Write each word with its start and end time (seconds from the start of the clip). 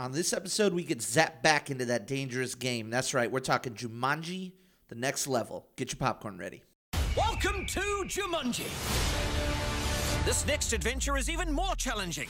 On 0.00 0.12
this 0.12 0.32
episode, 0.32 0.72
we 0.72 0.82
get 0.82 1.00
zapped 1.00 1.42
back 1.42 1.70
into 1.70 1.84
that 1.84 2.06
dangerous 2.06 2.54
game. 2.54 2.88
That's 2.88 3.12
right, 3.12 3.30
we're 3.30 3.40
talking 3.40 3.74
Jumanji, 3.74 4.52
the 4.88 4.94
next 4.94 5.26
level. 5.26 5.66
Get 5.76 5.92
your 5.92 5.98
popcorn 5.98 6.38
ready. 6.38 6.62
Welcome 7.14 7.66
to 7.66 7.80
Jumanji. 8.06 8.64
This 10.24 10.46
next 10.46 10.72
adventure 10.72 11.18
is 11.18 11.28
even 11.28 11.52
more 11.52 11.74
challenging. 11.76 12.28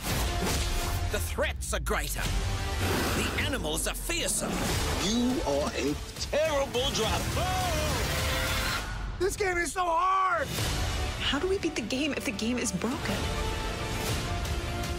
The 1.13 1.21
threats 1.21 1.73
are 1.73 1.79
greater. 1.79 2.23
The 3.15 3.43
animals 3.43 3.87
are 3.87 3.95
fearsome. 3.95 4.51
You 5.05 5.41
are 5.47 5.71
a 5.77 5.95
terrible 6.19 6.91
driver. 6.91 7.47
This 9.21 9.37
game 9.37 9.59
is 9.59 9.75
so 9.75 9.85
hard! 9.85 10.49
How 11.21 11.39
do 11.39 11.47
we 11.47 11.59
beat 11.59 11.77
the 11.77 11.83
game 11.83 12.15
if 12.17 12.25
the 12.25 12.33
game 12.33 12.59
is 12.59 12.73
broken? 12.73 13.15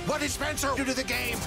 What 0.06 0.22
did 0.22 0.32
Spencer 0.32 0.72
do 0.78 0.86
to 0.86 0.94
the 0.94 1.04
game? 1.04 1.38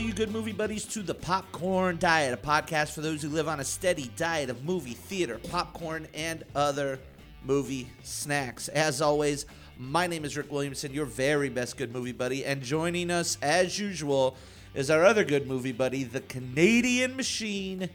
You 0.00 0.12
good 0.14 0.30
movie 0.30 0.52
buddies, 0.52 0.86
to 0.86 1.02
the 1.02 1.14
Popcorn 1.14 1.98
Diet, 1.98 2.32
a 2.32 2.36
podcast 2.36 2.94
for 2.94 3.02
those 3.02 3.20
who 3.20 3.28
live 3.28 3.48
on 3.48 3.60
a 3.60 3.64
steady 3.64 4.10
diet 4.16 4.48
of 4.48 4.64
movie, 4.64 4.94
theater, 4.94 5.38
popcorn, 5.50 6.08
and 6.14 6.42
other 6.54 6.98
movie 7.44 7.86
snacks. 8.02 8.68
As 8.68 9.02
always, 9.02 9.44
my 9.76 10.06
name 10.06 10.24
is 10.24 10.38
Rick 10.38 10.50
Williamson, 10.50 10.94
your 10.94 11.04
very 11.04 11.50
best 11.50 11.76
good 11.76 11.92
movie 11.92 12.12
buddy, 12.12 12.46
and 12.46 12.62
joining 12.62 13.10
us, 13.10 13.36
as 13.42 13.78
usual, 13.78 14.36
is 14.74 14.90
our 14.90 15.04
other 15.04 15.22
good 15.22 15.46
movie 15.46 15.72
buddy, 15.72 16.04
the 16.04 16.20
Canadian 16.20 17.14
Machine, 17.14 17.90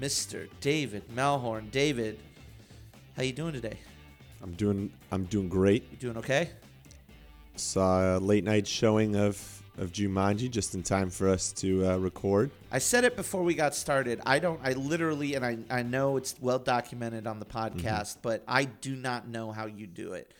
Mr. 0.00 0.48
David 0.60 1.08
Malhorn. 1.14 1.70
David, 1.70 2.18
how 3.16 3.22
you 3.22 3.32
doing 3.32 3.52
today? 3.52 3.78
I'm 4.42 4.54
doing 4.54 4.92
I'm 5.12 5.24
doing 5.26 5.48
great. 5.48 5.86
You 5.92 5.96
doing 5.98 6.16
okay? 6.16 6.50
Saw 7.54 8.16
a 8.16 8.18
late 8.18 8.42
night 8.42 8.66
showing 8.66 9.14
of 9.14 9.55
of 9.78 9.92
Jumanji 9.92 10.50
just 10.50 10.74
in 10.74 10.82
time 10.82 11.10
for 11.10 11.28
us 11.28 11.52
to 11.54 11.86
uh, 11.86 11.96
record. 11.96 12.50
I 12.72 12.78
said 12.78 13.04
it 13.04 13.16
before 13.16 13.42
we 13.42 13.54
got 13.54 13.74
started. 13.74 14.20
I 14.26 14.38
don't. 14.38 14.60
I 14.62 14.72
literally, 14.72 15.34
and 15.34 15.44
I, 15.44 15.58
I 15.70 15.82
know 15.82 16.16
it's 16.16 16.34
well 16.40 16.58
documented 16.58 17.26
on 17.26 17.38
the 17.40 17.46
podcast, 17.46 17.76
Mm-hmm. 17.76 18.20
but 18.22 18.42
I 18.48 18.64
do 18.64 18.96
not 18.96 19.28
know 19.28 19.52
how 19.52 19.66
you 19.66 19.86
do 19.86 20.12
it. 20.14 20.32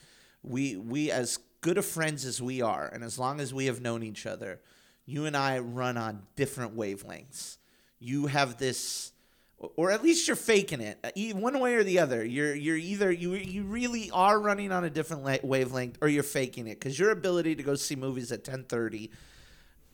We 0.42 0.76
we 0.76 1.10
as 1.10 1.38
good 1.60 1.78
of 1.78 1.84
friends 1.84 2.24
as 2.24 2.40
we 2.40 2.62
are, 2.62 2.86
and 2.92 3.02
as 3.04 3.18
long 3.18 3.40
as 3.40 3.52
we 3.52 3.66
have 3.66 3.80
known 3.80 4.02
each 4.02 4.26
other, 4.26 4.60
you 5.04 5.26
and 5.26 5.36
I 5.36 5.58
run 5.58 5.96
on 5.96 6.22
different 6.36 6.76
wavelengths. 6.76 7.56
You 7.98 8.26
have 8.26 8.58
this, 8.58 9.12
or 9.58 9.90
at 9.90 10.02
least 10.02 10.26
you're 10.26 10.36
faking 10.36 10.80
it, 10.80 10.98
uh, 11.02 11.38
one 11.38 11.58
way 11.58 11.74
or 11.74 11.84
the 11.84 11.98
other. 11.98 12.24
You're 12.24 12.54
you're 12.54 12.76
either 12.76 13.10
you 13.10 13.34
you 13.34 13.64
really 13.64 14.10
are 14.10 14.38
running 14.38 14.70
on 14.72 14.84
a 14.84 14.90
different 14.90 15.24
la- 15.24 15.36
wavelength, 15.42 15.98
or 16.00 16.08
you're 16.08 16.22
faking 16.22 16.66
it 16.66 16.78
because 16.78 16.98
your 16.98 17.10
ability 17.10 17.54
to 17.56 17.62
go 17.62 17.74
see 17.74 17.96
movies 17.96 18.32
at 18.32 18.44
ten 18.44 18.64
thirty 18.64 19.10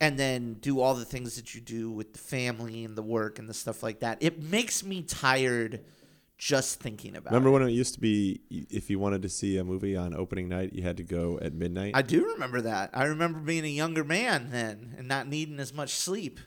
and 0.01 0.19
then 0.19 0.55
do 0.55 0.81
all 0.81 0.95
the 0.95 1.05
things 1.05 1.35
that 1.37 1.55
you 1.55 1.61
do 1.61 1.89
with 1.89 2.13
the 2.13 2.19
family 2.19 2.83
and 2.83 2.97
the 2.97 3.01
work 3.01 3.39
and 3.39 3.47
the 3.47 3.53
stuff 3.53 3.83
like 3.83 4.01
that. 4.01 4.17
It 4.19 4.41
makes 4.41 4.83
me 4.83 5.01
tired 5.01 5.81
just 6.37 6.81
thinking 6.81 7.15
about 7.15 7.31
it. 7.31 7.35
Remember 7.35 7.49
it. 7.49 7.51
when 7.53 7.69
it 7.69 7.71
used 7.71 7.93
to 7.93 8.01
be 8.01 8.41
if 8.49 8.89
you 8.89 8.99
wanted 8.99 9.21
to 9.21 9.29
see 9.29 9.57
a 9.57 9.63
movie 9.63 9.95
on 9.95 10.13
opening 10.13 10.49
night, 10.49 10.73
you 10.73 10.83
had 10.83 10.97
to 10.97 11.03
go 11.03 11.39
at 11.41 11.53
midnight? 11.53 11.93
I 11.95 12.01
do 12.01 12.33
remember 12.33 12.59
that. 12.61 12.89
I 12.93 13.05
remember 13.05 13.39
being 13.39 13.63
a 13.63 13.69
younger 13.69 14.03
man 14.03 14.49
then 14.51 14.95
and 14.97 15.07
not 15.07 15.27
needing 15.27 15.59
as 15.59 15.73
much 15.73 15.91
sleep. 15.91 16.39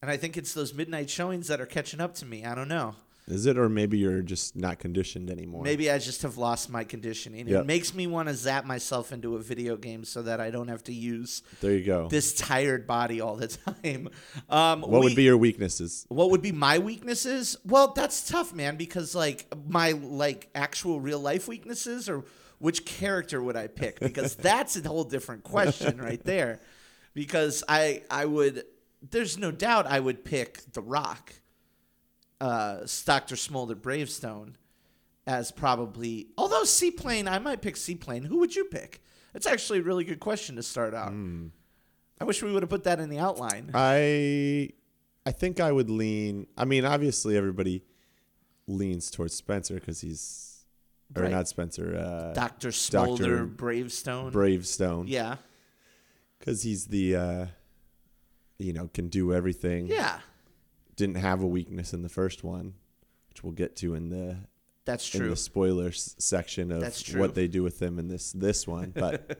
And 0.00 0.10
I 0.10 0.16
think 0.16 0.36
it's 0.36 0.54
those 0.54 0.72
midnight 0.72 1.10
showings 1.10 1.48
that 1.48 1.60
are 1.60 1.66
catching 1.66 2.00
up 2.00 2.14
to 2.16 2.26
me. 2.26 2.44
I 2.44 2.54
don't 2.54 2.68
know. 2.68 2.94
Is 3.26 3.44
it 3.44 3.58
or 3.58 3.68
maybe 3.68 3.98
you're 3.98 4.22
just 4.22 4.56
not 4.56 4.78
conditioned 4.78 5.28
anymore? 5.28 5.62
Maybe 5.62 5.90
I 5.90 5.98
just 5.98 6.22
have 6.22 6.38
lost 6.38 6.70
my 6.70 6.82
conditioning. 6.82 7.46
It 7.46 7.66
makes 7.66 7.92
me 7.92 8.06
want 8.06 8.28
to 8.28 8.34
zap 8.34 8.64
myself 8.64 9.12
into 9.12 9.34
a 9.36 9.38
video 9.38 9.76
game 9.76 10.04
so 10.04 10.22
that 10.22 10.40
I 10.40 10.50
don't 10.50 10.68
have 10.68 10.82
to 10.84 10.94
use 10.94 11.42
There 11.60 11.72
you 11.72 11.84
go. 11.84 12.08
this 12.08 12.32
tired 12.32 12.86
body 12.86 13.20
all 13.20 13.36
the 13.36 13.48
time. 13.82 14.08
Um, 14.48 14.80
what 14.80 14.90
we- 14.92 15.08
would 15.08 15.16
be 15.16 15.24
your 15.24 15.36
weaknesses? 15.36 16.06
What 16.08 16.30
would 16.30 16.40
be 16.40 16.52
my 16.52 16.78
weaknesses? 16.78 17.58
Well, 17.66 17.88
that's 17.88 18.26
tough, 18.26 18.54
man, 18.54 18.76
because 18.76 19.14
like 19.14 19.44
my 19.68 19.90
like 19.92 20.48
actual 20.54 20.98
real 20.98 21.20
life 21.20 21.48
weaknesses 21.48 22.08
or 22.08 22.24
which 22.60 22.86
character 22.86 23.42
would 23.42 23.56
I 23.56 23.66
pick? 23.66 24.00
Because 24.00 24.36
that's 24.36 24.74
a 24.78 24.88
whole 24.88 25.04
different 25.04 25.42
question 25.44 26.00
right 26.00 26.22
there. 26.24 26.60
Because 27.12 27.62
I 27.68 28.04
I 28.10 28.24
would 28.24 28.64
there's 29.02 29.38
no 29.38 29.50
doubt 29.50 29.86
I 29.86 30.00
would 30.00 30.24
pick 30.24 30.72
The 30.72 30.80
Rock, 30.82 31.34
uh, 32.40 32.80
Dr. 33.04 33.36
Smolder 33.36 33.74
Bravestone, 33.74 34.56
as 35.26 35.50
probably 35.52 36.28
although 36.38 36.64
Seaplane, 36.64 37.28
I 37.28 37.38
might 37.38 37.62
pick 37.62 37.76
Seaplane. 37.76 38.24
Who 38.24 38.38
would 38.38 38.54
you 38.56 38.64
pick? 38.64 39.02
That's 39.32 39.46
actually 39.46 39.80
a 39.80 39.82
really 39.82 40.04
good 40.04 40.20
question 40.20 40.56
to 40.56 40.62
start 40.62 40.94
out. 40.94 41.12
I 42.20 42.24
wish 42.24 42.42
we 42.42 42.52
would 42.52 42.62
have 42.62 42.70
put 42.70 42.84
that 42.84 42.98
in 43.00 43.10
the 43.10 43.18
outline. 43.18 43.70
I 43.74 44.70
I 45.26 45.30
think 45.32 45.60
I 45.60 45.70
would 45.70 45.90
lean. 45.90 46.46
I 46.56 46.64
mean, 46.64 46.84
obviously 46.84 47.36
everybody 47.36 47.82
leans 48.66 49.10
towards 49.10 49.34
Spencer 49.34 49.74
because 49.74 50.00
he's 50.00 50.64
or 51.16 51.22
Right. 51.22 51.30
not 51.30 51.48
Spencer. 51.48 51.96
Uh, 51.96 52.32
Dr. 52.34 52.70
Smolder 52.72 53.36
Dr. 53.36 53.44
Bravestone. 53.46 54.30
Bravestone. 54.32 55.06
Yeah. 55.06 55.36
because 56.38 56.62
he's 56.62 56.86
the 56.86 57.16
uh, 57.16 57.46
you 58.58 58.72
know 58.72 58.88
can 58.92 59.08
do 59.08 59.32
everything. 59.32 59.86
Yeah. 59.86 60.20
Didn't 60.96 61.16
have 61.16 61.42
a 61.42 61.46
weakness 61.46 61.92
in 61.92 62.02
the 62.02 62.08
first 62.08 62.42
one, 62.42 62.74
which 63.30 63.42
we'll 63.44 63.52
get 63.52 63.76
to 63.76 63.94
in 63.94 64.08
the 64.10 64.36
That's 64.84 65.12
in 65.14 65.20
true. 65.20 65.30
the 65.30 65.36
spoilers 65.36 66.16
section 66.18 66.72
of 66.72 66.80
That's 66.80 67.02
true. 67.02 67.20
what 67.20 67.34
they 67.34 67.46
do 67.46 67.62
with 67.62 67.80
him 67.80 67.98
in 67.98 68.08
this 68.08 68.32
this 68.32 68.66
one. 68.66 68.92
But 68.94 69.38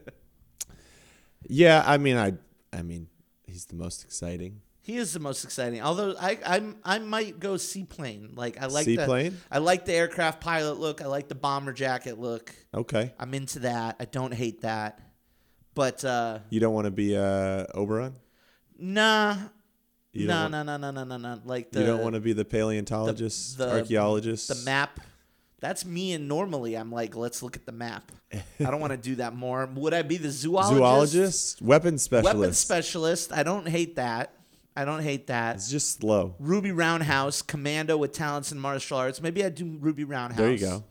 yeah, 1.49 1.83
I 1.85 1.99
mean, 1.99 2.17
I 2.17 2.35
I 2.73 2.83
mean, 2.83 3.09
he's 3.47 3.67
the 3.67 3.77
most 3.77 4.05
exciting. 4.05 4.61
He 4.81 4.97
is 4.97 5.13
the 5.13 5.21
most 5.21 5.45
exciting. 5.45 5.83
Although 5.83 6.15
I 6.19 6.39
I'm, 6.47 6.77
I 6.83 6.99
might 6.99 7.39
go 7.39 7.59
seaplane. 7.59 8.33
Like 8.35 8.59
I 8.59 8.67
like 8.67 8.87
Seaplane? 8.87 9.33
The, 9.33 9.57
I 9.57 9.59
like 9.59 9.85
the 9.85 9.93
aircraft 9.93 10.41
pilot 10.41 10.79
look. 10.81 11.03
I 11.03 11.07
like 11.07 11.29
the 11.29 11.35
bomber 11.35 11.75
jacket 11.75 12.19
look. 12.19 12.55
Okay, 12.73 13.13
I'm 13.19 13.35
into 13.35 13.59
that. 13.61 13.97
I 14.01 14.07
don't 14.07 14.33
hate 14.33 14.63
that. 14.63 15.01
But 15.75 16.05
uh, 16.05 16.39
you 16.49 16.59
don't 16.59 16.73
want 16.73 16.87
to 16.87 16.91
be 16.91 17.17
uh, 17.17 17.67
Oberon. 17.75 18.15
Nah, 18.79 19.37
You 20.13 20.27
nah, 20.27 20.43
don't 20.49 20.51
nah, 20.53 20.63
nah, 20.63 20.77
nah, 20.77 20.91
nah, 20.91 21.05
nah, 21.05 21.17
nah. 21.17 21.39
Like 21.45 21.71
the 21.71 21.81
you 21.81 21.87
don't 21.87 22.03
want 22.03 22.15
to 22.15 22.21
be 22.21 22.33
the 22.33 22.45
paleontologist, 22.45 23.59
the- 23.59 23.71
archaeologist, 23.71 24.49
the 24.49 24.65
map. 24.65 25.01
That's 25.61 25.85
me, 25.85 26.13
and 26.13 26.29
normally 26.29 26.77
I'm 26.77 26.93
like, 26.93 27.17
let's 27.17 27.43
look 27.43 27.57
at 27.57 27.67
the 27.67 27.73
map. 27.73 28.13
I 28.33 28.41
don't 28.59 28.81
want 28.81 28.93
to 28.93 28.97
do 28.97 29.17
that 29.17 29.35
more. 29.35 29.69
Would 29.75 29.93
I 29.93 30.03
be 30.03 30.17
the 30.17 30.31
zoologist? 30.31 30.73
zoologist, 30.77 31.63
weapon 31.63 31.99
specialist. 31.99 32.39
Weapon 32.39 32.55
specialist. 32.55 33.33
I 33.33 33.43
don't 33.43 33.67
hate 33.67 33.97
that. 33.97 34.35
I 34.77 34.85
don't 34.85 35.03
hate 35.03 35.27
that. 35.27 35.57
It's 35.57 35.69
just 35.69 35.99
slow. 35.99 36.37
Ruby 36.39 36.71
Roundhouse, 36.71 37.43
commando 37.43 37.97
with 37.97 38.13
talents 38.13 38.53
in 38.53 38.61
martial 38.61 38.99
arts. 38.99 39.21
Maybe 39.21 39.45
I'd 39.45 39.57
do 39.57 39.77
Ruby 39.81 40.05
Roundhouse. 40.05 40.39
There 40.39 40.53
you 40.53 40.59
go. 40.59 40.85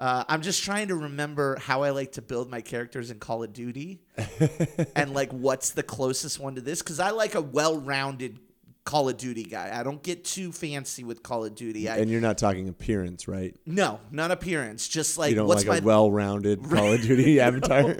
Uh, 0.00 0.24
I'm 0.28 0.40
just 0.40 0.64
trying 0.64 0.88
to 0.88 0.96
remember 0.96 1.56
how 1.58 1.82
I 1.82 1.90
like 1.90 2.12
to 2.12 2.22
build 2.22 2.50
my 2.50 2.62
characters 2.62 3.10
in 3.10 3.18
Call 3.18 3.42
of 3.42 3.52
Duty, 3.52 4.00
and 4.96 5.12
like 5.12 5.30
what's 5.30 5.70
the 5.72 5.82
closest 5.82 6.40
one 6.40 6.54
to 6.54 6.62
this? 6.62 6.80
Because 6.80 6.98
I 7.00 7.10
like 7.10 7.34
a 7.34 7.40
well-rounded 7.42 8.38
Call 8.84 9.10
of 9.10 9.18
Duty 9.18 9.42
guy. 9.44 9.78
I 9.78 9.82
don't 9.82 10.02
get 10.02 10.24
too 10.24 10.52
fancy 10.52 11.04
with 11.04 11.22
Call 11.22 11.44
of 11.44 11.54
Duty. 11.54 11.86
I, 11.86 11.98
And 11.98 12.10
you're 12.10 12.22
not 12.22 12.38
talking 12.38 12.68
appearance, 12.70 13.28
right? 13.28 13.54
no, 13.66 14.00
not 14.10 14.30
appearance. 14.30 14.88
Just 14.88 15.18
like 15.18 15.30
You 15.30 15.36
don't 15.36 15.48
what's 15.48 15.66
like 15.66 15.82
my 15.82 15.84
a 15.84 15.86
well-rounded 15.86 16.64
Call 16.70 16.94
of 16.94 17.02
Duty 17.02 17.38
avatar. 17.40 17.94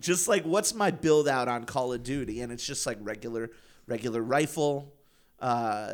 just 0.00 0.26
like 0.26 0.44
what's 0.44 0.72
my 0.74 0.90
build 0.90 1.28
out 1.28 1.48
on 1.48 1.64
Call 1.64 1.92
of 1.92 2.02
Duty, 2.02 2.40
and 2.40 2.50
it's 2.50 2.66
just 2.66 2.86
like 2.86 2.96
regular 3.02 3.50
regular 3.86 4.22
rifle, 4.22 4.94
uh, 5.38 5.92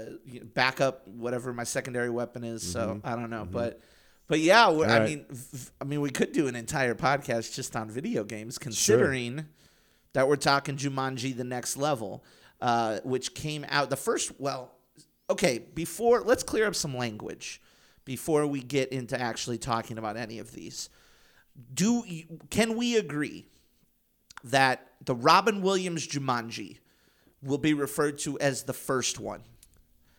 backup, 0.54 1.08
whatever 1.08 1.52
my 1.52 1.64
secondary 1.64 2.10
weapon 2.10 2.44
is. 2.44 2.62
So 2.62 3.00
I 3.02 3.16
don't 3.16 3.30
know, 3.30 3.44
but 3.50 3.80
but 4.28 4.40
yeah, 4.40 4.68
I 4.68 4.72
right. 4.72 5.02
mean, 5.08 5.26
v- 5.30 5.70
I 5.80 5.84
mean, 5.84 6.00
we 6.00 6.10
could 6.10 6.32
do 6.32 6.48
an 6.48 6.56
entire 6.56 6.94
podcast 6.94 7.54
just 7.54 7.76
on 7.76 7.90
video 7.90 8.24
games, 8.24 8.58
considering 8.58 9.46
that 10.12 10.28
we're 10.28 10.36
talking 10.36 10.76
Jumanji: 10.76 11.36
The 11.36 11.44
Next 11.44 11.76
Level, 11.76 12.24
uh, 12.60 12.98
which 13.04 13.34
came 13.34 13.64
out 13.68 13.90
the 13.90 13.96
first. 13.96 14.32
Well, 14.38 14.72
okay, 15.30 15.58
before 15.58 16.22
let's 16.22 16.42
clear 16.42 16.66
up 16.66 16.74
some 16.74 16.96
language 16.96 17.60
before 18.04 18.46
we 18.46 18.62
get 18.62 18.90
into 18.92 19.20
actually 19.20 19.58
talking 19.58 19.98
about 19.98 20.16
any 20.16 20.38
of 20.38 20.52
these. 20.52 20.88
Do 21.74 22.02
can 22.50 22.76
we 22.76 22.96
agree 22.96 23.46
that 24.44 24.86
the 25.04 25.14
Robin 25.14 25.62
Williams 25.62 26.06
Jumanji 26.06 26.78
will 27.42 27.58
be 27.58 27.74
referred 27.74 28.18
to 28.18 28.38
as 28.38 28.64
the 28.64 28.72
first 28.72 29.18
one, 29.18 29.42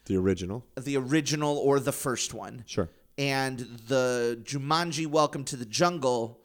the 0.05 0.17
original. 0.17 0.65
the 0.79 0.97
original 0.97 1.57
or 1.57 1.79
the 1.79 1.91
first 1.91 2.33
one, 2.33 2.63
Sure. 2.67 2.89
And 3.17 3.59
the 3.87 4.39
Jumanji 4.43 5.07
Welcome 5.07 5.43
to 5.45 5.55
the 5.55 5.65
Jungle 5.65 6.39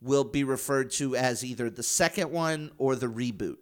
will 0.00 0.24
be 0.24 0.44
referred 0.44 0.90
to 0.92 1.16
as 1.16 1.44
either 1.44 1.70
the 1.70 1.82
second 1.82 2.30
one 2.30 2.70
or 2.78 2.94
the 2.94 3.06
reboot. 3.06 3.56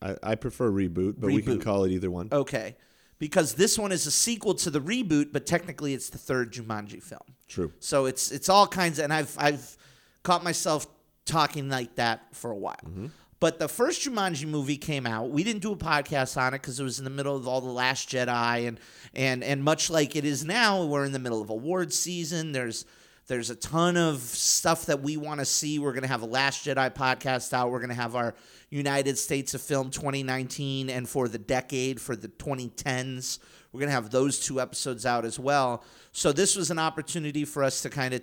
I, 0.00 0.16
I 0.22 0.34
prefer 0.34 0.70
reboot, 0.70 1.14
but 1.18 1.30
we 1.30 1.42
can 1.42 1.60
call 1.60 1.84
it 1.84 1.90
either 1.92 2.10
one. 2.10 2.28
Okay. 2.30 2.76
Because 3.18 3.54
this 3.54 3.78
one 3.78 3.92
is 3.92 4.06
a 4.06 4.10
sequel 4.10 4.54
to 4.54 4.70
the 4.70 4.80
reboot, 4.80 5.32
but 5.32 5.46
technically 5.46 5.94
it's 5.94 6.10
the 6.10 6.18
third 6.18 6.52
Jumanji 6.52 7.02
film. 7.02 7.22
True. 7.48 7.72
So 7.78 8.06
it's 8.06 8.30
it's 8.30 8.48
all 8.48 8.66
kinds 8.66 8.98
of, 8.98 9.04
and 9.04 9.12
I've 9.12 9.34
I've 9.38 9.76
caught 10.22 10.42
myself 10.42 10.86
talking 11.24 11.68
like 11.68 11.94
that 11.94 12.34
for 12.34 12.50
a 12.50 12.56
while. 12.56 12.76
Mm-hmm. 12.84 13.06
But 13.44 13.58
the 13.58 13.68
first 13.68 14.08
Jumanji 14.08 14.48
movie 14.48 14.78
came 14.78 15.06
out. 15.06 15.28
We 15.28 15.44
didn't 15.44 15.60
do 15.60 15.72
a 15.72 15.76
podcast 15.76 16.40
on 16.40 16.54
it 16.54 16.62
because 16.62 16.80
it 16.80 16.82
was 16.82 16.98
in 16.98 17.04
the 17.04 17.10
middle 17.10 17.36
of 17.36 17.46
all 17.46 17.60
the 17.60 17.68
Last 17.68 18.08
Jedi, 18.08 18.66
and 18.66 18.80
and 19.12 19.44
and 19.44 19.62
much 19.62 19.90
like 19.90 20.16
it 20.16 20.24
is 20.24 20.46
now, 20.46 20.86
we're 20.86 21.04
in 21.04 21.12
the 21.12 21.18
middle 21.18 21.42
of 21.42 21.50
awards 21.50 21.94
season. 21.94 22.52
There's 22.52 22.86
there's 23.26 23.50
a 23.50 23.54
ton 23.54 23.98
of 23.98 24.20
stuff 24.20 24.86
that 24.86 25.02
we 25.02 25.18
want 25.18 25.40
to 25.40 25.44
see. 25.44 25.78
We're 25.78 25.92
gonna 25.92 26.06
have 26.06 26.22
a 26.22 26.26
Last 26.26 26.64
Jedi 26.64 26.94
podcast 26.94 27.52
out. 27.52 27.70
We're 27.70 27.80
gonna 27.80 27.92
have 27.92 28.16
our 28.16 28.34
United 28.70 29.18
States 29.18 29.52
of 29.52 29.60
Film 29.60 29.90
2019 29.90 30.88
and 30.88 31.06
for 31.06 31.28
the 31.28 31.36
decade 31.36 32.00
for 32.00 32.16
the 32.16 32.28
2010s. 32.28 33.40
We're 33.72 33.80
gonna 33.80 33.92
have 33.92 34.08
those 34.08 34.40
two 34.40 34.58
episodes 34.58 35.04
out 35.04 35.26
as 35.26 35.38
well. 35.38 35.84
So 36.12 36.32
this 36.32 36.56
was 36.56 36.70
an 36.70 36.78
opportunity 36.78 37.44
for 37.44 37.62
us 37.62 37.82
to 37.82 37.90
kind 37.90 38.14
of 38.14 38.22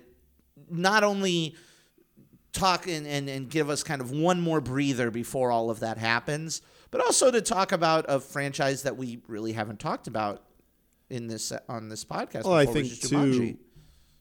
not 0.68 1.04
only 1.04 1.54
talk 2.52 2.86
and, 2.86 3.06
and, 3.06 3.28
and 3.28 3.48
give 3.48 3.70
us 3.70 3.82
kind 3.82 4.00
of 4.00 4.10
one 4.10 4.40
more 4.40 4.60
breather 4.60 5.10
before 5.10 5.50
all 5.50 5.70
of 5.70 5.80
that 5.80 5.98
happens, 5.98 6.60
but 6.90 7.00
also 7.00 7.30
to 7.30 7.40
talk 7.40 7.72
about 7.72 8.04
a 8.08 8.20
franchise 8.20 8.82
that 8.82 8.96
we 8.96 9.20
really 9.26 9.52
haven't 9.52 9.78
talked 9.80 10.06
about 10.06 10.42
in 11.10 11.26
this 11.28 11.52
on 11.68 11.88
this 11.88 12.04
podcast. 12.04 12.44
Well, 12.44 12.54
I 12.54 12.66
think 12.66 13.00
too, 13.00 13.56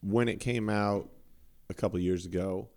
when 0.01 0.27
it 0.29 0.39
came 0.39 0.69
out 0.69 1.09
a 1.69 1.73
couple 1.73 1.99
years 1.99 2.25
ago, 2.25 2.69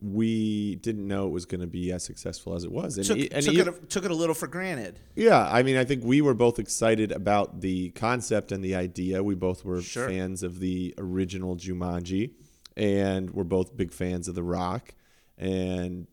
we 0.00 0.76
didn't 0.76 1.06
know 1.08 1.26
it 1.26 1.30
was 1.30 1.46
going 1.46 1.60
to 1.62 1.66
be 1.66 1.90
as 1.92 2.04
successful 2.04 2.54
as 2.54 2.64
it 2.64 2.70
was. 2.72 2.98
And, 2.98 3.06
took, 3.06 3.16
e- 3.16 3.28
and 3.32 3.42
took, 3.44 3.54
it, 3.54 3.68
a- 3.68 3.86
took 3.86 4.04
it 4.04 4.10
a 4.10 4.14
little 4.14 4.34
for 4.34 4.46
granted. 4.46 5.00
yeah, 5.16 5.48
I 5.50 5.62
mean, 5.62 5.76
I 5.76 5.84
think 5.84 6.04
we 6.04 6.20
were 6.20 6.34
both 6.34 6.58
excited 6.58 7.10
about 7.12 7.60
the 7.62 7.90
concept 7.90 8.52
and 8.52 8.62
the 8.62 8.74
idea. 8.74 9.22
We 9.22 9.34
both 9.34 9.64
were 9.64 9.80
Sure. 9.80 10.08
fans 10.08 10.42
of 10.42 10.60
the 10.60 10.94
original 10.98 11.56
Jumanji, 11.56 12.32
and 12.76 13.30
we're 13.30 13.44
both 13.44 13.76
big 13.76 13.92
fans 13.92 14.28
of 14.28 14.34
The 14.34 14.42
Rock. 14.42 14.94
And 15.38 16.06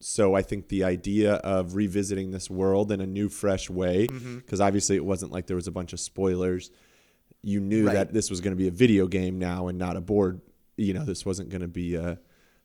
so 0.00 0.34
I 0.34 0.42
think 0.42 0.68
the 0.68 0.84
idea 0.84 1.34
of 1.36 1.74
revisiting 1.76 2.30
this 2.30 2.50
world 2.50 2.92
in 2.92 3.00
a 3.00 3.06
new, 3.06 3.28
fresh 3.28 3.70
way, 3.70 4.06
Mm-hmm. 4.06 4.36
because 4.38 4.60
obviously 4.60 4.96
it 4.96 5.04
wasn't 5.04 5.32
like 5.32 5.46
there 5.46 5.56
was 5.56 5.66
a 5.66 5.72
bunch 5.72 5.92
of 5.92 6.00
spoilers. 6.00 6.70
You 7.42 7.60
knew 7.60 7.86
Right. 7.86 7.94
that 7.94 8.12
this 8.12 8.30
was 8.30 8.40
going 8.40 8.52
to 8.52 8.56
be 8.56 8.68
a 8.68 8.72
video 8.72 9.06
game 9.06 9.38
now 9.38 9.68
and 9.68 9.78
not 9.78 9.96
a 9.96 10.00
board. 10.00 10.40
You 10.76 10.92
know, 10.94 11.04
this 11.04 11.24
wasn't 11.24 11.48
going 11.50 11.62
to 11.62 11.68
be 11.68 11.94
a, 11.94 12.18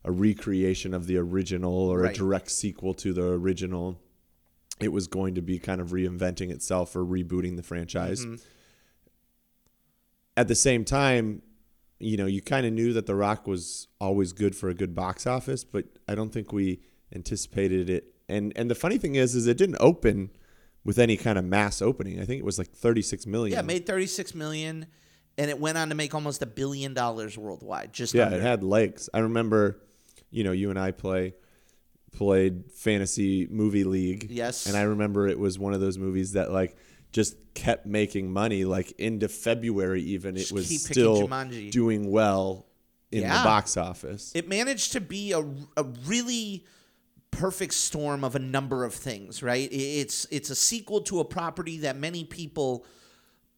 a 0.03 0.11
recreation 0.11 0.93
of 0.93 1.05
the 1.07 1.17
original 1.17 1.73
or 1.73 1.99
Right. 2.01 2.15
a 2.15 2.17
direct 2.17 2.49
sequel 2.51 2.93
to 2.95 3.13
the 3.13 3.25
original. 3.31 4.01
It 4.81 4.93
was 4.93 5.07
going 5.07 5.35
to 5.35 5.41
be 5.41 5.59
kind 5.59 5.81
of 5.81 5.89
reinventing 5.89 6.49
itself 6.51 6.95
or 6.95 7.05
rebooting 7.05 7.55
the 7.57 7.63
franchise. 7.63 8.25
Mm-hmm. 8.25 8.35
At 10.37 10.47
the 10.47 10.55
same 10.55 10.85
time, 10.85 11.41
you 11.99 12.17
know, 12.17 12.25
you 12.25 12.41
kind 12.41 12.65
of 12.65 12.73
knew 12.73 12.93
that 12.93 13.05
The 13.05 13.15
Rock 13.15 13.47
was 13.47 13.87
always 13.99 14.33
good 14.33 14.55
for 14.55 14.69
a 14.69 14.73
good 14.73 14.95
box 14.95 15.27
office, 15.27 15.63
but 15.63 15.85
I 16.07 16.15
don't 16.15 16.31
think 16.31 16.53
we 16.53 16.81
anticipated 17.13 17.89
it. 17.89 18.13
And 18.27 18.53
and 18.55 18.69
the 18.69 18.75
funny 18.75 18.97
thing 18.97 19.15
is, 19.15 19.35
is 19.35 19.47
it 19.47 19.57
didn't 19.57 19.77
open 19.79 20.31
with 20.83 20.97
any 20.97 21.17
kind 21.17 21.37
of 21.37 21.45
mass 21.45 21.81
opening. 21.81 22.21
I 22.21 22.25
think 22.25 22.39
it 22.39 22.45
was 22.45 22.57
like 22.57 22.69
36 22.69 23.25
million. 23.25 23.53
Yeah, 23.53 23.59
it 23.59 23.65
made 23.65 23.85
36 23.85 24.33
million 24.33 24.87
and 25.37 25.49
it 25.49 25.59
went 25.59 25.77
on 25.77 25.89
to 25.89 25.95
make 25.95 26.13
almost 26.13 26.41
a 26.41 26.45
billion 26.45 26.93
dollars 26.93 27.37
worldwide. 27.37 27.93
Just 27.93 28.13
yeah, 28.13 28.25
under. 28.25 28.37
it 28.37 28.41
had 28.41 28.63
legs. 28.63 29.09
I 29.13 29.19
remember, 29.19 29.81
you 30.31 30.43
know, 30.43 30.51
you 30.51 30.69
and 30.69 30.79
I 30.79 30.91
play 30.91 31.33
played 32.11 32.71
fantasy 32.71 33.47
movie 33.49 33.83
league. 33.83 34.27
Yes. 34.29 34.65
and 34.65 34.75
I 34.75 34.81
remember 34.81 35.27
it 35.27 35.39
was 35.39 35.59
one 35.59 35.73
of 35.73 35.79
those 35.79 35.97
movies 35.97 36.33
that 36.33 36.51
like 36.51 36.75
just 37.11 37.35
kept 37.53 37.85
making 37.85 38.31
money. 38.31 38.65
Like 38.65 38.91
into 38.99 39.27
February, 39.27 40.01
even 40.03 40.35
it 40.35 40.39
Just 40.41 40.51
was 40.53 40.83
still 40.85 41.27
Jumanji. 41.27 41.71
doing 41.71 42.09
well 42.11 42.65
in 43.11 43.21
Yeah. 43.23 43.39
the 43.39 43.43
box 43.43 43.75
office. 43.77 44.31
it 44.35 44.47
managed 44.47 44.91
to 44.93 45.01
be 45.01 45.31
a, 45.31 45.39
a 45.75 45.83
really 46.05 46.65
perfect 47.31 47.73
storm 47.73 48.23
of 48.23 48.35
a 48.35 48.39
number 48.39 48.83
of 48.83 48.91
things 48.93 49.43
right 49.43 49.69
it's 49.71 50.25
it's 50.31 50.49
a 50.49 50.55
sequel 50.55 50.99
to 51.01 51.19
a 51.19 51.23
property 51.25 51.77
that 51.77 51.95
many 51.95 52.23
people 52.23 52.83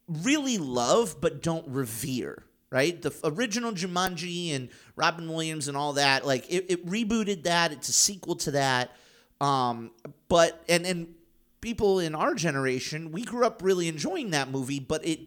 really 0.06 0.58
love 0.58 1.16
but 1.22 1.42
don't 1.42 1.66
revere 1.68 2.44
right 2.70 3.00
the 3.00 3.10
original 3.24 3.72
jumanji 3.72 4.54
and 4.54 4.68
robin 4.94 5.26
williams 5.26 5.68
and 5.68 5.76
all 5.76 5.94
that 5.94 6.26
like 6.26 6.44
it, 6.50 6.66
it 6.68 6.86
rebooted 6.86 7.44
that 7.44 7.72
it's 7.72 7.88
a 7.88 7.92
sequel 7.94 8.36
to 8.36 8.50
that 8.50 8.94
um 9.40 9.90
but 10.28 10.62
and 10.68 10.84
and 10.84 11.14
people 11.62 11.98
in 11.98 12.14
our 12.14 12.34
generation 12.34 13.10
we 13.10 13.22
grew 13.22 13.46
up 13.46 13.62
really 13.62 13.88
enjoying 13.88 14.30
that 14.30 14.50
movie 14.50 14.80
but 14.80 15.04
it 15.06 15.20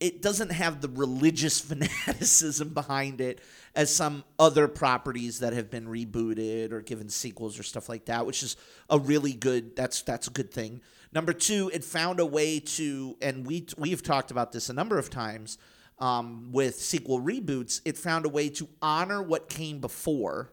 it 0.00 0.22
doesn't 0.22 0.50
have 0.50 0.80
the 0.80 0.88
religious 0.88 1.60
fanaticism 1.70 2.70
behind 2.70 3.20
it 3.20 3.40
as 3.74 3.94
some 3.94 4.24
other 4.38 4.66
properties 4.66 5.40
that 5.40 5.52
have 5.52 5.70
been 5.70 5.86
rebooted 5.86 6.72
or 6.72 6.80
given 6.80 7.08
sequels 7.08 7.58
or 7.58 7.62
stuff 7.62 7.88
like 7.88 8.06
that, 8.06 8.26
which 8.26 8.42
is 8.42 8.56
a 8.88 8.98
really 8.98 9.32
good 9.32 9.76
that's 9.76 10.02
that's 10.02 10.26
a 10.26 10.30
good 10.30 10.50
thing. 10.50 10.80
Number 11.12 11.32
two, 11.32 11.70
it 11.72 11.84
found 11.84 12.18
a 12.18 12.26
way 12.26 12.60
to 12.60 13.16
and 13.20 13.46
we 13.46 13.66
we've 13.76 14.02
talked 14.02 14.30
about 14.30 14.52
this 14.52 14.70
a 14.70 14.72
number 14.72 14.98
of 14.98 15.10
times 15.10 15.58
um, 15.98 16.48
with 16.50 16.76
sequel 16.76 17.20
reboots. 17.20 17.80
It 17.84 17.98
found 17.98 18.24
a 18.24 18.28
way 18.28 18.48
to 18.50 18.68
honor 18.80 19.22
what 19.22 19.48
came 19.48 19.80
before 19.80 20.50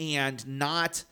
and 0.00 0.46
not 0.46 1.04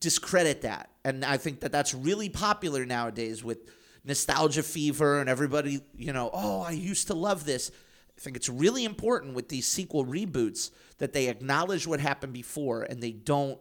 discredit 0.00 0.62
that. 0.62 0.90
And 1.04 1.24
I 1.24 1.36
think 1.36 1.60
that 1.60 1.72
that's 1.72 1.94
really 1.94 2.28
popular 2.28 2.84
nowadays 2.84 3.42
with 3.42 3.58
nostalgia 4.04 4.62
fever 4.62 5.20
and 5.20 5.28
everybody, 5.28 5.80
you 5.96 6.12
know, 6.12 6.30
oh, 6.32 6.62
I 6.62 6.72
used 6.72 7.08
to 7.08 7.14
love 7.14 7.44
this. 7.44 7.70
I 8.16 8.20
think 8.20 8.36
it's 8.36 8.48
really 8.48 8.84
important 8.84 9.34
with 9.34 9.48
these 9.48 9.66
sequel 9.66 10.04
reboots 10.04 10.70
that 10.98 11.12
they 11.12 11.28
acknowledge 11.28 11.86
what 11.86 12.00
happened 12.00 12.32
before 12.32 12.82
and 12.82 13.02
they 13.02 13.12
don't 13.12 13.58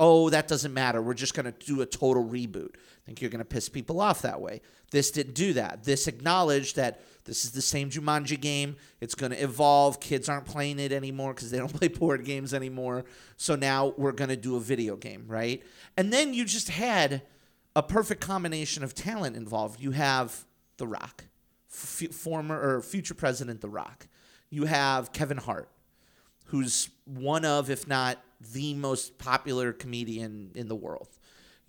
oh, 0.00 0.30
that 0.30 0.48
doesn't 0.48 0.72
matter. 0.72 1.02
We're 1.02 1.12
just 1.12 1.34
going 1.34 1.44
to 1.44 1.52
do 1.52 1.82
a 1.82 1.86
total 1.86 2.24
reboot. 2.24 2.74
Think 3.10 3.22
you're 3.22 3.30
going 3.30 3.40
to 3.40 3.44
piss 3.44 3.68
people 3.68 4.00
off 4.00 4.22
that 4.22 4.40
way. 4.40 4.60
This 4.92 5.10
didn't 5.10 5.34
do 5.34 5.54
that. 5.54 5.82
This 5.82 6.06
acknowledged 6.06 6.76
that 6.76 7.00
this 7.24 7.44
is 7.44 7.50
the 7.50 7.60
same 7.60 7.90
Jumanji 7.90 8.40
game. 8.40 8.76
It's 9.00 9.16
going 9.16 9.32
to 9.32 9.42
evolve. 9.42 9.98
Kids 9.98 10.28
aren't 10.28 10.44
playing 10.44 10.78
it 10.78 10.92
anymore 10.92 11.34
because 11.34 11.50
they 11.50 11.58
don't 11.58 11.74
play 11.74 11.88
board 11.88 12.24
games 12.24 12.54
anymore. 12.54 13.04
So 13.36 13.56
now 13.56 13.94
we're 13.96 14.12
going 14.12 14.30
to 14.30 14.36
do 14.36 14.54
a 14.54 14.60
video 14.60 14.94
game, 14.94 15.24
right? 15.26 15.60
And 15.96 16.12
then 16.12 16.34
you 16.34 16.44
just 16.44 16.68
had 16.68 17.22
a 17.74 17.82
perfect 17.82 18.20
combination 18.20 18.84
of 18.84 18.94
talent 18.94 19.34
involved. 19.34 19.80
You 19.80 19.90
have 19.90 20.44
The 20.76 20.86
Rock, 20.86 21.24
f- 21.68 22.14
former 22.14 22.60
or 22.60 22.80
future 22.80 23.14
president 23.14 23.60
The 23.60 23.68
Rock. 23.68 24.06
You 24.50 24.66
have 24.66 25.12
Kevin 25.12 25.38
Hart 25.38 25.68
who's 26.50 26.90
one 27.06 27.44
of, 27.44 27.70
if 27.70 27.86
not 27.86 28.18
the 28.52 28.74
most 28.74 29.18
popular 29.18 29.72
comedian 29.72 30.50
in 30.54 30.66
the 30.66 30.74
world. 30.74 31.08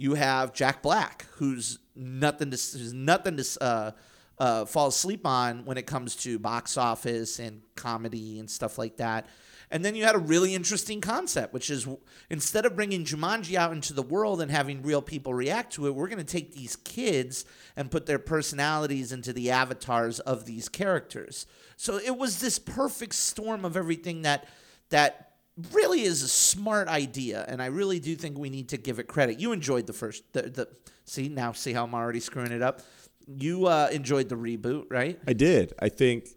You 0.01 0.15
have 0.15 0.51
Jack 0.51 0.81
Black, 0.81 1.27
who's 1.36 1.77
nothing 1.96 2.50
to 2.50 2.58
who's 2.58 2.91
nothing 2.91 3.38
to 3.38 3.58
uh, 3.62 3.91
uh, 4.39 4.65
fall 4.65 4.88
asleep 4.88 5.27
on 5.27 5.63
when 5.65 5.77
it 5.77 5.86
comes 5.86 6.15
to 6.15 6.39
box 6.39 6.75
office 6.75 7.38
and 7.38 7.62
comedy 7.75 8.39
and 8.39 8.50
stuff 8.50 8.79
like 8.79 8.98
that. 8.98 9.27
And 9.70 9.86
then 9.86 9.93
you 9.93 10.03
had 10.03 10.15
a 10.15 10.20
really 10.20 10.55
interesting 10.55 11.01
concept, 11.01 11.53
which 11.53 11.70
is 11.70 11.88
instead 12.31 12.65
of 12.65 12.75
bringing 12.75 13.05
Jumanji 13.05 13.53
out 13.53 13.74
into 13.74 13.93
the 13.93 14.01
world 14.01 14.41
and 14.41 14.50
having 14.50 14.81
real 14.81 15.03
people 15.03 15.36
react 15.36 15.74
to 15.74 15.86
it, 15.86 15.93
we're 15.93 16.08
going 16.08 16.17
to 16.17 16.24
take 16.24 16.51
these 16.51 16.75
kids 16.77 17.46
and 17.75 17.91
put 17.91 18.08
their 18.08 18.17
personalities 18.17 19.12
into 19.12 19.31
the 19.31 19.51
avatars 19.51 20.20
of 20.20 20.46
these 20.46 20.67
characters. 20.67 21.46
So 21.77 21.98
it 21.98 22.17
was 22.17 22.39
this 22.39 22.58
perfect 22.58 23.13
storm 23.13 23.65
of 23.65 23.77
everything 23.77 24.24
that 24.24 24.48
that 24.89 25.31
really 25.72 26.01
is 26.01 26.24
a 26.24 26.27
smart 26.27 26.88
idea, 26.88 27.46
and 27.48 27.62
I 27.62 27.68
really 27.68 28.00
do 28.00 28.15
think 28.15 28.38
we 28.38 28.50
need 28.50 28.70
to 28.70 28.77
give 28.77 29.00
it 29.00 29.08
credit. 29.08 29.39
You 29.39 29.51
enjoyed 29.51 29.88
the 29.88 29.94
first, 29.94 30.24
the, 30.34 30.44
the 30.44 30.68
see 31.06 31.30
now 31.30 31.51
see 31.51 31.74
how 31.74 31.84
I'm 31.84 31.94
already 31.94 32.20
screwing 32.20 32.51
it 32.51 32.62
up. 32.62 32.82
You 33.27 33.68
uh, 33.68 33.89
enjoyed 33.91 34.30
the 34.30 34.36
reboot, 34.36 34.86
right? 34.89 35.20
I 35.27 35.34
did. 35.34 35.74
I 35.80 35.89
think 35.89 36.30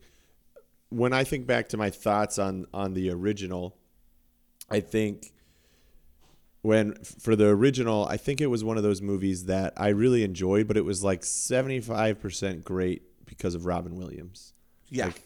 when 0.91 1.13
I 1.13 1.25
think 1.25 1.47
back 1.47 1.69
to 1.71 1.77
my 1.77 1.91
thoughts 1.91 2.39
on 2.39 2.67
on 2.73 2.95
the 2.95 3.11
original, 3.11 3.77
I 4.71 4.81
think 4.81 5.33
when 6.63 6.95
for 7.05 7.37
the 7.37 7.49
original, 7.49 8.07
I 8.09 8.17
think 8.17 8.41
it 8.41 8.47
was 8.47 8.65
one 8.65 8.77
of 8.77 8.83
those 8.83 9.03
movies 9.03 9.47
that 9.47 9.75
I 9.77 9.89
really 9.89 10.23
enjoyed, 10.25 10.67
but 10.67 10.77
it 10.77 10.85
was 10.85 11.03
like 11.03 11.25
seventy 11.25 11.81
five 11.81 12.21
percent 12.21 12.65
great 12.65 13.03
because 13.27 13.55
of 13.55 13.67
Robin 13.67 13.97
Williams. 13.97 14.53
Yeah. 14.89 15.07
Like, 15.07 15.23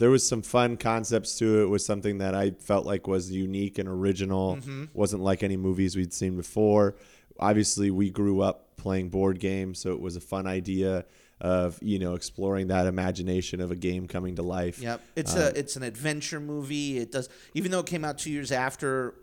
there 0.00 0.10
was 0.10 0.26
some 0.26 0.42
fun 0.42 0.76
concepts 0.76 1.38
to 1.38 1.60
it. 1.60 1.62
It 1.64 1.68
was 1.68 1.84
something 1.86 2.18
that 2.18 2.34
I 2.34 2.50
felt 2.58 2.84
like 2.86 3.06
was 3.06 3.30
unique 3.30 3.78
and 3.78 3.88
original. 3.88 4.58
wasn't 4.92 5.22
like 5.22 5.42
any 5.44 5.56
movies 5.56 5.94
we'd 5.94 6.12
seen 6.12 6.36
before. 6.36 6.96
Obviously, 7.38 7.90
we 7.90 8.10
grew 8.10 8.40
up 8.40 8.76
playing 8.76 9.10
board 9.10 9.38
games, 9.38 9.78
so 9.78 9.92
it 9.92 10.00
was 10.00 10.16
a 10.16 10.20
fun 10.20 10.46
idea. 10.48 11.04
of 11.42 11.78
you 11.80 11.98
know 11.98 12.12
exploring 12.16 12.66
that 12.68 12.86
imagination 12.86 13.62
of 13.62 13.70
a 13.70 13.74
game 13.76 14.06
coming 14.06 14.36
to 14.36 14.42
life. 14.42 14.78
Yep. 14.78 15.00
It's 15.16 15.34
Uh, 15.34 15.50
a 15.54 15.58
it's 15.58 15.74
an 15.76 15.82
adventure 15.82 16.38
movie. 16.38 16.98
It 16.98 17.12
does 17.12 17.30
even 17.54 17.70
though 17.70 17.78
it 17.80 17.86
came 17.86 18.04
out 18.04 18.18
two 18.18 18.30
years 18.30 18.52
after 18.52 19.14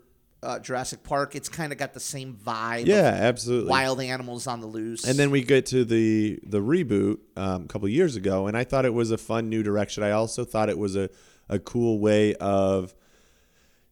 uh, 0.42 0.58
Jurassic 0.58 1.02
Park, 1.02 1.34
it's 1.34 1.48
kind 1.48 1.72
of 1.72 1.78
got 1.78 1.94
the 1.94 2.00
same 2.00 2.34
vibe. 2.34 2.86
Yeah, 2.86 3.16
absolutely. 3.20 3.70
Wild 3.70 4.00
animals 4.00 4.46
on 4.46 4.60
the 4.60 4.66
loose. 4.66 5.04
And 5.04 5.18
then 5.18 5.30
we 5.30 5.42
get 5.42 5.66
to 5.66 5.84
the 5.84 6.38
the 6.44 6.60
reboot 6.60 7.18
um, 7.36 7.64
a 7.64 7.66
couple 7.66 7.88
years 7.88 8.16
ago, 8.16 8.46
and 8.46 8.56
I 8.56 8.64
thought 8.64 8.84
it 8.84 8.94
was 8.94 9.10
a 9.10 9.18
fun 9.18 9.48
new 9.48 9.62
direction. 9.62 10.02
I 10.02 10.12
also 10.12 10.44
thought 10.44 10.68
it 10.68 10.78
was 10.78 10.96
a 10.96 11.10
a 11.48 11.58
cool 11.58 11.98
way 11.98 12.34
of 12.34 12.94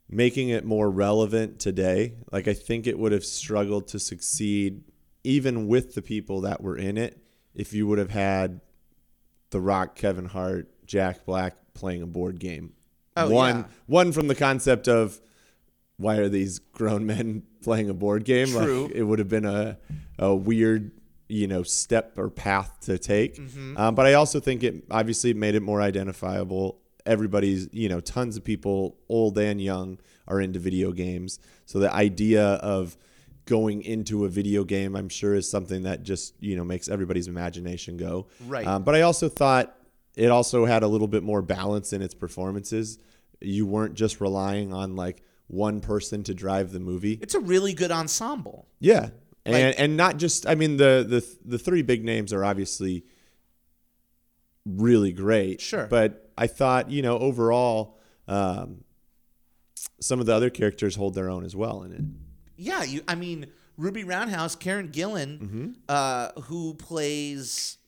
making 0.08 0.50
it 0.50 0.64
more 0.64 0.90
relevant 0.90 1.58
today. 1.58 2.14
Like 2.30 2.46
I 2.46 2.54
think 2.54 2.86
it 2.86 2.98
would 2.98 3.12
have 3.12 3.24
struggled 3.24 3.88
to 3.88 3.98
succeed 3.98 4.84
even 5.24 5.66
with 5.66 5.94
the 5.94 6.02
people 6.02 6.42
that 6.42 6.60
were 6.60 6.76
in 6.76 6.96
it 6.96 7.20
if 7.54 7.72
you 7.72 7.86
would 7.88 7.98
have 7.98 8.10
had 8.10 8.60
The 9.50 9.60
Rock, 9.60 9.96
Kevin 9.96 10.26
Hart, 10.26 10.70
Jack 10.86 11.24
Black 11.24 11.56
playing 11.74 12.02
a 12.02 12.06
board 12.06 12.38
game. 12.38 12.74
Oh, 13.16 13.30
one 13.30 13.56
yeah. 13.56 13.64
one 13.86 14.12
from 14.12 14.28
the 14.28 14.34
concept 14.34 14.86
of 14.86 15.20
why 15.96 16.16
are 16.16 16.28
these 16.28 16.58
grown 16.58 17.06
men 17.06 17.42
playing 17.62 17.90
a 17.90 17.94
board 17.94 18.24
game? 18.24 18.52
Like, 18.54 18.64
True. 18.64 18.90
it 18.94 19.02
would 19.02 19.18
have 19.18 19.28
been 19.28 19.46
a 19.46 19.78
a 20.18 20.34
weird 20.34 20.92
you 21.28 21.46
know 21.46 21.62
step 21.62 22.18
or 22.18 22.30
path 22.30 22.78
to 22.82 22.98
take. 22.98 23.36
Mm-hmm. 23.36 23.76
Um, 23.76 23.94
but 23.94 24.06
I 24.06 24.14
also 24.14 24.40
think 24.40 24.62
it 24.62 24.84
obviously 24.90 25.34
made 25.34 25.54
it 25.54 25.62
more 25.62 25.80
identifiable. 25.80 26.80
Everybody's 27.04 27.68
you 27.72 27.88
know 27.88 28.00
tons 28.00 28.36
of 28.36 28.44
people, 28.44 28.96
old 29.08 29.38
and 29.38 29.60
young, 29.60 29.98
are 30.28 30.40
into 30.40 30.58
video 30.58 30.92
games. 30.92 31.38
So 31.64 31.78
the 31.78 31.92
idea 31.92 32.44
of 32.44 32.96
going 33.46 33.82
into 33.82 34.24
a 34.24 34.28
video 34.28 34.64
game, 34.64 34.96
I'm 34.96 35.08
sure, 35.08 35.34
is 35.34 35.48
something 35.50 35.84
that 35.84 36.02
just 36.02 36.34
you 36.40 36.56
know 36.56 36.64
makes 36.64 36.88
everybody's 36.88 37.28
imagination 37.28 37.96
go. 37.96 38.26
Right. 38.46 38.66
Um, 38.66 38.82
but 38.82 38.94
I 38.94 39.02
also 39.02 39.28
thought 39.28 39.76
it 40.16 40.30
also 40.30 40.64
had 40.64 40.82
a 40.82 40.88
little 40.88 41.08
bit 41.08 41.22
more 41.22 41.42
balance 41.42 41.92
in 41.92 42.02
its 42.02 42.14
performances. 42.14 42.98
You 43.40 43.66
weren't 43.66 43.94
just 43.94 44.20
relying 44.20 44.72
on 44.72 44.96
like 44.96 45.22
one 45.48 45.80
person 45.80 46.22
to 46.24 46.34
drive 46.34 46.72
the 46.72 46.80
movie. 46.80 47.18
it's 47.22 47.34
a 47.34 47.40
really 47.40 47.72
good 47.74 47.90
ensemble. 47.92 48.66
Yeah, 48.80 49.10
and 49.44 49.54
Like- 49.54 49.74
and 49.78 49.96
not 49.96 50.16
just. 50.16 50.46
I 50.46 50.54
mean, 50.54 50.76
the 50.76 51.04
the 51.08 51.26
the 51.44 51.58
three 51.58 51.82
big 51.82 52.04
names 52.04 52.32
are 52.32 52.44
obviously 52.44 53.04
really 54.64 55.12
great. 55.12 55.60
Sure. 55.60 55.86
but 55.86 56.30
I 56.36 56.46
thought 56.46 56.90
you 56.90 57.02
know 57.02 57.18
overall, 57.18 57.98
um, 58.28 58.84
some 60.00 60.20
of 60.20 60.26
the 60.26 60.34
other 60.34 60.50
characters 60.50 60.96
hold 60.96 61.14
their 61.14 61.30
own 61.30 61.44
as 61.44 61.54
well 61.54 61.82
in 61.82 61.92
it. 61.92 62.02
Yeah, 62.56 62.82
you. 62.82 63.02
I 63.06 63.14
mean, 63.14 63.46
Ruby 63.76 64.04
Roundhouse, 64.04 64.56
Karen 64.56 64.88
Gillan, 64.88 65.38
Mm-hmm. 65.38 65.70
uh, 65.88 66.32
who 66.42 66.74
plays 66.74 67.78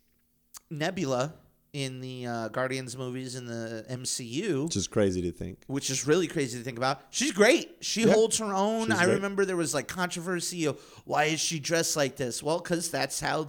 Nebula 0.70 1.34
in 1.72 2.00
the 2.00 2.26
uh, 2.26 2.48
Guardians 2.48 2.96
movies 2.96 3.34
in 3.34 3.44
the 3.46 3.84
MCU, 3.90 4.64
Which 4.64 4.76
is 4.76 4.88
crazy 4.88 5.20
to 5.22 5.30
think. 5.32 5.58
which 5.66 5.90
is 5.90 6.06
really 6.06 6.26
crazy 6.26 6.56
to 6.58 6.64
think 6.64 6.78
about. 6.78 7.02
She's 7.10 7.32
great. 7.32 7.76
She 7.80 8.02
Yeah, 8.04 8.12
holds 8.14 8.38
her 8.38 8.54
own. 8.54 8.86
she's 8.88 8.98
I 8.98 9.04
great. 9.04 9.14
remember 9.14 9.44
there 9.44 9.56
was 9.56 9.74
like 9.74 9.86
controversy 9.88 10.64
of 10.66 10.80
why 11.04 11.24
is 11.24 11.40
she 11.40 11.58
dressed 11.60 11.94
like 11.96 12.16
this? 12.16 12.42
Well, 12.42 12.58
because 12.58 12.90
that's 12.90 13.20
how 13.20 13.48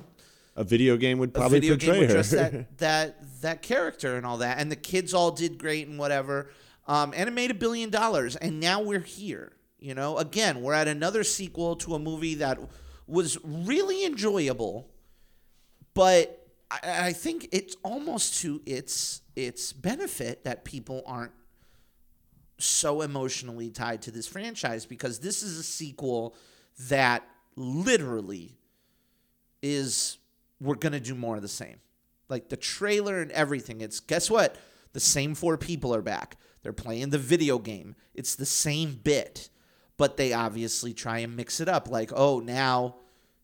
A 0.58 0.64
video 0.66 0.98
game 0.98 1.18
would 1.20 1.30
a 1.30 1.34
probably 1.34 1.60
video 1.62 1.76
game 1.78 1.90
portray 1.96 2.08
would 2.16 2.26
her. 2.26 2.36
that 2.36 2.78
that 2.80 3.42
that 3.42 3.62
character 3.62 4.18
and 4.18 4.26
all 4.26 4.38
that. 4.40 4.60
And 4.60 4.70
the 4.70 4.76
kids 4.76 5.14
all 5.14 5.32
did 5.32 5.58
great 5.58 5.88
and 5.88 5.98
whatever. 5.98 6.50
Um, 6.88 7.14
and 7.16 7.30
it 7.30 7.32
made 7.32 7.52
a 7.52 7.56
billion 7.56 7.90
dollars. 7.90 8.36
And 8.36 8.60
now 8.60 8.82
we're 8.82 9.00
here. 9.00 9.54
You 9.80 9.96
know, 9.96 10.18
again, 10.18 10.62
we're 10.62 10.74
at 10.74 10.90
another 10.90 11.24
sequel 11.24 11.78
to 11.78 11.96
a 11.96 12.00
movie 12.00 12.36
that 12.36 12.60
was 13.08 13.38
really 13.46 14.04
enjoyable, 14.04 14.90
but 15.94 16.38
I, 16.72 16.80
I 16.84 17.14
think 17.14 17.50
it's 17.52 17.76
almost 17.84 18.42
to 18.42 18.62
its 18.66 19.22
its 19.36 19.74
benefit 19.74 20.44
that 20.44 20.66
people 20.66 21.04
aren't 21.06 21.32
so 22.58 23.02
emotionally 23.02 23.70
tied 23.70 24.02
to 24.04 24.12
this 24.12 24.28
franchise 24.28 24.86
because 24.86 25.20
this 25.20 25.44
is 25.44 25.58
a 25.58 25.64
sequel 25.64 26.36
that 26.90 27.24
literally 27.56 28.58
is 29.62 30.18
we're 30.60 30.76
gonna 30.76 31.00
do 31.00 31.16
more 31.16 31.36
of 31.36 31.42
the 31.42 31.48
same. 31.48 31.78
Like 32.28 32.50
the 32.50 32.58
trailer 32.58 33.22
and 33.22 33.32
everything. 33.32 33.82
It's 33.82 34.00
guess 34.00 34.30
what? 34.30 34.56
The 34.94 35.00
same 35.00 35.36
four 35.36 35.58
people 35.58 35.94
are 35.96 36.02
back. 36.02 36.38
They're 36.62 36.74
playing 36.74 37.10
the 37.10 37.18
video 37.18 37.58
game. 37.58 37.96
It's 38.14 38.36
the 38.36 38.46
same 38.46 39.00
bit, 39.04 39.50
but 39.98 40.18
they 40.18 40.34
obviously 40.34 40.94
try 40.94 41.20
and 41.20 41.36
mix 41.36 41.60
it 41.60 41.70
up. 41.70 41.90
Like, 41.90 42.12
oh, 42.14 42.40
now 42.40 42.96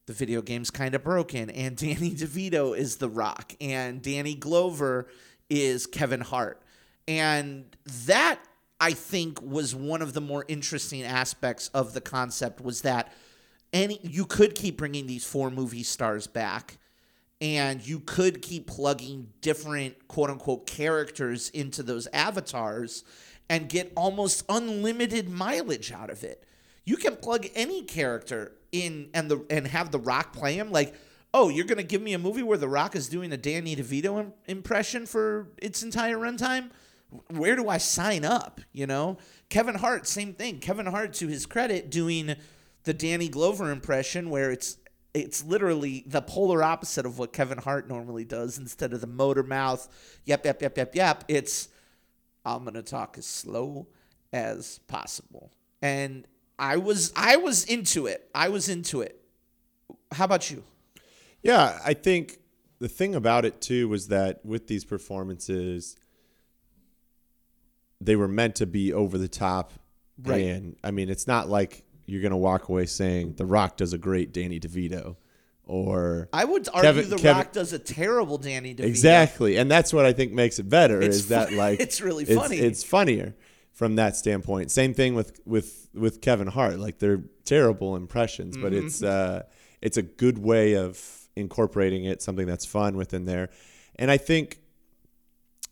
the 0.05 0.13
video 0.13 0.41
game's 0.41 0.71
kind 0.71 0.95
of 0.95 1.03
broken, 1.03 1.49
and 1.49 1.75
Danny 1.77 2.11
DeVito 2.11 2.77
is 2.77 2.97
The 2.97 3.09
Rock, 3.09 3.53
and 3.59 4.01
Danny 4.01 4.35
Glover 4.35 5.07
is 5.49 5.85
Kevin 5.85 6.21
Hart. 6.21 6.61
And 7.07 7.65
that 8.07 8.39
I 8.79 8.91
think 8.91 9.41
was 9.41 9.75
one 9.75 10.01
of 10.01 10.13
the 10.13 10.21
more 10.21 10.45
interesting 10.47 11.03
aspects 11.03 11.69
of 11.69 11.93
the 11.93 12.01
concept 12.01 12.61
was 12.61 12.81
that 12.81 13.13
any 13.71 13.99
you 14.03 14.25
could 14.25 14.55
keep 14.55 14.77
bringing 14.77 15.07
these 15.07 15.25
four 15.25 15.49
movie 15.49 15.83
stars 15.83 16.27
back 16.27 16.77
and 17.41 17.85
you 17.85 17.99
could 17.99 18.41
keep 18.41 18.67
plugging 18.67 19.27
different 19.41 20.07
quote 20.07 20.29
unquote 20.29 20.65
characters 20.65 21.49
into 21.49 21.83
those 21.83 22.07
avatars 22.13 23.03
and 23.49 23.69
get 23.69 23.91
almost 23.95 24.43
unlimited 24.49 25.29
mileage 25.29 25.91
out 25.91 26.09
of 26.09 26.23
it. 26.23 26.43
You 26.85 26.97
can 26.97 27.15
plug 27.15 27.47
any 27.55 27.83
character 27.83 28.53
in 28.71 29.09
and 29.13 29.29
the 29.29 29.45
and 29.49 29.67
have 29.67 29.91
the 29.91 29.99
Rock 29.99 30.33
play 30.33 30.55
him 30.55 30.71
like 30.71 30.95
Oh, 31.37 31.49
you're 31.49 31.65
gonna 31.65 31.83
give 31.83 32.01
me 32.01 32.13
a 32.13 32.17
movie 32.17 32.43
where 32.43 32.57
The 32.57 32.69
Rock 32.69 32.95
is 32.95 33.09
doing 33.09 33.33
a 33.33 33.37
Danny 33.37 33.75
DeVito 33.75 34.21
im- 34.21 34.33
impression 34.47 35.05
for 35.05 35.49
its 35.57 35.83
entire 35.83 36.15
runtime? 36.15 36.69
Where 37.29 37.57
do 37.57 37.67
I 37.67 37.77
sign 37.77 38.23
up? 38.23 38.61
You 38.71 38.87
know, 38.87 39.17
Kevin 39.49 39.75
Hart, 39.75 40.07
same 40.07 40.33
thing. 40.33 40.59
Kevin 40.59 40.85
Hart, 40.85 41.11
to 41.15 41.27
his 41.27 41.45
credit, 41.45 41.91
doing 41.91 42.35
the 42.85 42.93
Danny 42.93 43.27
Glover 43.27 43.69
impression 43.69 44.29
where 44.29 44.49
it's 44.49 44.77
it's 45.13 45.43
literally 45.43 46.05
the 46.07 46.21
polar 46.21 46.63
opposite 46.63 47.05
of 47.05 47.19
what 47.19 47.33
Kevin 47.33 47.57
Hart 47.57 47.89
normally 47.89 48.23
does. 48.23 48.57
Instead 48.57 48.93
of 48.93 49.01
the 49.01 49.07
motor 49.07 49.43
mouth, 49.43 49.89
yep, 50.23 50.45
yep, 50.45 50.61
yep, 50.61 50.77
yep, 50.77 50.95
yep, 50.95 51.25
it's 51.27 51.67
I'm 52.45 52.63
gonna 52.63 52.81
talk 52.81 53.17
as 53.17 53.25
slow 53.25 53.87
as 54.31 54.79
possible. 54.87 55.51
And 55.81 56.25
I 56.57 56.77
was 56.77 57.11
I 57.15 57.37
was 57.37 57.65
into 57.65 58.07
it. 58.07 58.29
I 58.33 58.49
was 58.49 58.69
into 58.69 59.01
it. 59.01 59.21
How 60.11 60.25
about 60.25 60.49
you? 60.49 60.63
Yeah, 61.41 61.79
I 61.85 61.93
think 61.93 62.39
the 62.79 62.87
thing 62.87 63.15
about 63.15 63.45
it 63.45 63.61
too 63.61 63.87
was 63.89 64.07
that 64.07 64.45
with 64.45 64.67
these 64.67 64.83
performances, 64.85 65.95
they 68.01 68.15
were 68.15 68.27
meant 68.27 68.55
to 68.55 68.65
be 68.65 68.93
over 68.93 69.17
the 69.17 69.27
top. 69.27 69.73
Right. 70.21 70.45
And 70.45 70.75
I 70.83 70.91
mean, 70.91 71.09
it's 71.09 71.27
not 71.27 71.49
like 71.49 71.83
you're 72.05 72.21
going 72.21 72.31
to 72.31 72.37
walk 72.37 72.69
away 72.69 72.85
saying 72.85 73.35
The 73.35 73.45
Rock 73.45 73.77
does 73.77 73.93
a 73.93 73.97
great 73.97 74.31
Danny 74.31 74.59
DeVito 74.59 75.17
or. 75.65 76.29
I 76.31 76.45
would 76.45 76.67
argue 76.69 76.81
Kevin- 76.81 77.09
The 77.09 77.15
Kevin- 77.17 77.37
Rock 77.37 77.51
does 77.51 77.73
a 77.73 77.79
terrible 77.79 78.37
Danny 78.37 78.73
DeVito. 78.73 78.85
Exactly. 78.85 79.57
And 79.57 79.69
that's 79.69 79.93
what 79.93 80.05
I 80.05 80.13
think 80.13 80.31
makes 80.31 80.59
it 80.59 80.69
better 80.69 81.01
It's 81.01 81.17
is 81.17 81.27
that 81.29 81.51
like 81.53 81.79
it's 81.79 82.01
really 82.01 82.25
funny. 82.25 82.57
It's, 82.57 82.83
funnier 82.83 83.35
from 83.75 83.95
that 83.97 84.15
standpoint. 84.15 84.71
Same 84.71 84.93
thing 84.95 85.13
with 85.13 85.39
with 85.45 85.87
with 85.93 86.21
Kevin 86.21 86.47
Hart. 86.47 86.79
Like 86.79 86.97
they're 86.97 87.23
terrible 87.43 87.95
impressions, 87.95 88.57
but 88.57 88.71
Mm-hmm. 88.73 88.87
it's 88.87 89.03
uh 89.03 89.43
it's 89.81 89.97
a 89.97 90.01
good 90.01 90.39
way 90.39 90.75
of 90.75 90.99
incorporating 91.35 92.05
it, 92.05 92.21
something 92.23 92.47
that's 92.47 92.65
fun 92.65 92.97
within 92.97 93.25
there. 93.25 93.49
And 93.97 94.09
I 94.09 94.17
think 94.17 94.59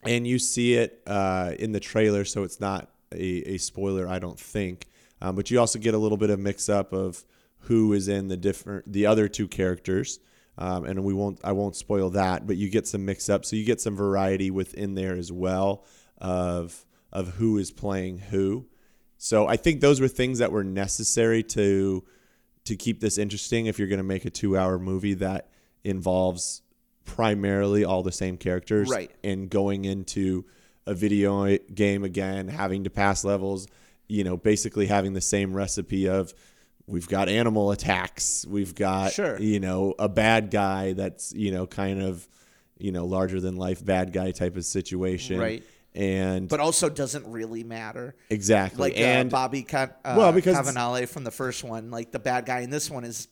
and 0.05 0.27
you 0.27 0.37
see 0.37 0.73
it 0.75 1.01
uh, 1.07 1.53
in 1.57 1.71
the 1.71 1.79
trailer, 1.79 2.25
so 2.25 2.43
it's 2.43 2.59
not 2.59 2.89
a, 3.13 3.53
a 3.53 3.57
spoiler, 3.57 4.05
I 4.07 4.19
don't 4.19 4.37
think. 4.39 4.87
Um, 5.21 5.35
but 5.37 5.49
you 5.49 5.57
also 5.61 5.79
get 5.79 5.93
a 5.93 5.97
little 5.97 6.17
bit 6.17 6.29
of 6.29 6.39
mix 6.39 6.67
up 6.67 6.91
of 6.91 7.23
who 7.59 7.93
is 7.93 8.09
in 8.09 8.27
the 8.27 8.35
different 8.35 8.91
the 8.91 9.05
other 9.05 9.29
two 9.29 9.47
characters, 9.47 10.19
um, 10.57 10.83
and 10.83 11.03
we 11.05 11.13
won't 11.13 11.39
I 11.43 11.53
won't 11.53 11.77
spoil 11.77 12.09
that, 12.11 12.45
but 12.45 12.57
you 12.57 12.69
get 12.69 12.85
some 12.85 13.05
mix 13.05 13.29
up, 13.29 13.45
so 13.45 13.55
you 13.55 13.63
get 13.63 13.79
some 13.79 13.95
variety 13.95 14.51
within 14.51 14.95
there 14.95 15.15
as 15.15 15.31
well 15.31 15.85
of 16.17 16.85
of 17.13 17.35
who 17.35 17.57
is 17.57 17.71
playing 17.71 18.17
who. 18.17 18.65
So 19.17 19.47
I 19.47 19.55
think 19.55 19.79
those 19.79 20.01
were 20.01 20.09
things 20.09 20.39
that 20.39 20.51
were 20.51 20.65
necessary 20.65 21.43
to 21.43 22.03
to 22.65 22.75
keep 22.75 22.99
this 22.99 23.17
interesting. 23.17 23.67
If 23.67 23.77
you're 23.79 23.87
going 23.87 23.97
to 23.99 24.03
make 24.03 24.25
a 24.25 24.29
two 24.29 24.57
hour 24.57 24.77
movie 24.79 25.13
that 25.15 25.49
involves 25.85 26.61
primarily 27.05 27.83
all 27.83 28.03
the 28.03 28.11
same 28.11 28.37
characters, 28.37 28.89
Right. 28.89 29.11
and 29.23 29.49
going 29.49 29.85
into 29.85 30.45
a 30.87 30.93
video 30.93 31.57
game 31.73 32.03
again, 32.03 32.47
having 32.47 32.85
to 32.85 32.89
pass 32.89 33.23
levels, 33.23 33.67
you 34.07 34.23
know, 34.23 34.37
basically 34.37 34.87
having 34.87 35.13
the 35.13 35.21
same 35.21 35.53
recipe 35.53 36.07
of 36.07 36.33
we've 36.87 37.07
got 37.07 37.29
animal 37.29 37.71
attacks, 37.71 38.45
we've 38.47 38.75
got 38.75 39.11
Sure. 39.13 39.39
you 39.39 39.59
know, 39.59 39.93
a 39.99 40.09
bad 40.09 40.49
guy 40.51 40.93
that's, 40.93 41.33
you 41.33 41.51
know, 41.51 41.67
kind 41.67 42.01
of, 42.01 42.27
you 42.77 42.91
know, 42.91 43.05
larger 43.05 43.39
than 43.39 43.55
life 43.57 43.83
bad 43.83 44.11
guy 44.13 44.31
type 44.31 44.55
of 44.57 44.65
situation. 44.65 45.39
Right. 45.39 45.63
And 45.95 46.49
but 46.49 46.59
also 46.59 46.89
doesn't 46.89 47.25
really 47.27 47.63
matter. 47.63 48.15
exactly. 48.29 48.79
Like 48.79 48.97
and 48.97 49.31
uh, 49.31 49.37
Bobby 49.37 49.63
Ca- 49.63 49.89
uh, 50.03 50.15
Well, 50.17 50.31
because- 50.31 50.57
Cannavale 50.57 51.07
from 51.07 51.23
the 51.23 51.31
first 51.31 51.63
one, 51.63 51.91
like 51.91 52.11
the 52.11 52.19
bad 52.19 52.45
guy 52.45 52.59
in 52.61 52.69
this 52.71 52.89
one 52.89 53.03
is 53.03 53.27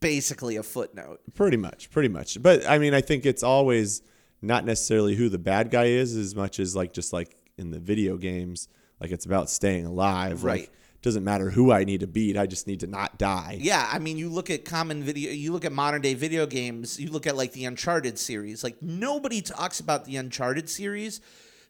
basically 0.00 0.56
a 0.56 0.62
footnote. 0.62 1.20
Pretty 1.34 1.56
much, 1.56 1.90
pretty 1.90 2.08
much. 2.08 2.42
But 2.42 2.68
I 2.68 2.78
mean, 2.78 2.94
I 2.94 3.00
think 3.02 3.26
it's 3.26 3.42
always 3.42 4.02
not 4.40 4.64
necessarily 4.64 5.14
who 5.14 5.28
the 5.28 5.38
bad 5.38 5.70
guy 5.70 5.86
is 5.86 6.16
as 6.16 6.34
much 6.34 6.58
as 6.58 6.74
like 6.74 6.92
just 6.92 7.12
like 7.12 7.36
in 7.58 7.70
the 7.70 7.78
video 7.78 8.16
games, 8.16 8.68
like 9.00 9.10
it's 9.10 9.26
about 9.26 9.50
staying 9.50 9.84
alive. 9.86 10.42
Right. 10.44 10.60
Like, 10.62 10.72
doesn't 11.02 11.24
matter 11.24 11.50
who 11.50 11.70
I 11.70 11.84
need 11.84 12.00
to 12.00 12.06
beat. 12.08 12.36
I 12.36 12.46
just 12.46 12.66
need 12.66 12.80
to 12.80 12.86
not 12.88 13.16
die. 13.16 13.58
Yeah, 13.60 13.88
I 13.92 14.00
mean, 14.00 14.16
you 14.16 14.28
look 14.28 14.50
at 14.50 14.64
common 14.64 15.04
video, 15.04 15.30
you 15.30 15.52
look 15.52 15.64
at 15.64 15.70
modern 15.70 16.00
day 16.02 16.14
video 16.14 16.46
games, 16.46 16.98
you 16.98 17.10
look 17.10 17.26
at 17.28 17.36
like 17.36 17.52
the 17.52 17.64
Uncharted 17.64 18.18
series. 18.18 18.64
Like 18.64 18.82
nobody 18.82 19.40
talks 19.40 19.78
about 19.78 20.04
the 20.06 20.16
Uncharted 20.16 20.68
series 20.68 21.20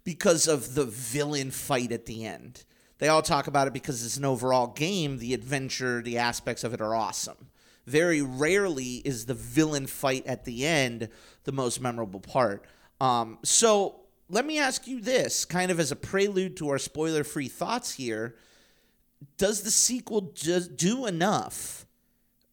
because 0.07 0.47
of 0.47 0.77
the 0.77 0.85
villain 0.85 1.51
fight 1.51 1.91
at 1.91 2.07
the 2.07 2.25
end. 2.25 2.65
They 2.99 3.09
all 3.09 3.23
talk 3.23 3.49
about 3.49 3.67
it 3.67 3.73
because 3.73 4.07
it's 4.07 4.17
an 4.17 4.25
overall 4.25 4.69
game. 4.69 5.19
The 5.19 5.35
adventure, 5.35 6.01
the 6.01 6.17
aspects 6.17 6.63
of 6.63 6.73
it 6.73 6.81
are 6.81 6.95
awesome. 6.95 7.49
Very 7.87 8.23
rarely 8.23 9.03
is 9.05 9.27
the 9.27 9.35
villain 9.35 9.89
fight 9.89 10.25
at 10.27 10.45
the 10.45 10.65
end 10.65 11.09
the 11.43 11.53
most 11.53 11.81
memorable 11.81 12.21
part. 12.21 12.65
Um, 13.01 13.39
so 13.43 14.01
let 14.31 14.47
me 14.47 14.61
ask 14.61 14.87
you 14.87 15.01
this, 15.01 15.45
kind 15.45 15.73
of 15.73 15.81
as 15.81 15.91
a 15.91 15.97
prelude 15.97 16.57
to 16.59 16.69
our 16.69 16.79
spoiler 16.79 17.25
free 17.25 17.49
thoughts 17.49 17.93
here 17.93 18.37
does 19.39 19.63
the 19.63 19.71
sequel 19.71 20.33
just 20.35 20.77
do 20.77 21.07
enough? 21.07 21.87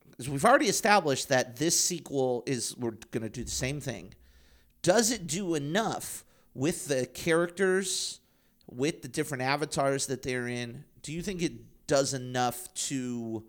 Because 0.10 0.30
we've 0.30 0.46
already 0.46 0.68
established 0.68 1.30
that 1.30 1.58
this 1.58 1.80
sequel 1.80 2.44
is 2.46 2.76
we're 2.78 2.98
going 3.12 3.24
to 3.24 3.30
do 3.30 3.44
the 3.44 3.52
same 3.52 3.80
thing. 3.80 4.14
Does 4.82 5.12
it 5.12 5.28
do 5.28 5.56
enough 5.56 6.24
with 6.54 6.88
the 6.88 7.06
characters, 7.06 8.20
with 8.70 9.02
the 9.02 9.08
different 9.08 9.44
avatars 9.44 10.08
that 10.08 10.22
they're 10.22 10.48
in? 10.48 10.84
Do 11.02 11.12
you 11.12 11.22
think 11.22 11.42
it 11.42 11.54
does 11.88 12.14
enough 12.14 12.74
to 12.74 13.44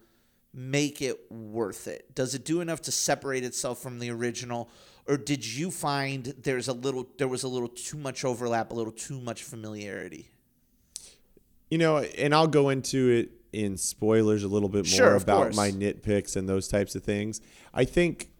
make 0.53 1.03
it 1.03 1.31
worth 1.31 1.87
it? 1.89 2.15
Does 2.15 2.35
it 2.35 2.45
do 2.45 2.61
enough 2.61 2.83
to 2.83 2.93
separate 2.93 3.45
itself 3.45 3.81
from 3.81 3.99
the 3.99 4.11
original? 4.11 4.69
Or 5.07 5.17
did 5.17 5.47
you 5.47 5.71
find 5.71 6.25
there's 6.43 6.69
a 6.69 6.73
little 6.73 7.07
there 7.19 7.29
was 7.29 7.43
a 7.43 7.49
little 7.49 7.69
too 7.69 7.99
much 7.99 8.25
overlap, 8.25 8.71
a 8.71 8.75
little 8.75 8.93
too 8.93 9.21
much 9.21 9.43
familiarity? 9.43 10.31
You 11.71 11.79
know, 11.79 11.99
and 11.99 12.35
I'll 12.35 12.47
go 12.47 12.69
into 12.71 13.11
it 13.11 13.31
in 13.53 13.77
spoilers 13.77 14.43
a 14.45 14.49
little 14.49 14.69
bit 14.69 14.87
more 14.87 14.97
Sure, 14.97 15.15
about 15.17 15.43
course. 15.45 15.57
my 15.57 15.71
nitpicks 15.71 16.37
and 16.37 16.49
those 16.49 16.69
types 16.69 16.95
of 16.95 17.03
things. 17.05 17.41
I 17.73 17.85
think 17.85 18.31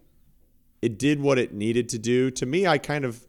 it 0.83 0.99
did 0.99 1.21
what 1.21 1.39
it 1.39 1.53
needed 1.53 1.89
to 1.91 1.99
do. 1.99 2.31
To 2.33 2.47
me, 2.47 2.67
I 2.67 2.79
kind 2.79 3.05
of, 3.05 3.27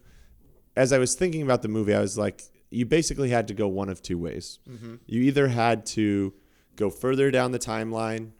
as 0.76 0.92
I 0.92 0.98
was 0.98 1.14
thinking 1.14 1.42
about 1.42 1.62
the 1.62 1.68
movie, 1.68 1.94
I 1.94 2.00
was 2.00 2.18
like, 2.18 2.42
you 2.70 2.84
basically 2.84 3.30
had 3.30 3.48
to 3.48 3.54
go 3.54 3.68
one 3.68 3.88
of 3.88 4.02
two 4.02 4.18
ways. 4.18 4.58
Mm-hmm. 4.68 4.96
You 5.06 5.22
either 5.22 5.48
had 5.48 5.86
to 5.86 6.34
go 6.76 6.90
further 6.90 7.30
down 7.30 7.52
the 7.52 7.58
timeline, 7.58 8.32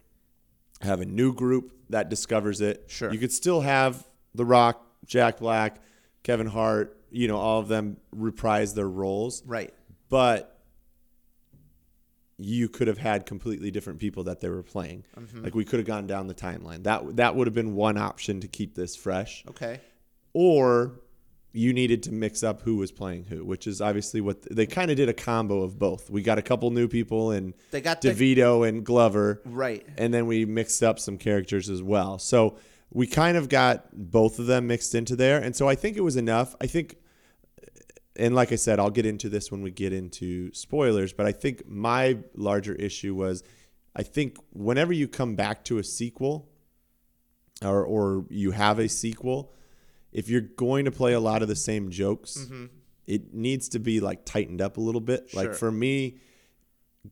have 0.81 1.01
a 1.01 1.05
new 1.05 1.33
group 1.33 1.73
that 1.89 2.09
discovers 2.09 2.61
it. 2.61 2.85
Sure. 2.87 3.11
You 3.11 3.17
could 3.19 3.31
still 3.31 3.61
have 3.61 4.05
The 4.35 4.45
Rock, 4.45 4.85
Jack 5.05 5.39
Black, 5.39 5.81
Kevin 6.23 6.47
Hart, 6.47 6.97
you 7.09 7.27
know, 7.27 7.37
all 7.37 7.59
of 7.59 7.67
them 7.69 7.97
reprise 8.11 8.73
their 8.73 8.89
roles 8.89 9.41
Right. 9.45 9.73
but 10.09 10.53
you 12.39 12.69
could 12.69 12.87
have 12.87 12.99
had 12.99 13.25
completely 13.25 13.71
different 13.71 13.97
people 13.99 14.25
that 14.25 14.41
they 14.41 14.49
were 14.49 14.61
playing. 14.61 15.03
Mm-hmm. 15.19 15.43
Like 15.43 15.55
we 15.55 15.65
could 15.65 15.79
have 15.79 15.87
gone 15.87 16.05
down 16.05 16.27
the 16.27 16.35
timeline. 16.35 16.83
That 16.83 17.15
that 17.15 17.35
would 17.35 17.47
have 17.47 17.55
been 17.55 17.73
one 17.73 17.97
option 17.97 18.41
to 18.41 18.47
keep 18.47 18.75
this 18.75 18.95
fresh. 18.95 19.43
Okay. 19.49 19.79
Or 20.33 20.99
you 21.57 21.73
needed 21.73 22.03
to 22.03 22.11
mix 22.11 22.43
up 22.43 22.61
who 22.61 22.77
was 22.77 22.91
playing 22.91 23.25
who, 23.25 23.43
which 23.43 23.65
is 23.67 23.81
obviously 23.81 24.21
what 24.21 24.41
they 24.55 24.65
kind 24.67 24.91
of 24.91 24.97
did 24.97 25.09
a 25.09 25.13
combo 25.13 25.61
of 25.63 25.79
both. 25.79 26.09
We 26.09 26.21
got 26.21 26.37
a 26.37 26.41
couple 26.41 26.69
new 26.71 26.87
people 26.87 27.31
and 27.31 27.53
They 27.71 27.81
got 27.81 28.01
the- 28.01 28.09
DeVito 28.11 28.67
and 28.67 28.85
Glover, 28.85 29.41
Right. 29.45 29.85
and 29.97 30.13
then 30.13 30.27
we 30.27 30.45
mixed 30.45 30.83
up 30.83 30.99
some 30.99 31.17
characters 31.17 31.69
as 31.69 31.81
well. 31.81 32.19
So 32.19 32.57
we 32.91 33.07
kind 33.07 33.35
of 33.37 33.49
got 33.49 33.87
both 33.93 34.39
of 34.39 34.45
them 34.45 34.67
mixed 34.67 34.93
into 34.95 35.15
there, 35.15 35.39
and 35.41 35.55
so 35.55 35.67
I 35.67 35.75
think 35.75 35.97
it 35.97 36.01
was 36.01 36.15
enough. 36.15 36.55
I 36.61 36.67
think 36.67 36.97
and 38.19 38.33
like 38.33 38.51
I 38.51 38.55
said, 38.55 38.79
I'll 38.79 38.89
get 38.89 39.05
into 39.05 39.29
this 39.29 39.51
when 39.51 39.61
we 39.61 39.69
get 39.69 39.93
into 39.93 40.51
spoilers, 40.53 41.13
but 41.13 41.25
I 41.27 41.31
think 41.31 41.67
my 41.67 42.17
larger 42.35 42.73
issue 42.75 43.13
was 43.15 43.43
I 43.95 44.03
think 44.03 44.37
whenever 44.53 44.93
you 44.93 45.07
come 45.07 45.35
back 45.35 45.63
to 45.65 45.77
a 45.79 45.83
sequel 45.83 46.49
or 47.63 47.83
or 47.83 48.25
you 48.29 48.51
have 48.51 48.79
a 48.79 48.87
sequel, 48.89 49.53
if 50.17 50.29
you're 50.29 50.41
going 50.41 50.85
to 50.85 50.91
play 50.91 51.13
a 51.13 51.19
lot 51.19 51.43
of 51.43 51.47
the 51.47 51.55
same 51.55 51.91
jokes, 51.91 52.39
mm-hmm. 52.39 52.65
it 53.05 53.35
needs 53.35 53.69
to 53.69 53.79
be 53.79 53.99
like 53.99 54.25
tightened 54.25 54.63
up 54.63 54.77
a 54.77 54.81
little 54.81 54.99
bit. 54.99 55.31
Like 55.31 55.53
for 55.53 55.71
me, 55.71 56.17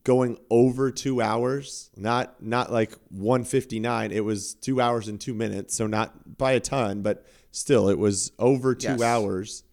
going 0.03 0.39
over 0.49 0.89
two 0.89 1.21
hours, 1.21 1.91
not 1.95 2.41
not 2.41 2.71
like 2.71 2.93
159. 3.09 4.11
It 4.11 4.25
was 4.25 4.55
two 4.55 4.81
hours 4.81 5.07
and 5.07 5.21
two 5.21 5.35
minutes, 5.35 5.75
so 5.75 5.85
not 5.85 6.35
by 6.39 6.53
a 6.53 6.59
ton, 6.59 7.03
but 7.03 7.23
still, 7.51 7.89
it 7.89 7.99
was 7.99 8.31
over 8.39 8.73
two 8.73 8.87
Yes. 8.87 9.01
hours, 9.03 9.63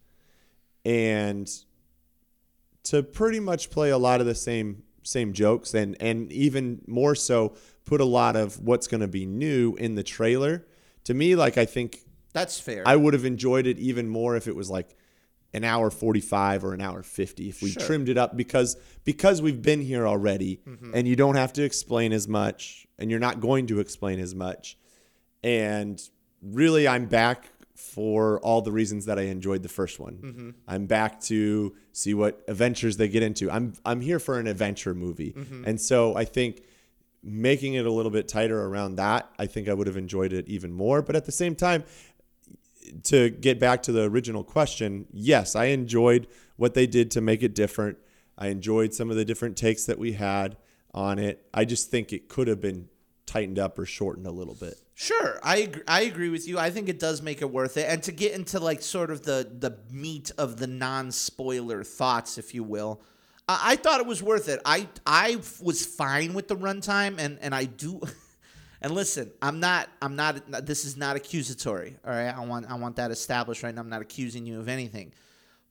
and 0.85 1.49
to 2.83 3.01
pretty 3.01 3.39
much 3.39 3.71
play 3.71 3.89
a 3.89 3.97
lot 3.97 4.21
of 4.21 4.27
the 4.27 4.35
same 4.35 4.83
same 5.01 5.33
jokes, 5.33 5.73
and 5.73 5.97
and 5.99 6.31
even 6.31 6.83
more 6.85 7.15
so, 7.15 7.55
put 7.83 7.99
a 7.99 8.05
lot 8.05 8.35
of 8.35 8.59
what's 8.59 8.87
going 8.87 9.01
to 9.01 9.07
be 9.07 9.25
new 9.25 9.73
in 9.79 9.95
the 9.95 10.03
trailer. 10.03 10.67
To 11.05 11.15
me, 11.15 11.35
like 11.35 11.57
I 11.57 11.65
think 11.65 12.05
That's 12.33 12.59
fair. 12.59 12.83
I 12.85 12.95
would 12.95 13.13
have 13.13 13.25
enjoyed 13.25 13.67
it 13.67 13.77
even 13.79 14.09
more 14.09 14.35
if 14.35 14.47
it 14.47 14.55
was 14.55 14.69
like 14.69 14.95
an 15.53 15.63
hour 15.63 15.91
45 15.91 16.63
or 16.65 16.73
an 16.73 16.81
hour 16.81 17.03
50 17.03 17.47
if 17.49 17.61
we 17.61 17.69
Sure. 17.69 17.83
trimmed 17.83 18.09
it 18.09 18.17
up 18.17 18.35
because 18.35 18.75
because 19.03 19.39
we've 19.41 19.61
been 19.61 19.81
here 19.81 20.07
already 20.07 20.61
Mm-hmm. 20.67 20.91
and 20.95 21.07
you 21.07 21.15
don't 21.15 21.35
have 21.35 21.53
to 21.53 21.63
explain 21.63 22.11
as 22.11 22.27
much 22.27 22.87
and 22.97 23.11
you're 23.11 23.19
not 23.19 23.39
going 23.39 23.67
to 23.67 23.79
explain 23.79 24.19
as 24.19 24.33
much 24.33 24.77
and 25.43 26.01
really 26.41 26.87
I'm 26.87 27.05
back 27.05 27.49
for 27.75 28.39
all 28.39 28.61
the 28.61 28.71
reasons 28.71 29.05
that 29.05 29.19
I 29.19 29.23
enjoyed 29.23 29.61
the 29.63 29.69
first 29.69 29.99
one. 29.99 30.13
Mm-hmm. 30.15 30.49
I'm 30.67 30.85
back 30.85 31.19
to 31.21 31.75
see 31.91 32.13
what 32.13 32.41
adventures 32.47 32.97
they 32.97 33.07
get 33.07 33.23
into. 33.23 33.51
I'm 33.51 33.73
I'm 33.85 34.01
here 34.01 34.19
for 34.19 34.39
an 34.39 34.47
adventure 34.47 34.93
movie. 34.93 35.33
Mm-hmm. 35.33 35.65
And 35.65 35.81
so 35.81 36.15
I 36.15 36.25
think 36.25 36.63
making 37.23 37.73
it 37.75 37.85
a 37.85 37.91
little 37.91 38.11
bit 38.11 38.27
tighter 38.27 38.61
around 38.65 38.95
that, 38.95 39.29
I 39.39 39.45
think 39.47 39.67
I 39.69 39.73
would 39.73 39.87
have 39.87 39.97
enjoyed 39.97 40.33
it 40.33 40.47
even 40.47 40.71
more, 40.73 41.01
but 41.01 41.15
at 41.15 41.25
the 41.25 41.31
same 41.31 41.55
time 41.55 41.83
to 43.03 43.29
get 43.29 43.59
back 43.59 43.83
to 43.83 43.91
the 43.91 44.03
original 44.03 44.43
question, 44.43 45.05
yes, 45.11 45.55
I 45.55 45.65
enjoyed 45.65 46.27
what 46.55 46.73
they 46.73 46.87
did 46.87 47.11
to 47.11 47.21
make 47.21 47.43
it 47.43 47.55
different. 47.55 47.97
I 48.37 48.47
enjoyed 48.47 48.93
some 48.93 49.09
of 49.09 49.15
the 49.15 49.25
different 49.25 49.57
takes 49.57 49.85
that 49.85 49.99
we 49.99 50.13
had 50.13 50.57
on 50.93 51.19
it. 51.19 51.45
I 51.53 51.65
just 51.65 51.89
think 51.89 52.13
it 52.13 52.29
could 52.29 52.47
have 52.47 52.61
been 52.61 52.89
tightened 53.25 53.59
up 53.59 53.79
or 53.79 53.85
shortened 53.85 54.27
a 54.27 54.31
little 54.31 54.55
bit. 54.55 54.75
Sure, 54.95 55.39
I 55.41 55.57
agree, 55.57 55.83
I 55.87 56.01
agree 56.01 56.29
with 56.29 56.47
you. 56.47 56.59
I 56.59 56.69
think 56.69 56.87
it 56.87 56.99
does 56.99 57.21
make 57.21 57.41
it 57.41 57.49
worth 57.49 57.77
it, 57.77 57.87
and 57.89 58.03
to 58.03 58.11
get 58.11 58.33
into 58.33 58.59
like 58.59 58.81
sort 58.83 59.09
of 59.09 59.23
the 59.23 59.49
the 59.59 59.77
meat 59.91 60.31
of 60.37 60.57
the 60.57 60.67
non 60.67 61.11
spoiler 61.11 61.83
thoughts, 61.83 62.37
if 62.37 62.53
you 62.53 62.63
will, 62.63 63.01
I, 63.49 63.71
I 63.71 63.75
thought 63.75 64.01
it 64.01 64.05
was 64.05 64.21
worth 64.21 64.49
it. 64.49 64.61
I 64.65 64.87
I 65.05 65.37
was 65.61 65.83
fine 65.83 66.33
with 66.35 66.47
the 66.47 66.55
runtime, 66.55 67.15
and 67.17 67.39
and 67.41 67.55
I 67.55 67.65
do. 67.65 68.01
And 68.83 68.93
listen, 68.93 69.31
I'm 69.41 69.61
not. 69.61 69.89
I'm 70.01 70.17
not. 70.17 70.65
This 70.65 70.83
is 70.83 70.97
not 70.97 71.15
accusatory. 71.15 71.95
All 72.05 72.11
right, 72.11 72.35
I 72.35 72.45
want. 72.45 72.69
I 72.69 72.75
want 72.75 72.97
that 72.97 73.11
established 73.11 73.63
right 73.63 73.73
now. 73.73 73.79
I'm 73.81 73.89
not 73.89 74.01
accusing 74.01 74.45
you 74.45 74.59
of 74.59 74.67
anything. 74.67 75.13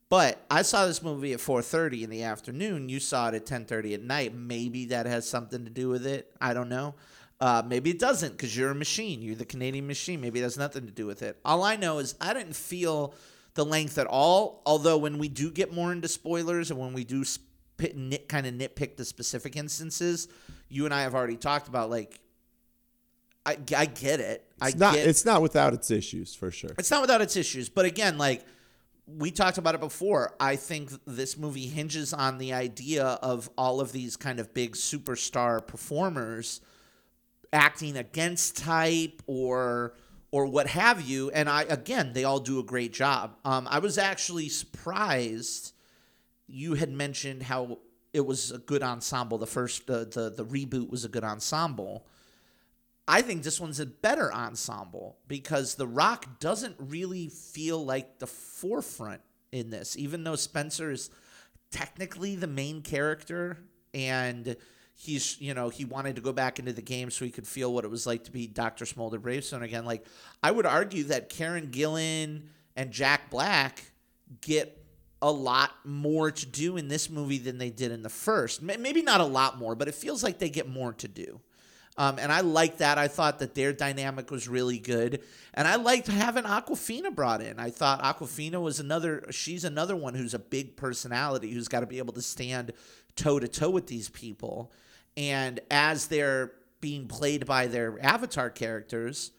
But 0.08 0.44
I 0.50 0.62
saw 0.62 0.86
this 0.86 1.02
movie 1.02 1.34
at 1.34 1.40
4:30 1.40 2.04
in 2.04 2.10
the 2.10 2.22
afternoon. 2.22 2.88
You 2.88 3.00
saw 3.00 3.28
it 3.28 3.34
at 3.34 3.46
10:30 3.46 3.94
at 3.94 4.02
night. 4.02 4.34
Maybe 4.34 4.86
that 4.86 5.04
has 5.04 5.28
something 5.28 5.64
to 5.64 5.70
do 5.70 5.90
with 5.90 6.06
it. 6.06 6.34
I 6.40 6.54
don't 6.54 6.70
know. 6.70 6.94
Uh, 7.38 7.62
maybe 7.66 7.90
it 7.90 7.98
doesn't 7.98 8.32
because 8.32 8.56
you're 8.56 8.70
a 8.70 8.74
machine. 8.74 9.20
You're 9.20 9.36
the 9.36 9.44
Canadian 9.44 9.86
machine. 9.86 10.20
Maybe 10.20 10.38
it 10.38 10.44
has 10.44 10.56
nothing 10.56 10.86
to 10.86 10.92
do 10.92 11.06
with 11.06 11.22
it. 11.22 11.38
All 11.44 11.62
I 11.62 11.76
know 11.76 11.98
is 11.98 12.14
I 12.20 12.32
didn't 12.32 12.56
feel 12.56 13.14
the 13.54 13.64
length 13.64 13.98
at 13.98 14.06
all. 14.06 14.62
Although 14.64 14.98
when 14.98 15.18
we 15.18 15.28
do 15.28 15.50
get 15.50 15.72
more 15.72 15.92
into 15.92 16.08
spoilers 16.08 16.70
and 16.70 16.80
when 16.80 16.94
we 16.94 17.04
do 17.04 17.24
spit, 17.24 17.96
nit, 17.96 18.28
kind 18.28 18.46
of 18.46 18.54
nitpick 18.54 18.96
the 18.96 19.04
specific 19.04 19.56
instances, 19.56 20.28
you 20.68 20.86
and 20.86 20.94
I 20.94 21.02
have 21.02 21.14
already 21.14 21.36
talked 21.36 21.68
about 21.68 21.90
like. 21.90 22.20
I, 23.44 23.58
I 23.76 23.86
get 23.86 24.20
it. 24.20 24.44
I 24.60 24.68
It's 24.68 24.76
not 24.76 24.94
get 24.94 25.06
it's 25.08 25.24
not 25.24 25.42
without 25.42 25.74
its 25.74 25.90
issues 25.90 26.34
for 26.34 26.50
sure. 26.50 26.70
it's 26.78 26.90
not 26.90 27.00
without 27.00 27.20
its 27.20 27.36
issues, 27.36 27.68
but 27.68 27.84
again, 27.84 28.18
like 28.18 28.44
we 29.06 29.30
talked 29.30 29.58
about 29.58 29.74
it 29.74 29.80
before, 29.80 30.34
I 30.38 30.56
think 30.56 30.90
this 31.06 31.36
movie 31.36 31.66
hinges 31.66 32.12
on 32.12 32.38
the 32.38 32.52
idea 32.52 33.04
of 33.04 33.50
all 33.58 33.80
of 33.80 33.92
these 33.92 34.16
kind 34.16 34.38
of 34.38 34.54
big 34.54 34.74
superstar 34.74 35.66
performers 35.66 36.60
acting 37.52 37.96
against 37.96 38.56
type 38.56 39.22
or 39.26 39.94
or 40.30 40.46
what 40.46 40.66
have 40.68 41.02
you, 41.02 41.30
and 41.30 41.48
I 41.48 41.62
again, 41.64 42.12
they 42.14 42.24
all 42.24 42.40
do 42.40 42.58
a 42.58 42.62
great 42.62 42.92
job. 42.92 43.36
Um, 43.44 43.68
I 43.70 43.80
was 43.80 43.98
actually 43.98 44.48
surprised 44.48 45.74
you 46.46 46.74
had 46.74 46.90
mentioned 46.90 47.42
how 47.42 47.80
it 48.12 48.24
was 48.24 48.50
a 48.50 48.58
good 48.58 48.82
ensemble. 48.82 49.36
The 49.38 49.46
first, 49.46 49.86
the 49.86 50.06
the, 50.06 50.30
the 50.30 50.44
reboot 50.44 50.90
was 50.90 51.04
a 51.04 51.08
good 51.08 51.24
ensemble. 51.24 52.06
I 53.08 53.22
think 53.22 53.42
this 53.42 53.60
one's 53.60 53.80
a 53.80 53.86
better 53.86 54.32
ensemble 54.32 55.18
because 55.26 55.74
The 55.74 55.86
Rock 55.86 56.38
doesn't 56.38 56.76
really 56.78 57.28
feel 57.28 57.84
like 57.84 58.18
the 58.18 58.26
forefront 58.26 59.20
in 59.50 59.70
this, 59.70 59.96
even 59.98 60.24
though 60.24 60.36
Spencer 60.36 60.90
is 60.90 61.10
technically 61.70 62.36
the 62.36 62.46
main 62.46 62.82
character 62.82 63.58
and 63.94 64.56
he's 64.94 65.40
you 65.40 65.54
know 65.54 65.68
he 65.68 65.84
wanted 65.84 66.16
to 66.16 66.22
go 66.22 66.32
back 66.32 66.58
into 66.58 66.72
the 66.72 66.82
game 66.82 67.10
so 67.10 67.24
he 67.24 67.30
could 67.30 67.46
feel 67.46 67.72
what 67.72 67.84
it 67.84 67.90
was 67.90 68.06
like 68.06 68.24
to 68.24 68.30
be 68.30 68.46
Dr. 68.46 68.86
Smolder 68.86 69.18
Bravestone 69.18 69.62
again. 69.62 69.84
Like 69.84 70.06
I 70.42 70.50
would 70.50 70.66
argue 70.66 71.04
that 71.04 71.28
Karen 71.28 71.68
Gillan 71.68 72.42
and 72.76 72.90
Jack 72.90 73.30
Black 73.30 73.82
get 74.40 74.78
a 75.20 75.30
lot 75.30 75.70
more 75.84 76.30
to 76.30 76.46
do 76.46 76.76
in 76.76 76.88
this 76.88 77.08
movie 77.08 77.38
than 77.38 77.58
they 77.58 77.70
did 77.70 77.92
in 77.92 78.02
the 78.02 78.08
first. 78.08 78.60
Maybe 78.60 79.02
not 79.02 79.20
a 79.20 79.24
lot 79.24 79.58
more, 79.58 79.74
but 79.74 79.88
it 79.88 79.94
feels 79.94 80.22
like 80.22 80.38
they 80.38 80.50
get 80.50 80.68
more 80.68 80.92
to 80.94 81.08
do. 81.08 81.40
Um, 81.98 82.18
and 82.18 82.32
I 82.32 82.40
liked 82.40 82.78
that. 82.78 82.96
I 82.96 83.08
thought 83.08 83.40
that 83.40 83.54
their 83.54 83.72
dynamic 83.72 84.30
was 84.30 84.48
really 84.48 84.78
good, 84.78 85.22
and 85.52 85.68
I 85.68 85.76
liked 85.76 86.06
having 86.06 86.44
Awkwafina 86.44 87.14
brought 87.14 87.42
in. 87.42 87.58
I 87.58 87.68
thought 87.68 88.02
Awkwafina 88.02 88.62
was 88.62 88.80
another. 88.80 89.24
She's 89.30 89.64
another 89.64 89.94
one 89.94 90.14
who's 90.14 90.32
a 90.32 90.38
big 90.38 90.76
personality 90.76 91.50
who's 91.50 91.68
got 91.68 91.80
to 91.80 91.86
be 91.86 91.98
able 91.98 92.14
to 92.14 92.22
stand 92.22 92.72
toe 93.14 93.38
to 93.38 93.48
toe 93.48 93.70
with 93.70 93.88
these 93.88 94.08
people. 94.08 94.72
And 95.18 95.60
as 95.70 96.06
they're 96.06 96.52
being 96.80 97.08
played 97.08 97.46
by 97.46 97.66
their 97.66 98.02
avatar 98.02 98.48
characters, 98.48 99.30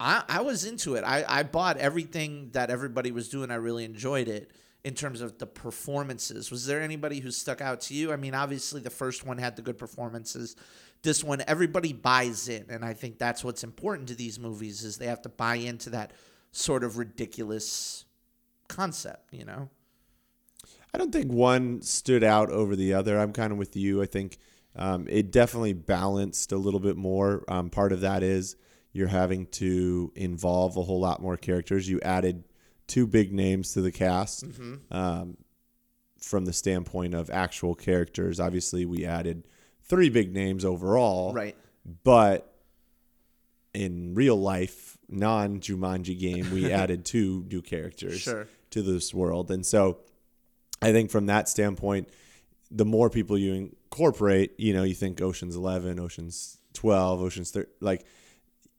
I, 0.00 0.22
I 0.28 0.40
was 0.40 0.64
into 0.64 0.94
it. 0.94 1.04
I, 1.04 1.24
I 1.28 1.42
bought 1.42 1.76
everything 1.76 2.50
that 2.52 2.70
everybody 2.70 3.10
was 3.12 3.28
doing. 3.28 3.50
I 3.50 3.56
really 3.56 3.84
enjoyed 3.84 4.28
it 4.28 4.50
in 4.84 4.94
terms 4.94 5.20
of 5.20 5.38
the 5.38 5.46
performances. 5.46 6.50
Was 6.50 6.66
there 6.66 6.80
anybody 6.80 7.20
who 7.20 7.30
stuck 7.30 7.60
out 7.60 7.80
to 7.82 7.94
you? 7.94 8.12
I 8.12 8.16
mean, 8.16 8.34
obviously 8.34 8.80
the 8.80 8.90
first 8.90 9.26
one 9.26 9.38
had 9.38 9.56
the 9.56 9.62
good 9.62 9.76
performances. 9.76 10.56
This 11.02 11.22
one, 11.22 11.42
everybody 11.46 11.92
buys 11.92 12.48
in, 12.48 12.66
and 12.70 12.84
I 12.84 12.92
think 12.92 13.18
that's 13.18 13.44
what's 13.44 13.62
important 13.64 14.08
to 14.08 14.14
these 14.14 14.38
movies 14.38 14.84
is 14.84 14.98
they 14.98 15.06
have 15.06 15.22
to 15.22 15.28
buy 15.28 15.56
into 15.56 15.90
that 15.90 16.12
sort 16.50 16.82
of 16.82 16.98
ridiculous 16.98 18.04
concept. 18.68 19.32
You 19.32 19.44
know? 19.44 19.70
I 20.92 20.98
don't 20.98 21.12
think 21.12 21.32
one 21.32 21.82
stood 21.82 22.24
out 22.24 22.50
over 22.50 22.74
the 22.74 22.94
other. 22.94 23.18
I'm 23.18 23.32
kind 23.32 23.52
of 23.52 23.58
with 23.58 23.76
you. 23.76 24.02
I 24.02 24.06
think 24.06 24.38
um, 24.76 25.06
it 25.08 25.30
definitely 25.30 25.72
balanced 25.72 26.52
a 26.52 26.56
little 26.56 26.80
bit 26.80 26.96
more. 26.96 27.44
Um, 27.48 27.70
part 27.70 27.92
of 27.92 28.00
that 28.00 28.22
is 28.22 28.56
you're 28.92 29.08
having 29.08 29.46
to 29.46 30.12
involve 30.14 30.76
a 30.76 30.82
whole 30.82 31.00
lot 31.00 31.20
more 31.20 31.36
characters. 31.36 31.88
You 31.88 32.00
added 32.00 32.44
two 32.86 33.06
big 33.06 33.32
names 33.32 33.72
to 33.74 33.82
the 33.82 33.92
cast 33.92 34.44
um, 34.90 35.36
from 36.20 36.46
the 36.46 36.52
standpoint 36.52 37.14
of 37.14 37.30
actual 37.30 37.74
characters. 37.74 38.40
Obviously, 38.40 38.86
we 38.86 39.04
added 39.04 39.46
three 39.88 40.08
big 40.10 40.32
names 40.32 40.64
overall. 40.64 41.32
Right. 41.32 41.56
But 42.04 42.52
in 43.74 44.14
real 44.14 44.36
life, 44.36 44.98
non 45.08 45.60
Jumanji 45.60 46.18
game, 46.18 46.50
we 46.52 46.70
added 46.72 47.04
two 47.04 47.44
new 47.50 47.62
characters 47.62 48.20
Sure. 48.20 48.48
to 48.70 48.82
this 48.82 49.12
world. 49.14 49.50
And 49.50 49.64
so 49.64 49.98
I 50.82 50.92
think 50.92 51.10
from 51.10 51.26
that 51.26 51.48
standpoint, 51.48 52.08
the 52.70 52.84
more 52.84 53.08
people 53.10 53.38
you 53.38 53.54
incorporate, 53.54 54.52
you 54.58 54.72
know, 54.74 54.82
you 54.82 54.94
think 54.94 55.20
Ocean's 55.22 55.56
11, 55.56 55.98
Ocean's 55.98 56.58
12, 56.74 57.22
Ocean's 57.22 57.50
30, 57.50 57.68
like 57.80 58.04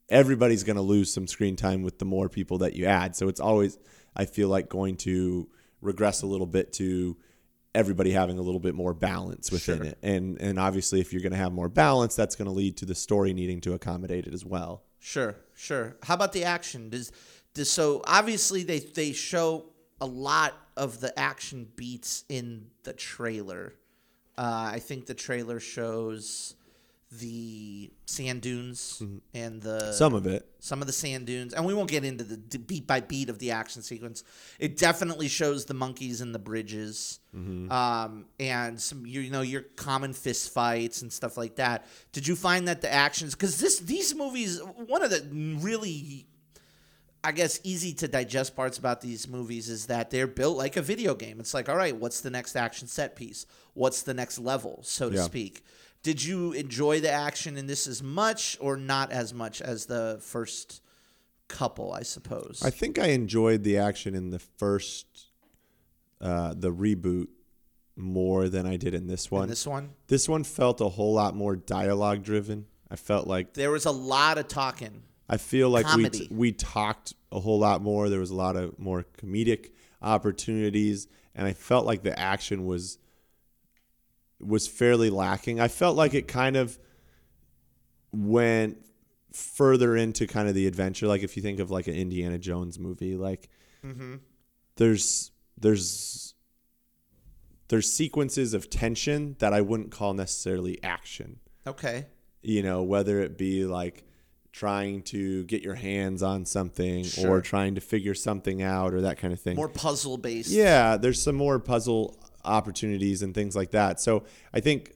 everybody's 0.09 0.63
going 0.63 0.75
to 0.75 0.81
lose 0.81 1.11
some 1.11 1.27
screen 1.27 1.55
time 1.55 1.81
with 1.83 1.97
the 1.99 2.05
more 2.05 2.29
people 2.29 2.59
that 2.59 2.75
you 2.75 2.85
add. 2.85 3.15
So 3.15 3.27
it's 3.27 3.39
always, 3.39 3.77
I 4.15 4.25
feel 4.25 4.49
like, 4.49 4.69
going 4.69 4.97
to 4.97 5.49
regress 5.81 6.21
a 6.21 6.27
little 6.27 6.45
bit 6.47 6.73
to 6.73 7.17
everybody 7.75 8.11
having 8.11 8.37
a 8.39 8.41
little 8.41 8.59
bit 8.59 8.73
more 8.75 8.93
balance 8.93 9.51
within 9.51 9.77
Sure. 9.77 9.85
it. 9.85 9.97
And 10.01 10.39
and 10.41 10.57
obviously 10.59 10.99
if 10.99 11.13
you're 11.13 11.21
going 11.21 11.31
to 11.33 11.37
have 11.37 11.51
more 11.51 11.69
balance, 11.69 12.15
that's 12.15 12.35
going 12.35 12.47
to 12.47 12.51
lead 12.53 12.77
to 12.77 12.85
the 12.85 12.95
story 12.95 13.33
needing 13.33 13.61
to 13.61 13.73
accommodate 13.73 14.25
it 14.27 14.33
as 14.33 14.43
well. 14.45 14.83
Sure, 14.99 15.35
sure. 15.55 15.95
How 16.03 16.15
about 16.15 16.33
the 16.33 16.43
action? 16.43 16.89
Does, 16.89 17.11
does 17.53 17.69
so 17.71 18.01
obviously 18.05 18.63
they 18.63 18.79
they 18.79 19.11
show 19.13 19.65
a 20.01 20.05
lot 20.05 20.53
of 20.75 20.99
the 20.99 21.17
action 21.19 21.67
beats 21.75 22.23
in 22.29 22.67
the 22.83 22.93
trailer. 22.93 23.73
Uh, 24.37 24.71
I 24.73 24.79
think 24.79 25.05
the 25.05 25.13
trailer 25.13 25.59
shows 25.59 26.55
the 27.11 27.89
sand 28.05 28.41
dunes 28.41 29.01
and 29.33 29.61
the 29.63 29.91
Some 29.93 30.13
of 30.13 30.27
it. 30.27 30.45
some 30.59 30.79
of 30.81 30.85
the 30.87 30.93
sand 30.93 31.25
dunes, 31.25 31.55
and 31.55 31.65
we 31.65 31.73
won't 31.73 31.89
get 31.89 32.03
into 32.05 32.23
the 32.23 32.37
beat 32.59 32.85
by 32.85 32.99
beat 32.99 33.29
of 33.29 33.39
the 33.39 33.49
action 33.51 33.81
sequence. 33.81 34.23
It 34.59 34.77
definitely 34.77 35.27
shows 35.27 35.65
the 35.65 35.73
monkeys 35.73 36.21
and 36.21 36.35
the 36.35 36.39
bridges, 36.39 37.19
um, 37.33 38.25
and 38.39 38.79
some 38.79 39.07
you, 39.07 39.21
you 39.21 39.31
know 39.31 39.41
your 39.41 39.61
common 39.61 40.13
fist 40.13 40.53
fights 40.53 41.01
and 41.01 41.11
stuff 41.11 41.35
like 41.35 41.55
that. 41.55 41.85
Did 42.11 42.27
you 42.27 42.35
find 42.35 42.67
that 42.67 42.81
the 42.81 42.93
actions? 42.93 43.33
Because 43.33 43.59
this 43.59 43.79
these 43.79 44.13
movies, 44.13 44.61
one 44.61 45.01
of 45.01 45.09
the 45.09 45.27
really 45.63 46.27
I 47.23 47.31
guess 47.31 47.59
easy 47.63 47.91
to 47.95 48.07
digest 48.07 48.55
parts 48.55 48.77
about 48.77 49.01
these 49.01 49.27
movies 49.27 49.67
is 49.67 49.87
that 49.87 50.09
they're 50.11 50.27
built 50.27 50.57
like 50.57 50.77
a 50.77 50.81
video 50.81 51.15
game. 51.15 51.39
It's 51.39 51.53
like, 51.53 51.67
all 51.69 51.75
right, 51.75 51.95
what's 51.95 52.21
the 52.21 52.29
next 52.29 52.55
action 52.55 52.87
set 52.87 53.15
piece? 53.15 53.45
What's 53.73 54.03
the 54.03 54.13
next 54.13 54.39
level, 54.39 54.79
so 54.83 55.09
to 55.09 55.15
Yeah. 55.17 55.23
speak? 55.23 55.65
Did 56.01 56.23
you 56.23 56.53
enjoy 56.53 57.01
the 57.01 57.11
action 57.11 57.57
in 57.57 57.67
this 57.67 57.85
as 57.87 58.01
much 58.01 58.57
or 58.61 58.77
not 58.77 59.11
as 59.11 59.33
much 59.33 59.61
as 59.61 59.85
the 59.85 60.17
first 60.21 60.81
couple, 61.47 61.91
I 61.91 62.03
suppose? 62.03 62.61
I 62.63 62.69
think 62.69 62.97
I 62.97 63.07
enjoyed 63.07 63.63
the 63.63 63.77
action 63.77 64.15
in 64.15 64.29
the 64.29 64.39
first 64.39 65.05
uh 66.21 66.53
the 66.55 66.71
reboot 66.71 67.27
more 67.95 68.47
than 68.49 68.65
I 68.65 68.77
did 68.77 68.93
in 68.93 69.07
this 69.07 69.29
one. 69.29 69.43
in 69.43 69.49
this 69.49 69.67
one, 69.67 69.89
This 70.07 70.29
one 70.29 70.43
felt 70.45 70.79
a 70.79 70.87
whole 70.89 71.13
lot 71.13 71.35
more 71.35 71.55
dialogue 71.57 72.23
driven. 72.23 72.65
I 72.89 72.95
felt 72.95 73.27
like 73.27 73.53
there 73.53 73.71
was 73.71 73.85
a 73.85 73.91
lot 73.91 74.37
of 74.37 74.47
talking. 74.47 75.03
I 75.27 75.37
feel 75.37 75.69
like 75.69 75.85
we 75.95 76.09
t- 76.09 76.27
we 76.31 76.51
talked 76.53 77.13
a 77.31 77.39
whole 77.39 77.59
lot 77.59 77.81
more. 77.81 78.09
There 78.09 78.19
was 78.21 78.31
a 78.31 78.35
lot 78.35 78.55
of 78.55 78.79
more 78.79 79.05
comedic 79.17 79.71
opportunities, 80.01 81.07
and 81.35 81.45
I 81.45 81.53
felt 81.53 81.85
like 81.85 82.03
the 82.03 82.17
action 82.17 82.65
was 82.65 82.97
was 84.39 84.67
fairly 84.67 85.09
lacking. 85.09 85.59
I 85.59 85.67
felt 85.67 85.95
like 85.97 86.13
it 86.13 86.27
kind 86.27 86.55
of 86.55 86.79
went 88.11 88.77
further 89.31 89.95
into 89.95 90.25
kind 90.27 90.49
of 90.49 90.55
the 90.55 90.67
adventure. 90.67 91.07
Like 91.07 91.23
if 91.23 91.35
you 91.37 91.43
think 91.43 91.59
of 91.59 91.69
like 91.71 91.87
an 91.87 91.95
Indiana 91.95 92.37
Jones 92.37 92.79
movie, 92.79 93.15
like 93.15 93.49
mm-hmm. 93.85 94.15
there's 94.75 95.31
there's 95.57 96.33
there's 97.67 97.91
sequences 97.91 98.53
of 98.53 98.69
tension 98.69 99.35
that 99.39 99.53
I 99.53 99.61
wouldn't 99.61 99.91
call 99.91 100.13
necessarily 100.15 100.81
action 100.83 101.39
Okay. 101.67 102.07
you 102.41 102.63
know, 102.63 102.81
whether 102.81 103.19
it 103.19 103.37
be 103.37 103.65
like 103.65 104.05
trying 104.51 105.03
to 105.03 105.43
get 105.43 105.61
your 105.61 105.75
hands 105.75 106.23
on 106.23 106.43
something 106.45 107.03
Sure. 107.03 107.29
or 107.37 107.41
trying 107.41 107.75
to 107.75 107.81
figure 107.81 108.15
something 108.15 108.63
out 108.63 108.95
or 108.95 109.01
that 109.01 109.19
kind 109.19 109.31
of 109.31 109.39
thing. 109.39 109.55
More 109.55 109.69
puzzle 109.69 110.17
based. 110.17 110.49
yeah, 110.49 110.97
there's 110.97 111.21
some 111.21 111.35
more 111.35 111.59
puzzle 111.59 112.17
opportunities 112.45 113.21
and 113.21 113.33
things 113.33 113.55
like 113.55 113.71
that. 113.71 113.99
So 113.99 114.23
I 114.53 114.59
think 114.59 114.93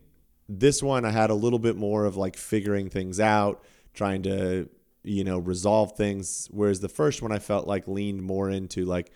this 0.50 0.84
one 0.84 1.06
I 1.06 1.12
had 1.12 1.30
a 1.30 1.34
little 1.36 1.60
bit 1.60 1.76
more 1.76 2.06
of 2.06 2.16
like 2.18 2.36
figuring 2.38 2.90
things 2.90 3.20
out, 3.20 3.64
trying 3.94 4.24
to, 4.24 4.70
you 5.04 5.24
know, 5.24 5.40
resolve 5.40 5.96
things. 5.98 6.48
Whereas 6.52 6.80
the 6.80 6.90
first 6.90 7.22
one 7.22 7.32
I 7.32 7.40
felt 7.40 7.68
like 7.68 7.88
leaned 7.88 8.24
more 8.24 8.50
into 8.50 8.86
like 8.86 9.12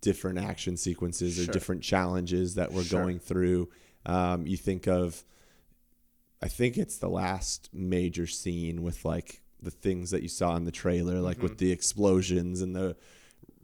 different 0.00 0.38
action 0.38 0.76
sequences 0.76 1.38
or 1.38 1.50
different 1.50 1.82
challenges 1.82 2.56
that 2.56 2.72
we're 2.72 2.82
Sure. 2.84 3.00
going 3.02 3.18
through. 3.18 3.70
Um, 4.04 4.46
you 4.46 4.56
think 4.56 4.86
of, 4.86 5.24
I 6.42 6.48
think 6.48 6.76
it's 6.76 6.98
the 6.98 7.08
last 7.08 7.70
major 7.72 8.26
scene 8.26 8.82
with 8.82 9.04
like 9.04 9.40
the 9.62 9.70
things 9.70 10.10
that 10.10 10.22
you 10.22 10.28
saw 10.28 10.56
in 10.56 10.64
the 10.64 10.70
trailer, 10.72 11.20
like 11.20 11.36
Mm-hmm. 11.38 11.42
with 11.44 11.58
the 11.58 11.72
explosions 11.72 12.60
and 12.60 12.76
the 12.76 12.96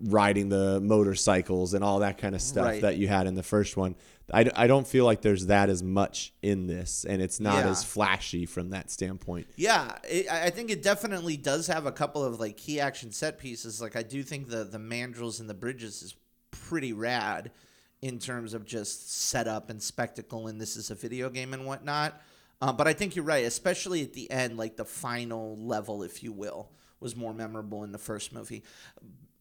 riding 0.02 0.48
the 0.48 0.80
motorcycles 0.80 1.74
and 1.74 1.84
all 1.84 1.98
that 2.00 2.18
kind 2.18 2.34
of 2.34 2.40
stuff 2.42 2.64
Right. 2.66 2.82
that 2.82 2.96
you 2.96 3.06
had 3.08 3.26
in 3.26 3.34
the 3.34 3.42
first 3.42 3.76
one. 3.76 3.94
I, 4.32 4.48
I 4.54 4.66
don't 4.68 4.86
feel 4.86 5.04
like 5.04 5.22
there's 5.22 5.46
that 5.46 5.68
as 5.70 5.82
much 5.82 6.32
in 6.40 6.66
this, 6.68 7.04
and 7.04 7.20
it's 7.20 7.40
not 7.40 7.64
Yeah. 7.64 7.70
as 7.70 7.82
flashy 7.84 8.46
from 8.46 8.70
that 8.70 8.90
standpoint. 8.90 9.48
Yeah, 9.56 9.98
it, 10.08 10.30
I 10.30 10.46
I 10.46 10.50
think 10.50 10.70
it 10.70 10.82
definitely 10.82 11.36
does 11.36 11.66
have 11.66 11.84
a 11.86 11.92
couple 11.92 12.24
of 12.24 12.38
like 12.38 12.56
key 12.56 12.78
action 12.80 13.10
set 13.12 13.38
pieces. 13.38 13.80
Like 13.80 13.96
I 13.96 14.02
do 14.02 14.22
think 14.22 14.48
the 14.48 14.64
the 14.64 14.78
mandrills 14.78 15.40
and 15.40 15.50
the 15.50 15.54
bridges 15.54 16.02
is 16.02 16.14
pretty 16.52 16.92
rad 16.92 17.50
in 18.02 18.18
terms 18.18 18.54
of 18.54 18.64
just 18.64 19.12
setup 19.12 19.68
and 19.68 19.82
spectacle, 19.82 20.46
and 20.46 20.60
this 20.60 20.76
is 20.76 20.90
a 20.90 20.94
video 20.94 21.28
game 21.28 21.52
and 21.52 21.66
whatnot. 21.66 22.20
Uh, 22.62 22.72
but 22.72 22.86
I 22.86 22.92
think 22.92 23.16
you're 23.16 23.24
right, 23.24 23.44
especially 23.44 24.02
at 24.02 24.12
the 24.12 24.30
end, 24.30 24.56
like 24.56 24.76
the 24.76 24.84
final 24.84 25.56
level, 25.58 26.02
if 26.02 26.22
you 26.22 26.30
will, 26.32 26.70
was 27.00 27.16
more 27.16 27.34
memorable 27.34 27.82
in 27.84 27.90
the 27.92 27.98
first 27.98 28.32
movie. 28.32 28.62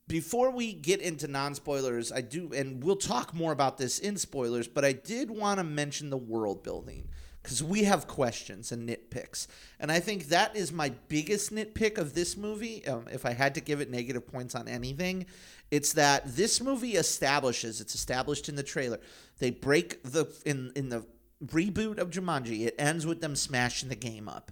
Before 0.09 0.49
we 0.49 0.73
get 0.73 1.01
into 1.01 1.27
non 1.27 1.53
spoilers, 1.53 2.11
I 2.11 2.21
do, 2.21 2.51
and 2.51 2.83
we'll 2.83 2.95
talk 2.95 3.31
more 3.31 3.51
about 3.51 3.77
this 3.77 3.99
in 3.99 4.17
spoilers, 4.17 4.67
but 4.67 4.83
I 4.83 4.91
did 4.91 5.29
want 5.29 5.59
to 5.59 5.63
mention 5.63 6.09
the 6.09 6.17
world 6.17 6.63
building 6.63 7.07
because 7.43 7.63
we 7.63 7.83
have 7.83 8.07
questions 8.07 8.71
and 8.71 8.89
nitpicks. 8.89 9.45
And 9.79 9.91
I 9.91 9.99
think 9.99 10.29
that 10.29 10.55
is 10.55 10.73
my 10.73 10.89
biggest 11.09 11.53
nitpick 11.53 11.99
of 11.99 12.15
this 12.15 12.35
movie. 12.35 12.85
Um, 12.87 13.05
if 13.11 13.23
I 13.23 13.33
had 13.33 13.53
to 13.53 13.61
give 13.61 13.81
it 13.81 13.91
negative 13.91 14.25
points 14.25 14.55
on 14.55 14.67
anything, 14.67 15.27
it's 15.69 15.93
that 15.93 16.35
this 16.35 16.59
movie 16.59 16.95
establishes, 16.95 17.79
it's 17.79 17.93
established 17.93 18.49
in 18.49 18.55
the 18.55 18.63
trailer. 18.63 18.99
They 19.37 19.51
break 19.51 20.01
the, 20.01 20.25
in, 20.43 20.71
in 20.75 20.89
the 20.89 21.05
reboot 21.45 21.99
of 21.99 22.09
Jumanji, 22.09 22.65
it 22.65 22.73
ends 22.79 23.05
with 23.05 23.21
them 23.21 23.35
smashing 23.35 23.89
the 23.89 23.95
game 23.95 24.27
up. 24.27 24.51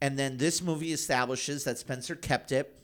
And 0.00 0.18
then 0.18 0.36
this 0.36 0.60
movie 0.60 0.92
establishes 0.92 1.62
that 1.62 1.78
Spencer 1.78 2.16
kept 2.16 2.50
it, 2.50 2.76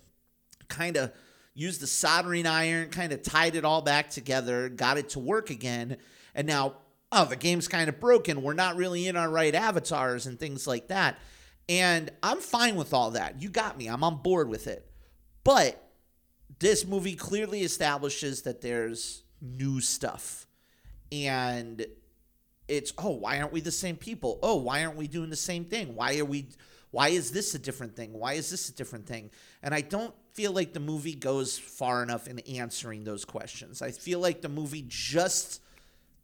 kind 0.68 0.96
of 0.96 1.10
used 1.54 1.80
the 1.80 1.86
soldering 1.86 2.46
iron, 2.46 2.88
kind 2.90 3.12
of 3.12 3.22
tied 3.22 3.54
it 3.54 3.64
all 3.64 3.82
back 3.82 4.10
together, 4.10 4.68
got 4.68 4.98
it 4.98 5.10
to 5.10 5.18
work 5.18 5.50
again. 5.50 5.98
And 6.34 6.46
now 6.46 6.76
oh, 7.12 7.26
the 7.26 7.36
game's 7.36 7.68
kind 7.68 7.88
of 7.88 8.00
broken. 8.00 8.42
We're 8.42 8.54
not 8.54 8.76
really 8.76 9.06
in 9.06 9.16
our 9.16 9.28
right 9.28 9.54
avatars 9.54 10.26
and 10.26 10.40
things 10.40 10.66
like 10.66 10.88
that. 10.88 11.18
And 11.68 12.10
I'm 12.22 12.40
fine 12.40 12.74
with 12.74 12.92
all 12.94 13.12
that. 13.12 13.40
You 13.40 13.50
got 13.50 13.78
me. 13.78 13.86
I'm 13.86 14.02
on 14.02 14.22
board 14.22 14.48
with 14.48 14.66
it. 14.66 14.90
But 15.44 15.80
this 16.58 16.86
movie 16.86 17.14
clearly 17.14 17.60
establishes 17.60 18.42
that 18.42 18.62
there's 18.62 19.22
new 19.40 19.80
stuff. 19.80 20.46
And 21.12 21.86
it's, 22.66 22.92
oh, 22.96 23.10
why 23.10 23.38
aren't 23.38 23.52
we 23.52 23.60
the 23.60 23.70
same 23.70 23.96
people? 23.96 24.38
Oh, 24.42 24.56
why 24.56 24.84
aren't 24.84 24.96
we 24.96 25.06
doing 25.06 25.30
the 25.30 25.36
same 25.36 25.66
thing? 25.66 25.94
Why 25.94 26.18
are 26.18 26.24
we 26.24 26.48
why 26.90 27.08
is 27.08 27.30
this 27.30 27.54
a 27.54 27.58
different 27.58 27.96
thing? 27.96 28.12
Why 28.12 28.34
is 28.34 28.50
this 28.50 28.68
a 28.68 28.72
different 28.74 29.06
thing? 29.06 29.30
And 29.62 29.74
I 29.74 29.80
don't 29.80 30.14
feel 30.32 30.52
like 30.52 30.72
the 30.72 30.80
movie 30.80 31.14
goes 31.14 31.58
far 31.58 32.02
enough 32.02 32.26
in 32.26 32.38
answering 32.40 33.04
those 33.04 33.24
questions. 33.24 33.82
I 33.82 33.90
feel 33.90 34.18
like 34.20 34.40
the 34.40 34.48
movie 34.48 34.84
just 34.88 35.60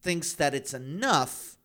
thinks 0.01 0.35
that 0.35 0.55
it's 0.55 0.75
enough 0.75 1.57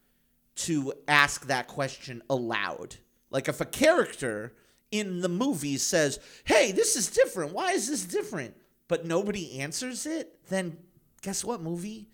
to 0.55 0.93
ask 1.07 1.47
that 1.47 1.67
question 1.67 2.21
aloud. 2.29 2.97
Like 3.29 3.47
if 3.47 3.61
a 3.61 3.65
character 3.65 4.53
in 4.91 5.21
the 5.21 5.29
movie 5.29 5.77
says, 5.77 6.19
"Hey, 6.43 6.71
this 6.71 6.95
is 6.95 7.07
different. 7.09 7.53
Why 7.53 7.71
is 7.71 7.87
this 7.89 8.03
different?" 8.03 8.55
but 8.87 9.05
nobody 9.05 9.59
answers 9.59 10.05
it, 10.05 10.37
then 10.49 10.77
guess 11.21 11.43
what, 11.43 11.61
movie? 11.61 12.09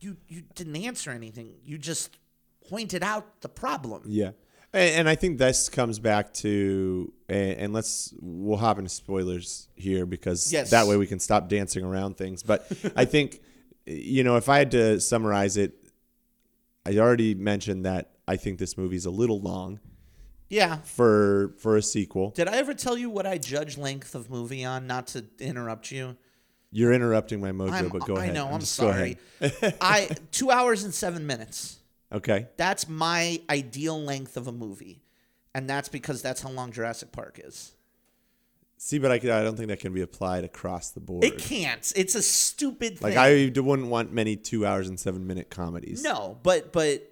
You 0.00 0.16
you 0.28 0.44
didn't 0.54 0.76
answer 0.76 1.10
anything. 1.10 1.56
You 1.62 1.76
just 1.76 2.16
pointed 2.68 3.02
out 3.02 3.42
the 3.42 3.48
problem. 3.48 4.04
Yeah. 4.06 4.30
And, 4.74 4.94
and 5.00 5.08
I 5.08 5.14
think 5.14 5.38
this 5.38 5.68
comes 5.68 5.98
back 5.98 6.32
to, 6.34 7.12
and, 7.28 7.52
and 7.58 7.72
let's, 7.72 8.14
we'll 8.20 8.56
hop 8.58 8.78
into 8.78 8.90
spoilers 8.90 9.68
here 9.74 10.06
because 10.06 10.52
Yes. 10.52 10.70
that 10.70 10.86
way 10.86 10.96
we 10.96 11.06
can 11.06 11.18
stop 11.20 11.48
dancing 11.48 11.84
around 11.84 12.16
things. 12.16 12.42
But 12.42 12.70
I 12.96 13.04
think, 13.04 13.40
you 13.86 14.24
know, 14.24 14.36
if 14.36 14.48
I 14.48 14.58
had 14.58 14.70
to 14.72 15.00
summarize 15.00 15.56
it, 15.56 15.74
I 16.86 16.96
already 16.98 17.34
mentioned 17.34 17.84
that 17.86 18.10
I 18.26 18.36
think 18.36 18.58
this 18.58 18.76
movie's 18.78 19.06
a 19.06 19.10
little 19.10 19.40
long 19.40 19.78
Yeah. 20.48 20.78
for 20.84 21.54
for 21.58 21.76
a 21.76 21.82
sequel. 21.82 22.30
Did 22.30 22.48
I 22.48 22.56
ever 22.56 22.74
tell 22.74 22.96
you 22.98 23.08
what 23.10 23.26
I 23.26 23.38
judge 23.38 23.76
length 23.78 24.14
of 24.14 24.30
movie 24.30 24.64
on? 24.64 24.86
Not 24.86 25.06
to 25.08 25.24
interrupt 25.38 25.90
you. 25.92 26.16
You're 26.70 26.92
interrupting 26.92 27.40
my 27.40 27.50
mojo, 27.52 27.72
I'm, 27.72 27.88
but 27.90 28.06
go 28.06 28.16
I 28.16 28.24
ahead. 28.24 28.30
I 28.30 28.34
know. 28.34 28.46
I'm, 28.46 28.60
go 28.60 28.64
sorry. 28.64 29.18
I 29.80 30.08
two 30.30 30.50
hours 30.50 30.84
and 30.84 30.94
seven 30.94 31.26
minutes. 31.26 31.78
Okay. 32.12 32.48
That's 32.56 32.88
my 32.88 33.40
ideal 33.50 34.00
length 34.00 34.36
of 34.36 34.46
a 34.46 34.52
movie, 34.52 35.02
and 35.54 35.68
that's 35.68 35.88
because 35.88 36.22
that's 36.22 36.42
how 36.42 36.50
long 36.50 36.72
Jurassic 36.72 37.12
Park 37.12 37.40
is. 37.42 37.72
See, 38.76 38.98
but 38.98 39.12
I, 39.12 39.14
I 39.14 39.44
don't 39.44 39.56
think 39.56 39.68
that 39.68 39.78
can 39.78 39.92
be 39.92 40.00
applied 40.02 40.42
across 40.44 40.90
the 40.90 40.98
board. 41.00 41.22
It 41.24 41.38
can't. 41.38 41.92
It's 41.94 42.16
a 42.16 42.22
stupid 42.22 43.00
Like 43.00 43.12
thing. 43.14 43.18
I 43.18 43.48
d- 43.48 43.60
wouldn't 43.60 43.88
want 43.88 44.12
many 44.12 44.34
two 44.34 44.66
hours 44.66 44.88
and 44.88 44.98
seven 44.98 45.24
minute 45.26 45.50
comedies. 45.50 46.02
No, 46.02 46.36
but 46.42 46.72
but 46.72 47.08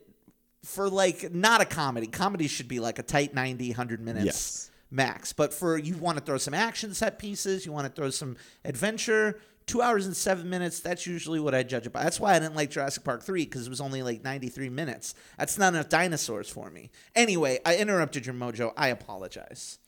for 0.65 0.91
like 0.91 1.33
not 1.33 1.61
a 1.61 1.65
comedy. 1.65 2.09
Comedy 2.09 2.49
should 2.49 2.67
be 2.67 2.81
like 2.81 2.99
a 2.99 3.05
tight 3.05 3.35
90 3.35 3.69
100 3.71 4.01
minutes 4.01 4.25
Yes. 4.27 4.71
max. 4.91 5.33
But 5.33 5.55
for 5.55 5.79
you 5.79 5.97
want 5.97 6.19
to 6.19 6.25
throw 6.25 6.39
some 6.39 6.55
action 6.55 6.93
set 6.93 7.21
pieces, 7.21 7.65
you 7.65 7.71
want 7.73 7.87
to 7.87 7.93
throw 7.93 8.11
some 8.11 8.37
adventure, 8.65 9.39
2 9.67 9.81
hours 9.83 10.07
and 10.07 10.17
7 10.17 10.49
minutes, 10.51 10.81
that's 10.81 11.07
usually 11.07 11.39
what 11.41 11.55
I 11.55 11.63
judge 11.63 11.87
it 11.87 11.93
by. 11.93 12.03
That's 12.03 12.19
why 12.19 12.35
I 12.35 12.39
didn't 12.41 12.57
like 12.57 12.71
Jurassic 12.71 13.05
Park 13.05 13.23
3 13.23 13.47
cuz 13.47 13.67
it 13.67 13.71
was 13.71 13.81
only 13.81 14.03
like 14.03 14.25
93 14.25 14.69
minutes. 14.69 15.15
That's 15.39 15.59
not 15.59 15.75
enough 15.75 15.89
dinosaurs 15.89 16.49
for 16.51 16.71
me. 16.71 16.91
Anyway, 17.15 17.61
I 17.65 17.77
interrupted 17.77 18.27
your 18.27 18.35
mojo. 18.35 18.73
I 18.77 18.89
apologize. 18.89 19.79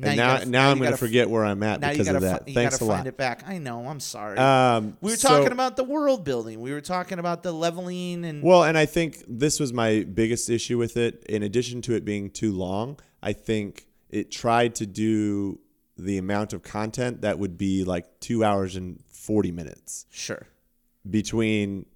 And 0.00 0.16
now, 0.16 0.36
gotta- 0.36 0.48
now, 0.48 0.66
you 0.66 0.72
I'm 0.72 0.78
going 0.78 0.92
to 0.92 0.96
forget 0.96 1.28
where 1.28 1.44
I'm 1.44 1.60
at 1.64 1.80
Now 1.80 1.90
because 1.90 2.06
of 2.06 2.20
that. 2.20 2.46
fi- 2.46 2.52
Thanks 2.54 2.74
gotta 2.78 2.84
a 2.84 2.86
find 2.86 2.98
lot. 3.00 3.06
it 3.08 3.16
back. 3.16 3.42
I 3.48 3.58
know. 3.58 3.84
I'm 3.88 3.98
sorry. 3.98 4.38
Um, 4.38 4.96
we 5.00 5.10
were 5.10 5.16
so- 5.16 5.26
talking 5.28 5.50
about 5.50 5.76
the 5.76 5.82
world 5.82 6.24
building. 6.24 6.60
We 6.60 6.70
were 6.72 6.80
talking 6.80 7.18
about 7.18 7.42
the 7.42 7.50
leveling 7.50 8.24
and 8.24 8.40
Well, 8.40 8.62
and 8.62 8.78
I 8.78 8.86
think 8.86 9.24
this 9.26 9.58
was 9.58 9.72
my 9.72 10.04
biggest 10.04 10.48
issue 10.50 10.78
with 10.78 10.96
it. 10.96 11.24
In 11.28 11.42
addition 11.42 11.82
to 11.82 11.94
it 11.94 12.04
being 12.04 12.30
too 12.30 12.52
long, 12.52 12.96
I 13.24 13.32
think 13.32 13.86
it 14.08 14.30
tried 14.30 14.76
to 14.76 14.86
do 14.86 15.58
the 15.98 16.18
amount 16.18 16.52
of 16.52 16.62
content 16.62 17.22
that 17.22 17.38
would 17.38 17.58
be 17.58 17.84
like 17.84 18.20
two 18.20 18.44
hours 18.44 18.76
and 18.76 19.02
40 19.06 19.50
minutes 19.52 20.06
sure. 20.10 20.46
between 21.08 21.86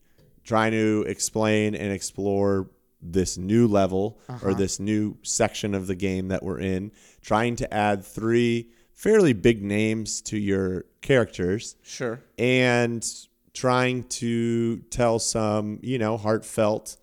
trying 0.44 0.72
to 0.72 1.04
explain 1.06 1.74
and 1.74 1.92
explore 1.92 2.68
this 3.00 3.36
new 3.38 3.66
level 3.66 4.18
Uh-huh. 4.28 4.48
or 4.48 4.54
this 4.54 4.78
new 4.80 5.16
section 5.22 5.74
of 5.74 5.86
the 5.86 5.94
game 5.94 6.28
that 6.28 6.42
we're 6.42 6.58
in, 6.60 6.92
trying 7.20 7.56
to 7.56 7.72
add 7.74 8.04
three 8.04 8.68
fairly 8.92 9.32
big 9.32 9.62
names 9.62 10.20
to 10.22 10.36
your 10.38 10.84
characters 11.00 11.76
Sure. 11.82 12.20
and 12.38 13.04
trying 13.54 14.04
to 14.04 14.78
tell 14.90 15.18
some, 15.18 15.78
you 15.82 15.98
know, 15.98 16.16
heartfelt, 16.16 16.96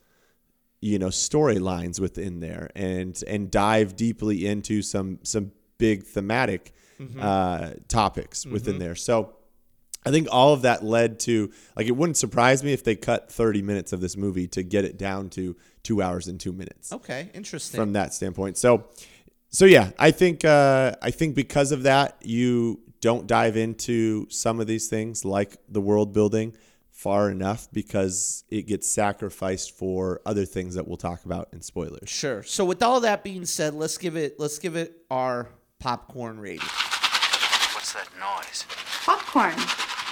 you 0.82 0.98
know, 0.98 1.08
storylines 1.10 2.00
within 2.00 2.40
there 2.40 2.70
and 2.76 3.22
and 3.28 3.52
dive 3.52 3.96
deeply 3.96 4.46
into 4.46 4.82
some 4.82 5.20
some 5.24 5.52
big 5.78 6.04
thematic 6.04 6.74
uh, 7.20 7.72
topics 7.88 8.46
within 8.46 8.80
there. 8.80 8.96
So 8.96 9.36
I 10.06 10.12
think 10.12 10.28
all 10.32 10.54
of 10.54 10.62
that 10.64 10.84
led 10.84 11.20
to 11.22 11.52
like 11.76 11.88
it 11.88 11.92
wouldn't 11.96 12.18
surprise 12.18 12.64
me 12.64 12.74
if 12.74 12.84
they 12.84 12.96
cut 12.96 13.32
30 13.32 13.62
minutes 13.62 13.94
of 13.94 14.02
this 14.02 14.16
movie 14.16 14.48
to 14.50 14.64
get 14.64 14.86
it 14.86 14.98
down 14.98 15.30
to 15.32 15.56
2 15.84 16.02
hours 16.02 16.28
and 16.28 16.40
2 16.40 16.54
minutes 16.54 16.94
Okay. 16.94 17.30
Interesting. 17.34 17.80
from 17.80 17.94
that 17.94 18.14
standpoint. 18.14 18.58
So, 18.58 18.86
so 19.50 19.66
yeah, 19.66 19.92
I 19.98 20.12
think 20.12 20.46
uh, 20.46 20.94
I 21.02 21.12
think 21.12 21.36
because 21.36 21.72
of 21.72 21.84
that, 21.84 22.18
you 22.24 22.80
don't 23.02 23.28
dive 23.28 23.56
into 23.58 24.28
some 24.30 24.60
of 24.60 24.68
these 24.68 24.88
things 24.90 25.24
like 25.26 25.58
the 25.70 25.82
world 25.82 26.14
building 26.14 26.56
far 26.92 27.30
enough 27.32 27.70
because 27.72 28.44
it 28.50 28.68
gets 28.68 28.90
sacrificed 28.90 29.72
for 29.78 30.20
other 30.26 30.44
things 30.46 30.76
that 30.76 30.86
we'll 30.86 30.98
talk 30.98 31.24
about 31.24 31.48
in 31.54 31.62
spoilers. 31.62 32.10
Sure. 32.10 32.44
So 32.44 32.66
with 32.66 32.84
all 32.84 33.00
that 33.02 33.24
being 33.24 33.46
said, 33.46 33.74
let's 33.74 33.98
give 33.98 34.16
it 34.18 34.38
let's 34.40 34.60
give 34.60 34.76
it 34.76 35.02
our 35.10 35.48
popcorn 35.80 36.40
rating. 36.40 36.68
What's 37.90 38.08
that 38.08 38.20
noise? 38.20 38.66
Popcorn. 39.04 39.58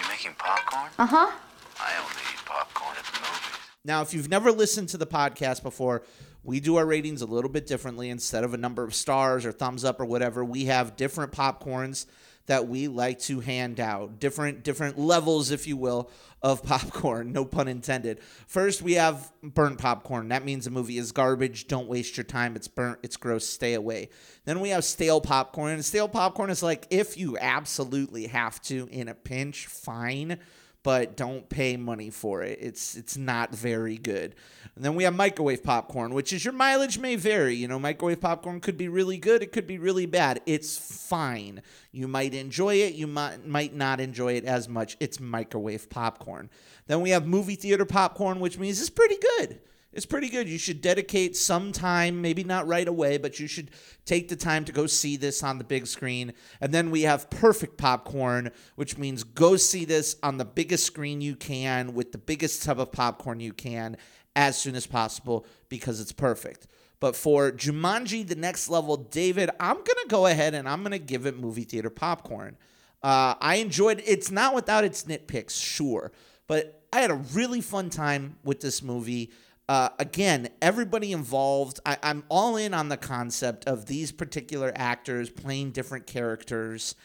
You 0.01 0.09
making 0.09 0.33
popcorn? 0.39 0.89
Uh 0.97 1.05
huh. 1.05 1.31
I 1.79 1.93
only 1.99 2.23
eat 2.33 2.43
popcorn 2.43 2.95
at 2.97 3.05
the 3.05 3.19
movies. 3.19 3.59
Now, 3.85 4.01
if 4.01 4.15
you've 4.15 4.29
never 4.29 4.51
listened 4.51 4.89
to 4.89 4.97
the 4.97 5.05
podcast 5.05 5.61
before, 5.61 6.01
we 6.43 6.59
do 6.59 6.77
our 6.77 6.87
ratings 6.87 7.21
a 7.21 7.27
little 7.27 7.51
bit 7.51 7.67
differently. 7.67 8.09
Instead 8.09 8.43
of 8.43 8.55
a 8.55 8.57
number 8.57 8.83
of 8.83 8.95
stars 8.95 9.45
or 9.45 9.51
thumbs 9.51 9.85
up 9.85 9.99
or 9.99 10.05
whatever, 10.05 10.43
we 10.43 10.65
have 10.65 10.95
different 10.95 11.31
popcorns 11.31 12.07
that 12.47 12.67
we 12.67 12.87
like 12.87 13.19
to 13.19 13.39
hand 13.39 13.79
out. 13.79 14.19
Different 14.19 14.63
different 14.63 14.97
levels, 14.97 15.51
if 15.51 15.67
you 15.67 15.77
will, 15.77 16.09
of 16.41 16.63
popcorn. 16.65 17.31
No 17.31 17.45
pun 17.45 17.67
intended. 17.67 18.19
First, 18.47 18.81
we 18.81 18.93
have 18.93 19.31
burnt 19.43 19.77
popcorn. 19.77 20.29
That 20.29 20.43
means 20.43 20.65
a 20.67 20.71
movie 20.71 20.97
is 20.97 21.11
garbage. 21.11 21.67
Don't 21.67 21.87
waste 21.87 22.17
your 22.17 22.23
time. 22.23 22.55
It's 22.55 22.67
burnt. 22.67 22.99
It's 23.03 23.17
gross. 23.17 23.47
Stay 23.47 23.73
away. 23.75 24.09
Then 24.45 24.59
we 24.59 24.69
have 24.69 24.83
stale 24.83 25.21
popcorn. 25.21 25.73
And 25.73 25.85
stale 25.85 26.09
popcorn 26.09 26.49
is 26.49 26.63
like 26.63 26.87
if 26.89 27.17
you 27.17 27.37
absolutely 27.37 28.27
have 28.27 28.61
to 28.63 28.87
in 28.91 29.07
a 29.07 29.13
pinch, 29.13 29.67
fine 29.67 30.39
but 30.87 31.17
don't 31.17 31.49
pay 31.49 31.75
money 31.75 32.09
for 32.09 32.43
it. 32.43 32.59
It's 32.61 32.95
it's 32.95 33.17
not 33.17 33.53
very 33.53 33.97
good. 33.97 34.35
And 34.73 34.85
then 34.85 34.95
we 34.95 35.03
have 35.03 35.13
microwave 35.13 35.61
popcorn, 35.61 36.13
which 36.13 36.31
is 36.31 36.45
your 36.45 36.53
mileage 36.53 36.97
may 36.97 37.17
vary. 37.17 37.55
You 37.55 37.67
know, 37.67 37.77
microwave 37.77 38.21
popcorn 38.21 38.61
could 38.61 38.77
be 38.77 38.87
really 38.87 39.17
good, 39.17 39.43
it 39.43 39.51
could 39.51 39.67
be 39.67 39.79
really 39.79 40.05
bad. 40.05 40.39
It's 40.45 40.77
fine. 40.77 41.61
You 41.91 42.07
might 42.07 42.33
enjoy 42.33 42.75
it, 42.75 42.93
you 42.93 43.05
might 43.05 43.45
might 43.45 43.75
not 43.75 43.99
enjoy 43.99 44.35
it 44.35 44.45
as 44.45 44.69
much. 44.69 44.95
It's 45.01 45.19
microwave 45.19 45.89
popcorn. 45.89 46.49
Then 46.85 47.01
we 47.01 47.09
have 47.09 47.27
movie 47.27 47.55
theater 47.55 47.83
popcorn, 47.83 48.39
which 48.39 48.57
means 48.57 48.79
it's 48.79 48.89
pretty 48.89 49.17
good. 49.37 49.59
It's 49.93 50.05
pretty 50.05 50.29
good. 50.29 50.49
You 50.49 50.57
should 50.57 50.81
dedicate 50.81 51.35
some 51.35 51.71
time, 51.71 52.21
maybe 52.21 52.43
not 52.43 52.67
right 52.67 52.87
away, 52.87 53.17
but 53.17 53.39
you 53.39 53.47
should 53.47 53.71
take 54.05 54.27
the 54.27 54.35
time 54.35 54.65
to 54.65 54.71
go 54.71 54.85
see 54.85 55.17
this 55.17 55.41
on 55.43 55.57
the 55.57 55.63
big 55.63 55.87
screen. 55.87 56.33
And 56.61 56.73
then 56.73 56.91
we 56.91 57.03
have 57.03 57.29
perfect 57.29 57.77
popcorn, 57.77 58.51
which 58.75 58.97
means 58.97 59.23
go 59.23 59.55
see 59.55 59.85
this 59.85 60.17
on 60.21 60.37
the 60.37 60.45
biggest 60.45 60.85
screen 60.85 61.21
you 61.21 61.35
can 61.35 61.93
with 61.93 62.11
the 62.11 62.17
biggest 62.17 62.63
tub 62.63 62.79
of 62.79 62.91
popcorn 62.91 63.39
you 63.39 63.53
can 63.53 63.97
as 64.35 64.57
soon 64.57 64.75
as 64.75 64.85
possible 64.85 65.45
because 65.69 65.99
it's 65.99 66.11
perfect. 66.11 66.67
But 66.99 67.15
for 67.15 67.51
Jumanji, 67.51 68.27
the 68.27 68.35
next 68.35 68.69
level, 68.69 68.97
David, 68.97 69.49
I'm 69.59 69.75
going 69.75 69.85
to 69.85 70.07
go 70.09 70.25
ahead 70.25 70.53
and 70.53 70.67
I'm 70.67 70.81
going 70.81 70.91
to 70.91 70.99
give 70.99 71.25
it 71.25 71.39
movie 71.39 71.63
theater 71.63 71.89
popcorn. 71.89 72.57
Uh, 73.03 73.35
I 73.39 73.55
enjoyed 73.55 74.03
It's 74.05 74.31
not 74.31 74.53
without 74.53 74.83
its 74.83 75.03
nitpicks, 75.03 75.59
sure. 75.61 76.11
But 76.47 76.83
I 76.91 77.01
had 77.01 77.11
a 77.11 77.15
really 77.33 77.61
fun 77.61 77.89
time 77.89 78.37
with 78.43 78.61
this 78.61 78.81
movie. 78.81 79.31
Uh, 79.69 79.89
again, 79.99 80.49
everybody 80.61 81.11
involved, 81.11 81.79
I, 81.85 81.97
I'm 82.01 82.23
all 82.29 82.55
in 82.55 82.73
on 82.73 82.87
the 82.87 82.97
concept 82.97 83.65
of 83.65 83.85
these 83.85 84.11
particular 84.11 84.71
actors 84.75 85.29
playing 85.29 85.71
different 85.71 86.07
characters. 86.07 86.95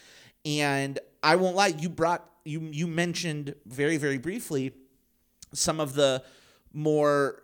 And 0.44 0.98
I 1.22 1.36
won't 1.36 1.56
lie, 1.56 1.68
you 1.68 1.88
brought, 1.88 2.28
you, 2.44 2.60
you 2.60 2.86
mentioned 2.86 3.54
very, 3.66 3.96
very 3.96 4.18
briefly 4.18 4.72
some 5.52 5.80
of 5.80 5.94
the 5.94 6.22
more 6.72 7.42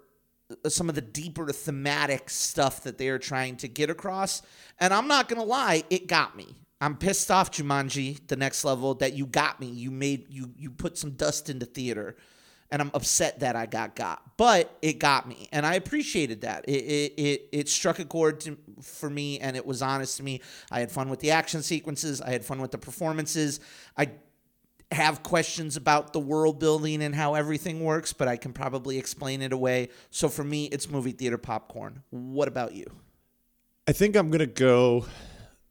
some 0.66 0.88
of 0.88 0.94
the 0.94 1.02
deeper 1.02 1.52
thematic 1.52 2.30
stuff 2.30 2.82
that 2.84 2.96
they 2.96 3.08
are 3.08 3.18
trying 3.18 3.56
to 3.58 3.68
get 3.68 3.90
across. 3.90 4.40
And 4.78 4.94
I'm 4.94 5.06
not 5.06 5.28
gonna 5.28 5.44
lie, 5.44 5.84
it 5.90 6.06
got 6.06 6.36
me. 6.36 6.56
I'm 6.80 6.96
pissed 6.96 7.30
off, 7.30 7.50
Jumanji, 7.50 8.26
the 8.28 8.36
next 8.36 8.64
level, 8.64 8.94
that 8.94 9.12
you 9.12 9.26
got 9.26 9.60
me. 9.60 9.66
You 9.66 9.90
made 9.90 10.26
you 10.30 10.50
you 10.56 10.70
put 10.70 10.96
some 10.96 11.12
dust 11.12 11.50
into 11.50 11.66
theater. 11.66 12.16
And 12.70 12.82
I'm 12.82 12.90
upset 12.94 13.40
that 13.40 13.56
I 13.56 13.66
got 13.66 13.96
got. 13.96 14.22
But 14.36 14.76
it 14.82 14.98
got 14.98 15.26
me, 15.28 15.48
and 15.52 15.64
I 15.64 15.74
appreciated 15.74 16.42
that. 16.42 16.64
It 16.68 16.72
it 16.72 17.12
it, 17.16 17.48
it 17.52 17.68
struck 17.68 17.98
a 17.98 18.04
chord 18.04 18.40
to, 18.40 18.56
for 18.82 19.08
me, 19.10 19.38
and 19.40 19.56
it 19.56 19.64
was 19.66 19.82
honest 19.82 20.16
to 20.18 20.22
me. 20.22 20.40
I 20.70 20.80
had 20.80 20.90
fun 20.90 21.08
with 21.08 21.20
the 21.20 21.30
action 21.30 21.62
sequences. 21.62 22.20
I 22.20 22.30
had 22.30 22.44
fun 22.44 22.60
with 22.60 22.70
the 22.70 22.78
performances. 22.78 23.60
I 23.96 24.10
have 24.90 25.22
questions 25.22 25.76
about 25.76 26.14
the 26.14 26.20
world 26.20 26.58
building 26.58 27.02
and 27.02 27.14
how 27.14 27.34
everything 27.34 27.84
works, 27.84 28.12
but 28.14 28.26
I 28.26 28.36
can 28.38 28.54
probably 28.54 28.96
explain 28.96 29.42
it 29.42 29.52
away. 29.52 29.90
So 30.10 30.30
for 30.30 30.42
me, 30.44 30.64
it's 30.66 30.88
movie 30.88 31.12
theater 31.12 31.36
popcorn. 31.36 32.02
What 32.08 32.48
about 32.48 32.72
you? 32.74 32.86
I 33.86 33.92
think 33.92 34.16
I'm 34.16 34.30
gonna 34.30 34.46
go 34.46 35.04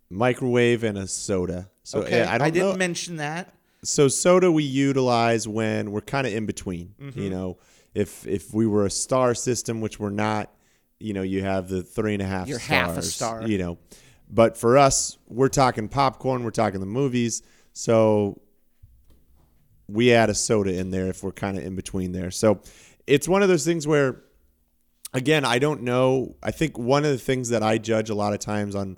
microwave 0.09 0.83
and 0.83 0.97
a 0.97 1.07
soda. 1.07 1.69
So 1.83 2.01
Okay, 2.01 2.19
yeah, 2.19 2.31
I 2.31 2.37
don't 2.37 2.53
didn't 2.53 2.69
know. 2.71 2.75
mention 2.77 3.17
that. 3.17 3.53
So 3.83 4.07
soda 4.07 4.51
we 4.51 4.63
utilize 4.63 5.47
when 5.47 5.91
we're 5.91 6.01
kind 6.01 6.27
of 6.27 6.33
in 6.33 6.45
between. 6.45 6.93
Mm-hmm. 6.99 7.19
You 7.19 7.29
know, 7.29 7.57
if 7.93 8.25
if 8.27 8.53
we 8.53 8.67
were 8.67 8.85
a 8.85 8.91
star 8.91 9.33
system, 9.33 9.81
which 9.81 9.99
we're 9.99 10.09
not, 10.09 10.51
you 10.99 11.13
know, 11.13 11.21
you 11.21 11.43
have 11.43 11.69
the 11.69 11.83
three 11.83 12.13
and 12.13 12.21
a 12.21 12.25
half. 12.25 12.47
You're 12.47 12.59
stars, 12.59 12.87
half 12.87 12.97
a 12.97 13.01
star. 13.01 13.47
You 13.47 13.57
know, 13.57 13.77
but 14.29 14.57
for 14.57 14.77
us, 14.77 15.17
we're 15.27 15.49
talking 15.49 15.87
popcorn. 15.87 16.43
We're 16.43 16.51
talking 16.51 16.79
the 16.79 16.85
movies. 16.85 17.41
So 17.73 18.41
we 19.87 20.11
add 20.13 20.29
a 20.29 20.33
soda 20.33 20.77
in 20.77 20.91
there 20.91 21.07
if 21.07 21.23
we're 21.23 21.31
kind 21.31 21.57
of 21.57 21.63
in 21.63 21.75
between 21.75 22.11
there. 22.11 22.31
So 22.31 22.61
it's 23.05 23.27
one 23.27 23.41
of 23.41 23.47
those 23.47 23.63
things 23.63 23.87
where, 23.87 24.21
again, 25.13 25.45
I 25.45 25.59
don't 25.59 25.83
know. 25.83 26.35
I 26.43 26.51
think 26.51 26.77
one 26.77 27.05
of 27.05 27.11
the 27.11 27.17
things 27.17 27.49
that 27.49 27.63
I 27.63 27.77
judge 27.77 28.09
a 28.09 28.15
lot 28.15 28.33
of 28.33 28.39
times 28.39 28.75
on 28.75 28.97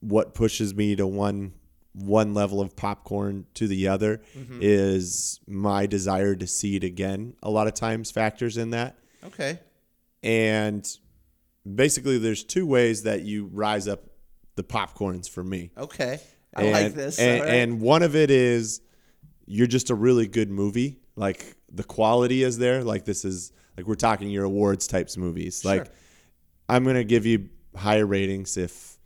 what 0.00 0.34
pushes 0.34 0.74
me 0.74 0.96
to 0.96 1.06
one 1.06 1.52
one 1.92 2.34
level 2.34 2.60
of 2.60 2.76
popcorn 2.76 3.46
to 3.54 3.66
the 3.66 3.88
other 3.88 4.20
mm-hmm. 4.36 4.58
is 4.60 5.40
my 5.46 5.86
desire 5.86 6.34
to 6.36 6.46
see 6.46 6.76
it 6.76 6.84
again. 6.84 7.34
A 7.42 7.50
lot 7.50 7.66
of 7.66 7.74
times 7.74 8.10
factors 8.10 8.56
in 8.56 8.70
that. 8.70 8.96
Okay. 9.24 9.58
And 10.22 10.86
basically 11.74 12.18
there's 12.18 12.44
two 12.44 12.66
ways 12.66 13.02
that 13.04 13.22
you 13.22 13.50
rise 13.52 13.88
up 13.88 14.04
the 14.56 14.62
popcorns 14.62 15.28
for 15.28 15.42
me. 15.42 15.70
Okay. 15.76 16.20
I 16.54 16.62
and, 16.62 16.72
like 16.72 16.94
this. 16.94 17.18
And, 17.18 17.40
right. 17.40 17.54
and 17.54 17.80
one 17.80 18.02
of 18.02 18.14
it 18.14 18.30
is 18.30 18.80
you're 19.46 19.66
just 19.66 19.90
a 19.90 19.94
really 19.94 20.26
good 20.26 20.50
movie. 20.50 21.00
Like 21.16 21.56
the 21.72 21.84
quality 21.84 22.42
is 22.42 22.58
there. 22.58 22.84
Like 22.84 23.04
this 23.04 23.24
is 23.24 23.52
like 23.76 23.86
we're 23.86 23.94
talking 23.94 24.30
your 24.30 24.44
awards 24.44 24.86
types 24.86 25.16
movies. 25.16 25.64
Like 25.64 25.90
I'm 26.68 26.84
gonna 26.84 27.04
give 27.04 27.26
you 27.26 27.48
higher 27.76 28.06
ratings 28.06 28.56
if 28.56 28.98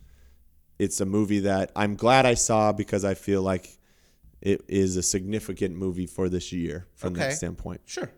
it's 0.79 1.01
a 1.01 1.05
movie 1.07 1.41
that 1.41 1.71
I'm 1.77 1.95
glad 1.97 2.27
I 2.27 2.35
saw 2.35 2.73
because 2.73 3.05
I 3.05 3.15
feel 3.15 3.43
like 3.43 3.79
it 4.41 4.63
is 4.69 4.97
a 4.97 5.03
significant 5.03 5.77
movie 5.77 6.07
for 6.07 6.29
this 6.29 6.53
year 6.53 6.87
from 6.95 7.13
Okay. 7.15 7.21
that 7.29 7.33
standpoint. 7.35 7.81
sure. 7.87 8.11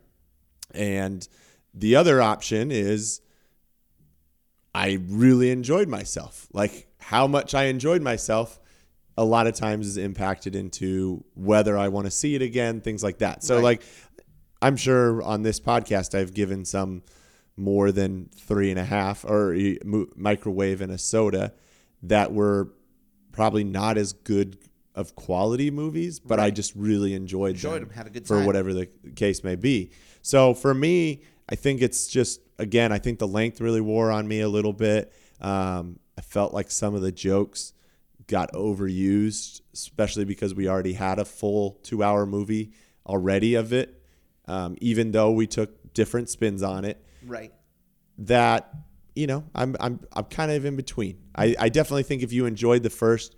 And 0.73 1.27
the 1.75 1.95
other 1.97 2.21
option 2.21 2.71
is 2.73 3.21
I 4.75 4.99
really 5.09 5.51
enjoyed 5.51 5.89
myself. 5.89 6.49
Like 6.53 6.89
how 6.99 7.27
much 7.27 7.55
I 7.55 7.65
enjoyed 7.65 8.03
myself 8.03 8.59
a 9.17 9.25
lot 9.25 9.47
of 9.47 9.55
times 9.55 9.87
is 9.87 9.97
impacted 9.97 10.55
into 10.55 11.25
whether 11.35 11.79
I 11.79 11.89
want 11.89 12.07
to 12.07 12.11
see 12.11 12.35
it 12.35 12.43
again, 12.43 12.81
things 12.81 13.03
like 13.03 13.19
that. 13.19 13.43
So 13.45 13.57
Right. 13.57 13.65
like 13.65 13.83
I'm 14.61 14.77
sure 14.77 15.23
on 15.23 15.43
this 15.43 15.61
podcast 15.61 16.19
I've 16.19 16.35
given 16.35 16.65
some 16.65 17.03
more 17.57 17.91
than 17.93 18.29
three 18.37 18.71
and 18.71 18.79
a 18.79 18.85
half 18.85 19.25
or 19.25 19.57
microwave 20.15 20.81
and 20.83 20.93
a 20.93 20.99
soda 20.99 21.55
that 22.09 22.33
were 22.33 22.73
probably 23.33 23.65
not 23.65 23.99
as 23.99 24.13
good 24.13 24.59
of 24.95 25.15
quality 25.15 25.71
movies, 25.71 26.19
but 26.19 26.41
I 26.41 26.51
just 26.51 26.75
really 26.75 27.13
enjoyed, 27.15 27.57
Enjoyed 27.57 27.83
them, 27.83 27.89
them, 27.89 27.97
had 27.97 28.07
a 28.07 28.11
good 28.11 28.27
for 28.27 28.37
time. 28.39 28.47
whatever 28.47 28.73
the 28.73 28.87
case 29.15 29.45
may 29.45 29.55
be. 29.57 29.91
So 30.23 30.55
for 30.55 30.73
me, 30.73 31.23
I 31.49 31.55
think 31.55 31.83
it's 31.83 32.07
just 32.07 32.41
again, 32.59 32.91
I 32.93 32.99
think 32.99 33.19
the 33.19 33.29
length 33.29 33.61
really 33.61 33.83
wore 33.83 34.11
on 34.11 34.27
me 34.27 34.41
a 34.41 34.49
little 34.49 34.73
bit. 34.73 35.13
Um, 35.41 35.99
I 36.17 36.23
felt 36.23 36.55
like 36.55 36.71
some 36.71 36.95
of 36.95 37.03
the 37.03 37.13
jokes 37.13 37.75
got 38.27 38.51
overused, 38.55 39.61
especially 39.75 40.25
because 40.25 40.55
we 40.55 40.67
already 40.67 40.95
had 40.95 41.19
a 41.19 41.25
full 41.27 41.73
two-hour 41.83 42.25
movie 42.27 42.73
already 43.07 43.55
of 43.55 43.73
it. 43.75 44.03
Um, 44.49 44.77
even 44.81 45.11
though 45.11 45.31
we 45.33 45.47
took 45.47 45.93
different 45.93 46.31
spins 46.31 46.63
on 46.63 46.85
it, 46.87 47.05
Right. 47.27 47.53
that 48.19 48.73
you 49.17 49.27
know 49.27 49.45
I'm 49.55 49.75
I'm 49.81 49.99
I'm 50.13 50.25
kind 50.25 50.53
of 50.53 50.65
in 50.65 50.77
between. 50.77 51.19
I, 51.35 51.57
I 51.59 51.69
definitely 51.71 52.05
think 52.05 52.23
if 52.23 52.33
you 52.33 52.47
enjoyed 52.47 52.83
the 52.83 52.91
first, 52.91 53.35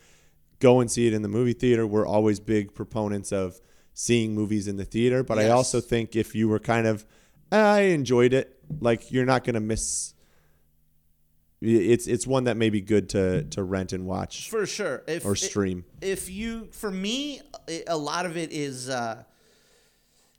go 0.58 0.80
and 0.80 0.90
see 0.90 1.06
it 1.06 1.14
in 1.14 1.22
the 1.22 1.28
movie 1.28 1.52
theater. 1.54 1.86
We're 1.86 2.06
always 2.06 2.40
big 2.40 2.74
proponents 2.74 3.32
of 3.32 3.60
seeing 3.94 4.34
movies 4.34 4.68
in 4.68 4.76
the 4.76 4.84
theater, 4.84 5.22
but 5.22 5.38
I 5.38 5.48
also 5.50 5.80
think 5.80 6.14
if 6.16 6.34
you 6.34 6.48
were 6.48 6.58
kind 6.58 6.86
of 6.86 7.06
"Ah, 7.50 7.74
I 7.74 7.80
enjoyed 7.80 8.32
it, 8.34 8.60
like 8.80 9.10
you're 9.10 9.24
not 9.24 9.44
gonna 9.44 9.60
miss. 9.60 10.14
It's 11.60 12.06
it's 12.06 12.26
one 12.26 12.44
that 12.44 12.56
may 12.56 12.70
be 12.70 12.80
good 12.80 13.08
to 13.10 13.44
to 13.44 13.62
rent 13.62 13.92
and 13.92 14.04
watch 14.04 14.50
For 14.50 14.66
sure. 14.66 15.02
If, 15.08 15.24
or 15.24 15.34
stream. 15.34 15.84
If 16.00 16.30
you, 16.30 16.68
for 16.70 16.90
me, 16.90 17.40
a 17.86 17.96
lot 17.96 18.26
of 18.26 18.36
it 18.36 18.52
is. 18.52 18.88
Uh, 18.88 19.24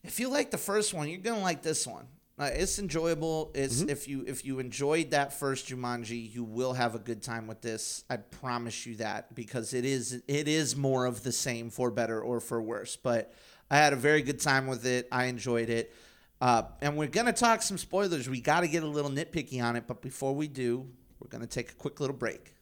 if 0.04 0.19
you 0.19 0.30
like 0.30 0.52
the 0.52 0.58
first 0.58 0.93
one, 0.93 1.10
you're 1.10 1.19
gonna 1.19 1.41
like 1.41 1.62
this 1.62 1.86
one. 1.86 2.08
Uh, 2.39 2.49
it's 2.54 2.80
enjoyable. 2.80 3.52
It's 3.54 3.82
Mm-hmm. 3.82 3.89
if 3.89 4.08
you 4.08 4.23
if 4.25 4.45
you 4.45 4.60
enjoyed 4.60 5.12
that 5.12 5.34
first 5.34 5.67
Jumanji, 5.67 6.34
you 6.34 6.45
will 6.45 6.71
have 6.73 6.95
a 6.95 6.99
good 6.99 7.21
time 7.21 7.47
with 7.47 7.62
this. 7.62 8.06
I 8.10 8.15
promise 8.17 8.86
you 8.86 8.95
that 8.95 9.36
because 9.36 9.73
it 9.73 9.84
is 9.84 10.23
it 10.28 10.47
is 10.47 10.75
more 10.75 11.06
of 11.06 11.23
the 11.23 11.34
same 11.34 11.69
for 11.69 11.91
better 11.91 12.21
or 12.21 12.39
for 12.39 12.62
worse. 12.62 12.95
But 12.95 13.34
I 13.69 13.78
had 13.78 13.91
a 13.91 13.97
very 13.97 14.21
good 14.21 14.39
time 14.39 14.67
with 14.67 14.86
it. 14.86 15.08
I 15.12 15.25
enjoyed 15.25 15.69
it. 15.69 15.93
Uh, 16.39 16.63
and 16.82 16.95
we're 16.95 17.08
gonna 17.08 17.34
talk 17.34 17.62
some 17.62 17.78
spoilers. 17.78 18.30
We 18.30 18.39
got 18.39 18.62
to 18.62 18.69
get 18.69 18.84
a 18.84 18.88
little 18.88 19.12
nitpicky 19.12 19.62
on 19.62 19.75
it, 19.75 19.84
but 19.86 20.02
before 20.02 20.34
we 20.34 20.47
do, 20.47 20.88
we're 21.19 21.28
gonna 21.28 21.45
take 21.45 21.71
a 21.71 21.75
quick 21.75 21.99
little 21.99 22.15
break. 22.15 22.54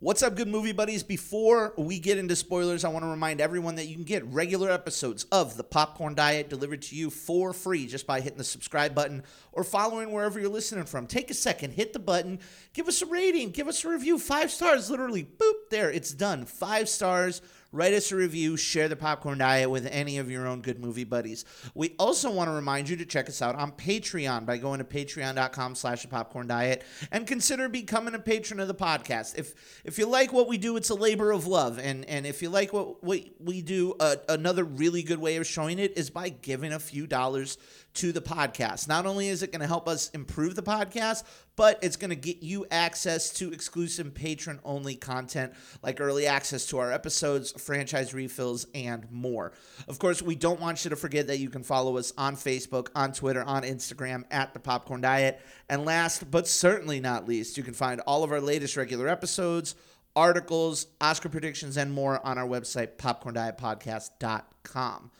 What's 0.00 0.24
up, 0.24 0.34
good 0.34 0.48
movie 0.48 0.72
buddies? 0.72 1.04
Before 1.04 1.72
we 1.78 2.00
get 2.00 2.18
into 2.18 2.34
spoilers, 2.34 2.84
I 2.84 2.88
want 2.88 3.04
to 3.04 3.08
remind 3.08 3.40
everyone 3.40 3.76
that 3.76 3.86
you 3.86 3.94
can 3.94 4.02
get 4.02 4.24
regular 4.26 4.68
episodes 4.68 5.24
of 5.30 5.56
The 5.56 5.62
Popcorn 5.62 6.16
Diet 6.16 6.50
delivered 6.50 6.82
to 6.82 6.96
you 6.96 7.10
for 7.10 7.52
free 7.52 7.86
just 7.86 8.04
by 8.04 8.20
hitting 8.20 8.36
the 8.36 8.44
subscribe 8.44 8.92
button 8.92 9.22
or 9.52 9.62
following 9.62 10.10
wherever 10.10 10.40
you're 10.40 10.50
listening 10.50 10.84
from. 10.84 11.06
Take 11.06 11.30
a 11.30 11.34
second, 11.34 11.74
hit 11.74 11.92
the 11.92 12.00
button, 12.00 12.40
give 12.72 12.88
us 12.88 13.02
a 13.02 13.06
rating, 13.06 13.50
give 13.50 13.68
us 13.68 13.84
a 13.84 13.88
review. 13.88 14.18
Five 14.18 14.50
stars, 14.50 14.90
literally, 14.90 15.22
boop, 15.22 15.70
there, 15.70 15.92
it's 15.92 16.12
done. 16.12 16.44
Five 16.44 16.88
stars. 16.88 17.40
Write 17.74 17.92
us 17.92 18.12
a 18.12 18.16
review, 18.16 18.56
share 18.56 18.86
the 18.86 18.94
popcorn 18.94 19.38
diet 19.38 19.68
with 19.68 19.88
any 19.90 20.18
of 20.18 20.30
your 20.30 20.46
own 20.46 20.60
good 20.60 20.78
movie 20.78 21.02
buddies. 21.02 21.44
We 21.74 21.96
also 21.98 22.30
want 22.30 22.46
to 22.48 22.54
remind 22.54 22.88
you 22.88 22.94
to 22.98 23.04
check 23.04 23.28
us 23.28 23.42
out 23.42 23.56
on 23.56 23.72
Patreon 23.72 24.46
by 24.46 24.58
going 24.58 24.78
to 24.78 24.84
patreon.com 24.84 25.74
slash 25.74 26.02
the 26.02 26.08
popcorn 26.08 26.46
diet 26.46 26.84
and 27.10 27.26
consider 27.26 27.68
becoming 27.68 28.14
a 28.14 28.20
patron 28.20 28.60
of 28.60 28.68
the 28.68 28.76
podcast. 28.76 29.36
If 29.36 29.82
if 29.82 29.98
you 29.98 30.06
like 30.06 30.32
what 30.32 30.46
we 30.46 30.56
do, 30.56 30.76
it's 30.76 30.90
a 30.90 30.94
labor 30.94 31.32
of 31.32 31.48
love. 31.48 31.80
And 31.80 32.04
and 32.04 32.26
if 32.26 32.42
you 32.42 32.48
like 32.48 32.72
what 32.72 33.02
we, 33.02 33.32
we 33.40 33.60
do, 33.60 33.96
uh, 33.98 34.16
another 34.28 34.62
really 34.62 35.02
good 35.02 35.18
way 35.18 35.34
of 35.34 35.44
showing 35.44 35.80
it 35.80 35.98
is 35.98 36.10
by 36.10 36.28
giving 36.28 36.72
a 36.72 36.78
few 36.78 37.08
dollars 37.08 37.58
to 37.94 38.12
the 38.12 38.20
podcast. 38.20 38.88
Not 38.88 39.06
only 39.06 39.28
is 39.28 39.42
it 39.42 39.52
going 39.52 39.60
to 39.60 39.66
help 39.66 39.88
us 39.88 40.10
improve 40.10 40.54
the 40.54 40.62
podcast, 40.62 41.22
but 41.56 41.78
it's 41.82 41.96
going 41.96 42.10
to 42.10 42.16
get 42.16 42.42
you 42.42 42.66
access 42.70 43.30
to 43.34 43.52
exclusive 43.52 44.14
patron 44.14 44.60
only 44.64 44.96
content 44.96 45.52
like 45.82 46.00
early 46.00 46.26
access 46.26 46.66
to 46.66 46.78
our 46.78 46.92
episodes, 46.92 47.52
franchise 47.52 48.12
refills, 48.12 48.66
and 48.74 49.10
more. 49.10 49.52
Of 49.86 49.98
course, 49.98 50.20
we 50.20 50.34
don't 50.34 50.60
want 50.60 50.84
you 50.84 50.90
to 50.90 50.96
forget 50.96 51.28
that 51.28 51.38
you 51.38 51.50
can 51.50 51.62
follow 51.62 51.96
us 51.96 52.12
on 52.18 52.36
Facebook, 52.36 52.88
on 52.94 53.12
Twitter, 53.12 53.44
on 53.44 53.62
Instagram 53.62 54.24
at 54.30 54.52
The 54.52 54.60
Popcorn 54.60 55.00
Diet. 55.00 55.40
And 55.68 55.84
last 55.84 56.30
but 56.30 56.48
certainly 56.48 57.00
not 57.00 57.28
least, 57.28 57.56
you 57.56 57.62
can 57.62 57.74
find 57.74 58.00
all 58.00 58.24
of 58.24 58.32
our 58.32 58.40
latest 58.40 58.76
regular 58.76 59.08
episodes, 59.08 59.76
articles, 60.16 60.88
Oscar 61.00 61.28
predictions, 61.28 61.76
and 61.76 61.92
more 61.92 62.24
on 62.26 62.38
our 62.38 62.46
website, 62.46 62.96
popcorndietpodcast.com. 62.96 65.10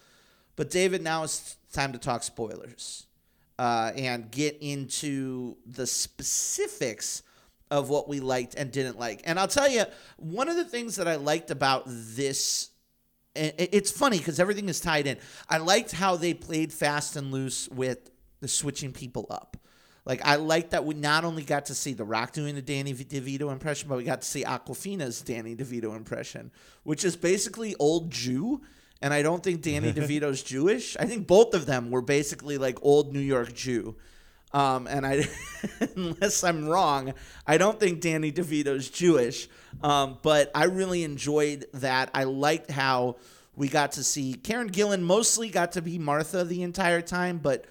But 0.57 0.71
David, 0.71 1.03
now 1.03 1.25
it's 1.25 1.57
time 1.73 1.93
to 1.93 1.99
talk 1.99 2.23
spoilers 2.23 3.07
uh, 3.59 3.93
and 3.97 4.31
get 4.31 4.59
into 4.61 5.57
the 5.67 5.87
specifics 5.87 7.23
of 7.71 7.89
what 7.89 8.09
we 8.09 8.21
liked 8.21 8.55
and 8.55 8.71
didn't 8.71 8.99
like. 8.99 9.23
And 9.25 9.39
I'll 9.39 9.49
tell 9.49 9.69
you, 9.69 9.85
one 10.17 10.49
of 10.49 10.57
the 10.57 10.65
things 10.65 10.97
that 10.97 11.09
I 11.09 11.17
liked 11.17 11.51
about 11.51 11.85
this, 11.87 12.71
it's 13.35 13.91
funny 13.91 14.19
because 14.19 14.39
everything 14.39 14.69
is 14.69 14.81
tied 14.81 15.07
in. 15.07 15.19
I 15.49 15.59
liked 15.59 15.91
how 15.93 16.17
they 16.17 16.35
played 16.35 16.73
fast 16.73 17.17
and 17.17 17.33
loose 17.33 17.69
with 17.69 18.11
the 18.41 18.49
switching 18.49 18.93
people 18.93 19.27
up. 19.31 19.57
Like 20.05 20.21
I 20.25 20.37
liked 20.37 20.73
that 20.73 20.85
we 20.85 20.95
not 20.95 21.25
only 21.25 21.43
got 21.43 21.67
to 21.67 21.75
see 21.75 21.95
The 21.95 22.05
Rock 22.05 22.33
doing 22.33 22.55
the 22.55 22.63
Danny 22.63 22.93
DeVito 22.93 23.51
impression, 23.51 23.89
but 23.89 23.97
we 23.97 24.05
got 24.05 24.21
to 24.21 24.29
see 24.29 24.45
Awkwafina's 24.45 25.23
Danny 25.23 25.57
DeVito 25.57 25.97
impression, 25.97 26.51
which 26.83 27.05
is 27.05 27.17
basically 27.17 27.75
old 27.79 28.11
Jew. 28.11 28.61
And 29.05 29.13
I 29.13 29.21
don't 29.21 29.43
think 29.43 29.61
Danny 29.61 29.93
DeVito's 30.01 30.43
Jewish. 30.43 30.97
I 30.99 31.05
think 31.05 31.27
both 31.27 31.53
of 31.53 31.67
them 31.67 31.91
were 31.91 32.01
basically 32.01 32.57
like 32.57 32.79
old 32.81 33.13
New 33.13 33.21
York 33.21 33.53
Jew. 33.53 33.97
Um, 34.55 34.87
and 34.87 35.07
I, 35.07 35.29
unless 35.97 36.43
I'm 36.43 36.67
wrong, 36.67 37.13
I 37.47 37.59
don't 37.59 37.79
think 37.79 38.01
Danny 38.01 38.33
DeVito's 38.33 38.89
Jewish. 38.89 39.47
Um, 39.83 40.17
but 40.23 40.51
I 40.55 40.65
really 40.65 41.05
enjoyed 41.05 41.67
that. 41.75 42.13
I 42.15 42.25
liked 42.25 42.71
how 42.71 43.17
We 43.55 43.69
got 43.69 43.93
to 43.93 44.03
see 44.03 44.33
Karen 44.33 44.71
Gillan 44.71 45.03
mostly 45.03 45.51
got 45.51 45.73
to 45.73 45.83
be 45.83 45.99
Martha 45.99 46.43
the 46.43 46.63
entire 46.63 47.03
time, 47.03 47.37
but 47.37 47.67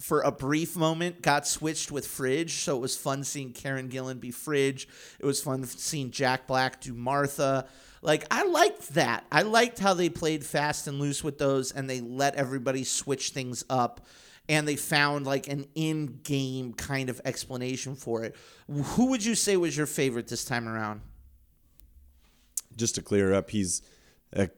for 0.00 0.20
a 0.20 0.30
brief 0.30 0.76
moment 0.76 1.22
got 1.22 1.46
switched 1.46 1.90
with 1.90 2.06
Fridge. 2.06 2.56
So 2.56 2.76
it 2.76 2.80
was 2.80 2.94
fun 2.94 3.24
seeing 3.24 3.54
Karen 3.54 3.88
Gillan 3.88 4.20
be 4.20 4.32
Fridge. 4.32 4.86
It 5.18 5.24
was 5.24 5.42
fun 5.42 5.64
seeing 5.64 6.10
Jack 6.10 6.46
Black 6.46 6.82
do 6.82 6.92
Martha. 6.92 7.66
Like 8.06 8.24
I 8.30 8.44
liked 8.44 8.94
that. 8.94 9.26
I 9.32 9.42
liked 9.42 9.80
how 9.80 9.92
they 9.92 10.08
played 10.08 10.44
fast 10.46 10.86
and 10.86 11.00
loose 11.00 11.24
with 11.24 11.38
those 11.38 11.72
and 11.72 11.90
they 11.90 12.00
let 12.00 12.36
everybody 12.36 12.84
switch 12.84 13.30
things 13.30 13.64
up 13.68 14.06
and 14.48 14.66
they 14.66 14.76
found 14.76 15.26
like 15.26 15.48
an 15.48 15.66
in-game 15.74 16.72
kind 16.74 17.10
of 17.10 17.20
explanation 17.24 17.96
for 17.96 18.22
it. 18.22 18.36
Who 18.70 19.06
would 19.06 19.24
you 19.24 19.34
say 19.34 19.56
was 19.56 19.76
your 19.76 19.86
favorite 19.86 20.28
this 20.28 20.44
time 20.44 20.68
around? 20.68 21.00
Just 22.76 22.94
to 22.94 23.02
clear 23.02 23.34
up, 23.34 23.50
he's 23.50 23.82
a 24.32 24.50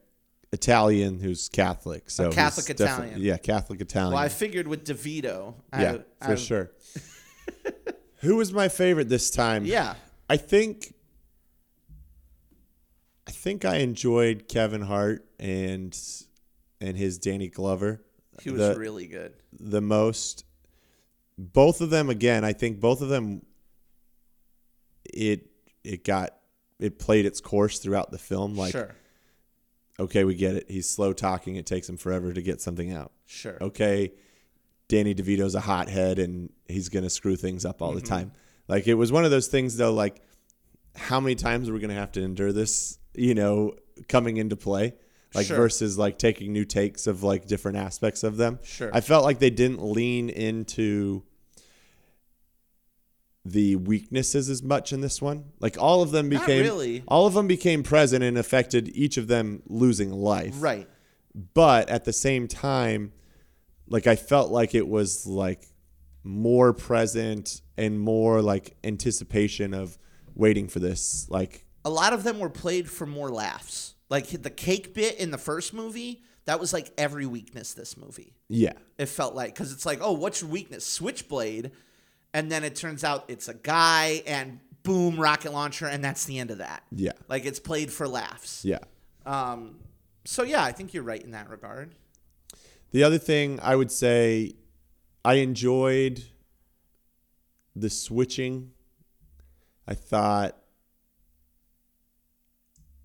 Italian 0.51 1.19
who's 1.19 1.49
Catholic. 1.49 2.11
So 2.11 2.25
he's 2.27 2.35
Catholic 2.35 2.69
Italian. 2.69 3.19
Yeah, 3.19 3.37
Catholic 3.37 3.81
Italian. 3.81 4.13
Well, 4.13 4.21
I 4.23 4.29
figured 4.29 4.67
with 4.67 4.85
DeVito. 4.85 5.55
I- 5.73 5.81
yeah, 5.81 5.97
for 6.21 6.33
I- 6.33 6.35
sure. 6.35 6.71
Who 8.17 8.35
was 8.35 8.53
my 8.53 8.67
favorite 8.67 9.09
this 9.09 9.31
time? 9.31 9.65
Yeah. 9.65 9.95
I 10.29 10.37
think 10.37 10.93
I 13.29 13.31
think 13.31 13.63
I 13.63 13.75
enjoyed 13.75 14.47
Kevin 14.47 14.81
Hart 14.81 15.23
and 15.39 15.95
and 16.81 16.97
his 16.97 17.19
Danny 17.19 17.47
Glover. 17.47 18.01
He 18.41 18.49
was 18.49 18.59
the, 18.59 18.75
really 18.75 19.05
good. 19.05 19.33
the 19.59 19.81
most. 19.81 20.45
Both 21.37 21.81
of 21.81 21.91
them 21.91 22.09
again. 22.09 22.43
I 22.43 22.53
think 22.53 22.79
both 22.79 23.01
of 23.03 23.09
them. 23.09 23.43
It 25.05 25.45
it 25.83 26.03
got 26.03 26.35
it 26.79 26.97
played 26.97 27.27
its 27.27 27.39
course 27.39 27.77
throughout 27.77 28.09
the 28.11 28.17
film. 28.17 28.55
Like 28.55 28.71
sure. 28.71 28.95
okay, 29.99 30.23
we 30.23 30.33
get 30.33 30.55
it. 30.55 30.65
He's 30.69 30.89
slow 30.89 31.13
talking. 31.13 31.55
It 31.55 31.67
takes 31.67 31.87
him 31.87 31.97
forever 31.97 32.33
to 32.33 32.41
get 32.41 32.61
something 32.61 32.91
out. 32.91 33.11
Sure. 33.27 33.57
Okay, 33.61 34.11
Danny 34.87 35.13
DeVito's 35.13 35.53
a 35.53 35.59
hothead 35.61 36.17
and 36.17 36.51
he's 36.67 36.89
gonna 36.89 37.09
screw 37.11 37.35
things 37.35 37.63
up 37.63 37.81
all 37.83 37.91
the 37.91 38.01
Mm-hmm. 38.01 38.07
time. 38.07 38.31
Like 38.67 38.87
it 38.87 38.95
was 38.95 39.11
one 39.11 39.23
of 39.23 39.29
those 39.29 39.47
things 39.47 39.77
though. 39.77 39.93
Like 39.93 40.21
how 40.95 41.19
many 41.19 41.35
times 41.35 41.69
are 41.69 41.73
we 41.73 41.79
gonna 41.79 41.93
have 41.93 42.11
to 42.13 42.21
endure 42.23 42.51
this? 42.51 42.97
You 43.13 43.33
know, 43.35 43.75
coming 44.07 44.37
into 44.37 44.55
play. 44.55 44.93
Like 45.35 45.45
Sure. 45.45 45.57
versus 45.57 45.95
like 45.97 46.17
taking 46.17 46.51
new 46.53 46.65
takes 46.65 47.05
of 47.05 47.21
like 47.21 47.45
different 47.45 47.77
aspects 47.77 48.23
of 48.23 48.37
them. 48.37 48.57
Sure. 48.63 48.89
I 48.91 49.01
felt 49.01 49.23
like 49.23 49.37
they 49.37 49.51
didn't 49.51 49.79
lean 49.79 50.27
into 50.29 51.21
the 53.45 53.75
weaknesses 53.77 54.49
as 54.49 54.61
much 54.61 54.91
in 54.91 55.01
this 55.01 55.21
one. 55.21 55.45
Like 55.59 55.77
all 55.77 56.01
of 56.01 56.11
them 56.11 56.29
became 56.29 56.63
really. 56.63 57.03
all 57.07 57.25
of 57.25 57.33
them 57.33 57.47
became 57.47 57.83
present 57.83 58.23
and 58.23 58.37
affected 58.37 58.89
each 58.95 59.17
of 59.17 59.27
them 59.27 59.61
losing 59.67 60.11
life 60.11 60.55
Right. 60.57 60.87
but 61.53 61.89
at 61.89 62.05
the 62.05 62.13
same 62.13 62.47
time 62.47 63.13
like 63.87 64.05
i 64.07 64.15
felt 64.15 64.51
like 64.51 64.75
it 64.75 64.87
was 64.87 65.25
like 65.25 65.63
more 66.23 66.73
present 66.73 67.61
and 67.77 67.99
more 67.99 68.41
like 68.41 68.75
anticipation 68.83 69.73
of 69.73 69.97
waiting 70.35 70.67
for 70.67 70.79
this 70.79 71.25
like 71.29 71.65
a 71.89 71.91
lot 72.01 72.13
of 72.13 72.23
them 72.23 72.37
were 72.39 72.49
played 72.49 72.89
for 72.89 73.05
more 73.07 73.29
laughs. 73.29 73.95
Like 74.09 74.27
the 74.41 74.49
cake 74.49 74.93
bit 74.93 75.17
in 75.17 75.31
the 75.31 75.37
first 75.37 75.73
movie, 75.73 76.21
that 76.45 76.59
was 76.59 76.71
like 76.73 76.91
every 76.97 77.25
weakness 77.25 77.73
this 77.73 77.97
movie. 77.97 78.33
yeah 78.47 78.73
It 78.97 79.07
felt 79.07 79.33
like 79.35 79.53
because 79.53 79.71
it's 79.71 79.85
like, 79.85 79.99
oh, 80.01 80.13
what's 80.13 80.41
your 80.41 80.49
weakness? 80.51 80.85
Switchblade, 80.85 81.71
and 82.33 82.51
then 82.51 82.63
it 82.63 82.75
turns 82.75 83.03
out 83.03 83.25
it's 83.27 83.47
a 83.47 83.53
guy, 83.53 84.21
and 84.27 84.59
boom, 84.83 85.19
rocket 85.19 85.51
launcher, 85.51 85.87
and 85.87 86.03
that's 86.03 86.25
the 86.25 86.37
end 86.39 86.51
of 86.51 86.59
that. 86.59 86.83
yeah 86.91 87.11
Like 87.27 87.45
it's 87.45 87.59
played 87.59 87.91
for 87.91 88.07
laughs. 88.07 88.63
yeah 88.65 88.79
Um. 89.25 89.79
So 90.25 90.43
yeah, 90.43 90.63
I 90.63 90.71
think 90.71 90.93
you're 90.93 91.03
right 91.03 91.21
in 91.23 91.31
that 91.31 91.49
regard. 91.49 91.95
the 92.91 93.03
other 93.03 93.17
thing 93.19 93.59
i 93.61 93.75
would 93.75 93.91
say 93.91 94.53
i 95.23 95.35
enjoyed 95.35 96.23
the 97.75 97.89
switching 97.89 98.71
i 99.87 99.93
thought 99.93 100.55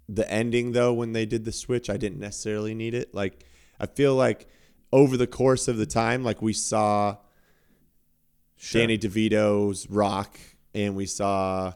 the 0.09 0.31
ending 0.31 0.73
though 0.73 0.93
when 0.93 1.13
they 1.13 1.25
did 1.27 1.45
the 1.45 1.53
switch 1.53 1.89
i 1.89 1.97
didn't 1.97 2.21
necessarily 2.21 2.75
need 2.75 2.93
it 2.95 3.15
like 3.15 3.45
i 3.81 3.87
feel 3.87 4.15
like 4.15 4.47
over 4.93 5.17
the 5.17 5.27
course 5.27 5.67
of 5.69 5.77
the 5.79 5.87
time 5.87 6.23
like 6.23 6.43
we 6.43 6.53
saw 6.53 7.17
danny 8.73 8.99
devito's 8.99 9.89
rock 9.89 10.39
and 10.75 10.95
we 10.95 11.07
saw 11.07 11.73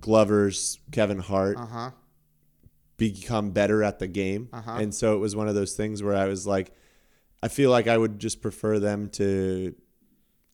glover's 0.00 0.78
kevin 0.92 1.18
hart 1.18 1.56
Uh 1.58 1.66
huh. 1.66 1.90
become 2.96 3.50
better 3.50 3.82
at 3.82 3.98
the 3.98 4.06
game 4.06 4.48
Uh-huh. 4.52 4.76
and 4.80 4.94
so 4.94 5.14
it 5.14 5.18
was 5.18 5.34
one 5.36 5.48
of 5.48 5.54
those 5.54 5.74
things 5.74 6.02
where 6.02 6.14
i 6.14 6.26
was 6.26 6.46
like 6.46 6.72
i 7.42 7.48
feel 7.48 7.70
like 7.70 7.86
i 7.86 7.96
would 7.98 8.18
just 8.18 8.40
prefer 8.40 8.78
them 8.78 9.08
to 9.10 9.74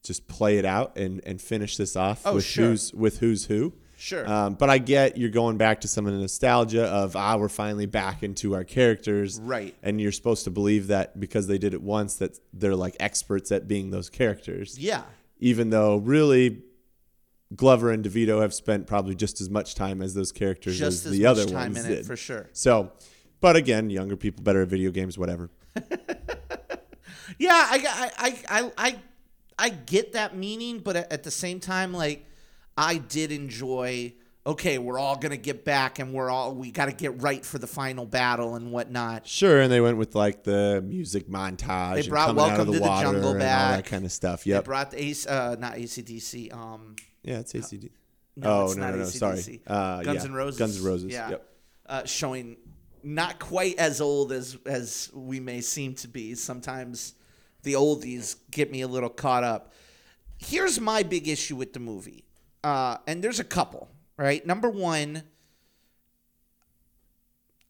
just 0.03 0.27
play 0.27 0.59
it 0.59 0.65
out 0.65 0.97
and 0.97 1.21
and 1.27 1.41
finish 1.41 1.77
this 1.77 1.95
off 1.95 2.23
Oh, 2.25 2.35
with 2.37 2.45
sure. 2.45 2.69
who's 2.71 2.93
with 2.95 3.19
who's 3.19 3.45
who 3.47 3.75
Sure. 4.01 4.27
um, 4.27 4.55
but 4.55 4.71
I 4.71 4.79
get 4.79 5.19
you're 5.19 5.29
going 5.29 5.59
back 5.59 5.83
to 5.83 5.89
some 5.89 6.07
of 6.07 6.15
the 6.15 6.19
nostalgia 6.19 6.85
of 6.87 7.17
ah, 7.17 7.37
we're 7.37 7.51
finally 7.51 7.85
back 7.85 8.23
into 8.23 8.55
our 8.55 8.65
characters, 8.65 9.39
Right. 9.39 9.75
And 9.83 10.01
you're 10.01 10.11
supposed 10.11 10.45
to 10.45 10.51
believe 10.51 10.87
that 10.87 11.21
because 11.21 11.47
they 11.47 11.59
did 11.59 11.75
it 11.75 11.83
once, 11.83 12.17
that 12.17 12.39
they're 12.55 12.75
like 12.75 12.97
experts 12.99 13.53
at 13.53 13.69
being 13.69 13.91
those 13.91 14.09
characters. 14.09 14.79
Yeah. 14.79 15.03
Even 15.39 15.69
though 15.71 15.97
really, 15.99 16.63
Glover 17.55 17.91
and 17.91 18.05
DeVito 18.05 18.41
have 18.41 18.55
spent 18.55 18.87
probably 18.87 19.15
just 19.15 19.41
as 19.41 19.51
much 19.51 19.75
time 19.75 20.01
as 20.01 20.15
those 20.15 20.33
characters 20.33 20.79
Just 20.79 21.05
as 21.05 21.13
as 21.13 21.19
the 21.19 21.25
much 21.25 21.31
other 21.31 21.45
time 21.47 21.73
ones 21.75 21.85
in 21.85 21.93
it, 21.93 21.97
did 21.97 22.07
for 22.07 22.17
sure. 22.17 22.49
So, 22.53 22.93
but 23.41 23.57
again, 23.57 23.91
younger 23.91 24.17
people 24.17 24.43
better 24.43 24.63
at 24.63 24.69
video 24.69 24.91
games, 24.91 25.19
whatever. 25.19 25.51
Yeah, 27.39 27.53
I, 27.55 28.11
I, 28.19 28.29
I, 28.29 28.61
I, 28.61 28.73
I, 28.77 28.97
I 29.59 29.69
get 29.71 30.13
that 30.13 30.37
meaning, 30.37 30.81
but 30.81 30.97
at 30.97 31.23
the 31.23 31.31
same 31.31 31.59
time, 31.59 31.95
like, 31.95 32.27
I 32.81 32.97
did 32.97 33.31
enjoy. 33.31 34.15
Okay, 34.47 34.79
we're 34.79 34.99
all 34.99 35.17
gonna 35.17 35.37
get 35.37 35.67
back, 35.67 35.99
and 35.99 36.15
we're 36.15 36.31
all 36.31 36.55
we 36.55 36.71
got 36.71 36.87
to 36.87 36.93
get 36.93 37.21
right 37.21 37.45
for 37.45 37.59
the 37.59 37.67
final 37.67 38.07
battle 38.07 38.55
and 38.55 38.73
whatnot. 38.73 39.27
Sure, 39.27 39.61
and 39.61 39.71
they 39.71 39.83
went 39.83 39.99
with 39.99 40.15
like 40.15 40.45
the 40.45 40.83
music 40.85 41.29
montage. 41.29 41.95
They 41.95 42.01
and 42.01 42.09
brought 42.09 42.35
Welcome 42.35 42.69
the 42.69 42.73
to 42.73 42.79
the 42.79 42.85
Jungle 42.87 43.13
and 43.13 43.27
all 43.27 43.35
that 43.35 43.85
kind 43.85 44.07
of 44.07 44.13
stuff. 44.13 44.45
They 44.45 44.59
brought 44.61 44.93
the 44.93 45.05
Ace, 45.05 45.27
uh, 45.27 45.57
not 45.59 45.75
ACDC. 45.75 46.55
Um, 46.55 46.97
yeah, 47.23 47.41
it's 47.41 47.53
ACD. 47.53 47.91
no, 48.37 48.51
oh 48.51 48.65
it's 48.65 48.77
no, 48.77 48.83
not 48.83 48.91
no, 48.93 48.97
no, 48.97 49.03
AC/DC. 49.03 49.19
sorry. 49.19 49.63
Uh, 49.67 50.03
Guns 50.03 50.25
yeah. 50.25 50.31
N' 50.31 50.35
Roses. 50.35 50.59
Guns 50.59 50.77
and 50.77 50.87
Roses. 50.87 51.13
Yeah. 51.13 51.31
Yep. 51.31 51.49
Uh, 51.87 52.05
showing 52.07 52.57
not 53.03 53.39
quite 53.41 53.79
as 53.79 54.01
old 54.01 54.33
as 54.33 54.57
as 54.65 55.11
we 55.13 55.39
may 55.39 55.61
seem 55.61 55.95
to 55.97 56.09
be. 56.09 56.35
Sometimes 56.35 57.15
the 57.63 57.75
oldies 57.75 58.37
get 58.51 58.71
me 58.71 58.81
a 58.81 58.89
little 58.89 59.11
caught 59.11 59.45
up. 59.45 59.73
Here's 60.39 60.81
my 60.81 61.03
big 61.03 61.29
issue 61.29 61.57
with 61.57 61.75
the 61.75 61.81
movie, 61.81 62.25
uh, 62.65 62.99
and 63.07 63.23
there's 63.23 63.41
a 63.41 63.45
couple. 63.45 63.89
Right, 64.17 64.45
number 64.45 64.69
one. 64.69 65.23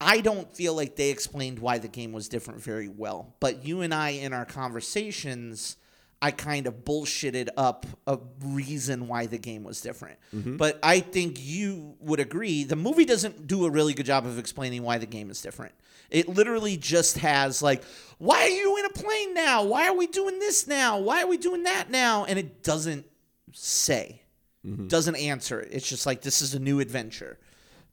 I 0.03 0.23
don't 0.23 0.51
feel 0.57 0.75
like 0.75 0.97
they 0.97 1.11
explained 1.11 1.59
why 1.59 1.77
the 1.77 1.87
game 1.87 2.13
was 2.13 2.27
different 2.27 2.63
very 2.63 2.89
well. 2.89 3.35
But 3.39 3.67
you 3.67 3.83
and 3.83 3.93
I, 3.93 4.11
in 4.11 4.33
our 4.33 4.47
conversations, 4.47 5.77
I 6.23 6.31
kind 6.31 6.67
of 6.67 6.87
bullshitted 6.87 7.49
up 7.57 7.85
a 8.07 8.19
reason 8.43 9.09
why 9.09 9.27
the 9.27 9.37
game 9.37 9.63
was 9.63 9.83
different. 9.83 10.19
But 10.57 10.79
I 10.83 11.01
think 11.01 11.37
you 11.39 11.97
would 12.01 12.19
agree 12.19 12.65
the 12.65 12.77
movie 12.77 13.05
doesn't 13.05 13.47
do 13.47 13.67
a 13.67 13.71
really 13.71 13.93
good 13.93 14.07
job 14.07 14.25
of 14.25 14.39
explaining 14.39 14.83
why 14.83 14.97
the 14.97 15.07
game 15.07 15.31
is 15.31 15.43
different. 15.43 15.75
It 16.09 16.31
literally 16.31 16.79
just 16.79 17.19
has, 17.19 17.61
like, 17.63 17.85
why 18.17 18.41
are 18.41 18.49
you 18.49 18.79
in 18.79 18.87
a 18.87 18.91
plane 18.91 19.35
now? 19.35 19.65
Why 19.65 19.87
are 19.89 19.97
we 19.97 20.07
doing 20.07 20.39
this 20.39 20.67
now? 20.67 20.99
Why 20.99 21.23
are 21.23 21.29
we 21.29 21.37
doing 21.37 21.65
that 21.65 21.91
now? 21.91 22.25
And 22.25 22.39
it 22.39 22.63
doesn't 22.63 23.05
say, 23.53 24.23
doesn't 24.89 25.17
answer 25.17 25.61
it. 25.61 25.69
It's 25.73 25.89
just 25.89 26.07
like, 26.07 26.23
this 26.23 26.43
is 26.43 26.55
a 26.55 26.59
new 26.59 26.81
adventure. 26.81 27.39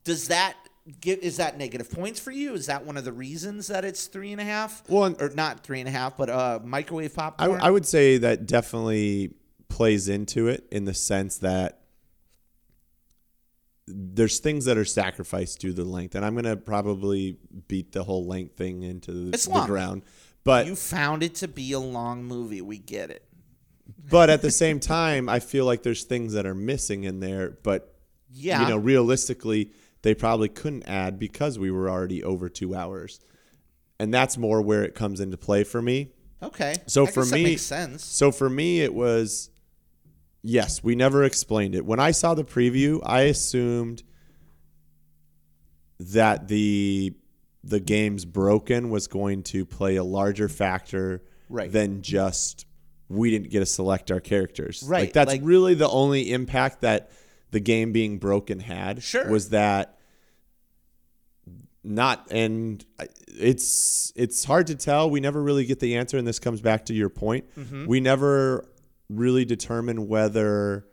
Does 0.04 0.28
that 0.28 0.56
get 1.00 1.22
is 1.22 1.36
that 1.36 1.58
negative 1.58 1.90
points 1.90 2.18
for 2.18 2.30
you? 2.30 2.54
Is 2.54 2.66
that 2.66 2.84
one 2.84 2.96
of 2.96 3.04
the 3.04 3.12
reasons 3.12 3.68
that 3.68 3.84
it's 3.84 4.06
three 4.06 4.32
and 4.32 4.40
a 4.40 4.44
half? 4.44 4.82
Well, 4.88 5.14
or 5.20 5.30
not 5.30 5.60
three 5.60 5.80
and 5.80 5.88
a 5.88 5.92
half, 5.92 6.16
but 6.16 6.30
uh, 6.30 6.60
microwave 6.62 7.12
I, 7.18 7.22
popcorn. 7.22 7.60
I 7.60 7.70
would 7.70 7.86
say 7.86 8.18
that 8.18 8.46
definitely 8.46 9.34
plays 9.68 10.08
into 10.08 10.48
it 10.48 10.66
in 10.70 10.84
the 10.84 10.94
sense 10.94 11.38
that 11.38 11.80
there's 13.86 14.38
things 14.38 14.66
that 14.66 14.76
are 14.76 14.84
sacrificed 14.84 15.60
due 15.60 15.70
to 15.70 15.82
the 15.82 15.88
length, 15.88 16.14
and 16.14 16.24
I'm 16.24 16.34
gonna 16.34 16.56
probably 16.56 17.38
beat 17.68 17.92
the 17.92 18.04
whole 18.04 18.26
length 18.26 18.56
thing 18.56 18.82
into 18.82 19.12
the, 19.12 19.30
the 19.30 19.64
ground. 19.66 20.02
But 20.44 20.66
you 20.66 20.76
found 20.76 21.22
it 21.22 21.34
to 21.36 21.48
be 21.48 21.72
a 21.72 21.78
long 21.78 22.24
movie. 22.24 22.62
We 22.62 22.78
get 22.78 23.10
it. 23.10 23.27
But 24.10 24.30
at 24.30 24.42
the 24.42 24.50
same 24.50 24.80
time, 24.80 25.28
I 25.28 25.40
feel 25.40 25.64
like 25.64 25.82
there's 25.82 26.04
things 26.04 26.32
that 26.34 26.46
are 26.46 26.54
missing 26.54 27.04
in 27.04 27.20
there. 27.20 27.58
But 27.62 27.94
Yeah. 28.30 28.62
you 28.62 28.68
know, 28.68 28.76
realistically, 28.76 29.72
they 30.02 30.14
probably 30.14 30.48
couldn't 30.48 30.84
add 30.84 31.18
because 31.18 31.58
we 31.58 31.70
were 31.70 31.88
already 31.90 32.22
over 32.22 32.48
two 32.48 32.74
hours, 32.74 33.20
and 33.98 34.12
that's 34.14 34.36
more 34.38 34.60
where 34.62 34.84
it 34.84 34.94
comes 34.94 35.20
into 35.20 35.36
play 35.36 35.64
for 35.64 35.82
me. 35.82 36.12
Okay. 36.42 36.74
So 36.86 37.06
I 37.06 37.10
for 37.10 37.24
me, 37.24 37.30
that 37.30 37.42
makes 37.42 37.62
sense. 37.62 38.04
So 38.04 38.30
for 38.30 38.48
me, 38.48 38.80
it 38.80 38.94
was 38.94 39.50
yes. 40.42 40.84
We 40.84 40.94
never 40.94 41.24
explained 41.24 41.74
it. 41.74 41.84
When 41.84 41.98
I 41.98 42.12
saw 42.12 42.34
the 42.34 42.44
preview, 42.44 43.00
I 43.04 43.22
assumed 43.22 44.02
that 45.98 46.48
the 46.48 47.14
the 47.64 47.80
game's 47.80 48.24
broken 48.24 48.88
was 48.88 49.08
going 49.08 49.42
to 49.42 49.66
play 49.66 49.96
a 49.96 50.04
larger 50.04 50.48
factor 50.48 51.22
Right. 51.48 51.70
than 51.72 52.02
just 52.02 52.66
we 53.08 53.30
didn't 53.30 53.50
get 53.50 53.60
to 53.60 53.66
select 53.66 54.10
our 54.10 54.20
characters. 54.20 54.82
Right, 54.86 55.00
Like 55.02 55.12
that's 55.12 55.28
like- 55.32 55.40
really 55.44 55.74
the 55.74 55.88
only 55.88 56.30
impact 56.32 56.82
that 56.82 57.10
the 57.50 57.60
game 57.60 57.92
being 57.92 58.18
broken 58.18 58.60
had. 58.60 59.02
Sure. 59.02 59.28
Was 59.30 59.50
that 59.50 59.98
not 61.84 62.26
and 62.30 62.84
it's 63.28 64.12
it's 64.16 64.44
hard 64.44 64.66
to 64.66 64.74
tell. 64.74 65.08
We 65.08 65.20
never 65.20 65.42
really 65.42 65.64
get 65.64 65.80
the 65.80 65.96
answer, 65.96 66.18
and 66.18 66.26
this 66.26 66.38
comes 66.38 66.60
back 66.60 66.86
to 66.86 66.94
your 66.94 67.08
point. 67.08 67.46
Mm-hmm. 67.56 67.86
We 67.86 68.00
never 68.00 68.66
really 69.08 69.44
determine 69.44 70.08
whether 70.08 70.86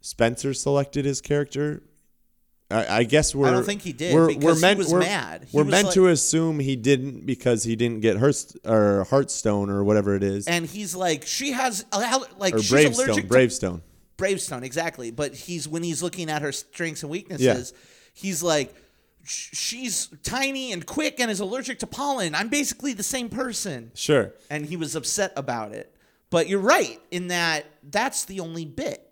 Spencer 0.00 0.52
selected 0.52 1.04
his 1.04 1.20
character. 1.20 1.82
I, 2.70 2.98
I 2.98 3.02
guess 3.04 3.34
we're. 3.34 3.48
I 3.48 3.50
don't 3.50 3.64
think 3.64 3.82
he 3.82 3.92
did, 3.92 4.14
We're, 4.14 4.28
because 4.28 4.44
we're 4.44 4.54
he 4.54 4.60
meant, 4.60 4.78
was 4.78 4.92
we're, 4.92 5.00
mad. 5.00 5.46
He 5.50 5.56
we're 5.56 5.64
was 5.64 5.70
meant 5.72 5.86
like- 5.86 5.94
to 5.94 6.06
assume 6.08 6.60
he 6.60 6.76
didn't 6.76 7.26
because 7.26 7.64
he 7.64 7.74
didn't 7.76 8.00
get 8.00 8.16
Hearst 8.18 8.56
or 8.64 9.06
Heartstone 9.10 9.68
or 9.68 9.82
whatever 9.84 10.14
it 10.14 10.22
is, 10.22 10.46
And 10.46 10.66
he's 10.66 10.94
like, 10.94 11.26
she 11.26 11.52
has 11.52 11.84
uh, 11.92 12.20
like 12.38 12.54
or 12.54 12.58
she's 12.58 12.70
Bravestone. 12.70 13.04
allergic 13.06 13.24
to 13.24 13.28
Bravestone. 13.28 13.82
Bravestone, 14.16 14.62
exactly. 14.64 15.10
But 15.10 15.34
he's 15.34 15.66
when 15.66 15.82
he's 15.82 16.02
looking 16.02 16.30
at 16.30 16.42
her 16.42 16.52
strengths 16.52 17.02
and 17.02 17.10
weaknesses, 17.10 17.72
yeah. 17.74 17.78
he's 18.14 18.42
like, 18.42 18.74
she's 19.24 20.08
tiny 20.22 20.72
and 20.72 20.86
quick 20.86 21.20
and 21.20 21.30
is 21.30 21.40
allergic 21.40 21.78
to 21.80 21.86
pollen. 21.86 22.34
I'm 22.34 22.48
basically 22.48 22.92
the 22.92 23.02
same 23.02 23.28
person. 23.28 23.90
Sure. 23.94 24.32
And 24.48 24.66
he 24.66 24.76
was 24.76 24.94
upset 24.96 25.32
about 25.36 25.72
it. 25.72 25.94
But 26.30 26.48
you're 26.48 26.60
right 26.60 27.00
in 27.10 27.28
that 27.28 27.66
that's 27.82 28.24
the 28.26 28.40
only 28.40 28.64
bit. 28.64 29.09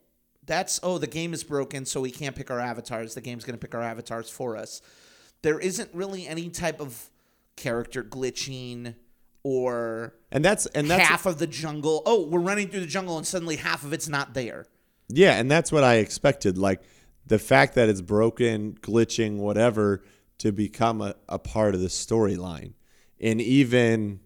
That's 0.48 0.80
oh, 0.82 0.98
the 0.98 1.06
game 1.06 1.32
is 1.32 1.44
broken, 1.44 1.84
so 1.84 2.00
we 2.00 2.10
can't 2.10 2.34
pick 2.34 2.50
our 2.50 2.58
avatars. 2.58 3.14
The 3.14 3.20
game's 3.20 3.44
gonna 3.44 3.58
pick 3.58 3.74
our 3.74 3.82
avatars 3.82 4.28
for 4.28 4.56
us. 4.56 4.82
There 5.42 5.60
isn't 5.60 5.90
really 5.94 6.26
any 6.26 6.48
type 6.48 6.80
of 6.80 7.10
character 7.54 8.02
glitching 8.02 8.94
or 9.42 10.14
And 10.32 10.44
that's 10.44 10.66
and 10.66 10.90
that's 10.90 11.06
half 11.06 11.26
of 11.26 11.38
the 11.38 11.46
jungle. 11.46 12.02
Oh, 12.06 12.26
we're 12.26 12.40
running 12.40 12.68
through 12.68 12.80
the 12.80 12.86
jungle 12.86 13.18
and 13.18 13.26
suddenly 13.26 13.56
half 13.56 13.84
of 13.84 13.92
it's 13.92 14.08
not 14.08 14.34
there. 14.34 14.66
Yeah, 15.08 15.34
and 15.38 15.50
that's 15.50 15.70
what 15.70 15.84
I 15.84 15.96
expected. 15.96 16.56
Like 16.58 16.82
the 17.26 17.38
fact 17.38 17.74
that 17.74 17.88
it's 17.90 18.00
broken, 18.00 18.78
glitching, 18.80 19.36
whatever, 19.36 20.02
to 20.38 20.50
become 20.50 21.02
a, 21.02 21.14
a 21.28 21.38
part 21.38 21.74
of 21.74 21.80
the 21.82 21.88
storyline. 21.88 22.72
And 23.20 23.40
even 23.40 24.20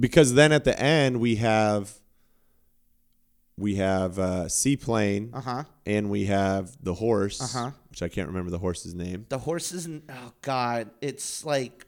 because 0.00 0.34
then 0.34 0.52
at 0.52 0.64
the 0.64 0.78
end 0.80 1.20
we 1.20 1.36
have 1.36 2.00
we 3.56 3.76
have 3.76 4.18
uh 4.18 4.48
seaplane 4.48 5.30
Uh-huh. 5.32 5.64
and 5.86 6.10
we 6.10 6.24
have 6.26 6.76
the 6.82 6.94
horse, 6.94 7.40
Uh-huh. 7.40 7.70
which 7.90 8.02
I 8.02 8.08
can't 8.08 8.28
remember 8.28 8.50
the 8.50 8.58
horse's 8.58 8.94
name. 8.94 9.26
The 9.28 9.38
horses 9.38 9.86
and 9.86 10.02
oh 10.10 10.32
god, 10.42 10.90
it's 11.00 11.44
like 11.44 11.86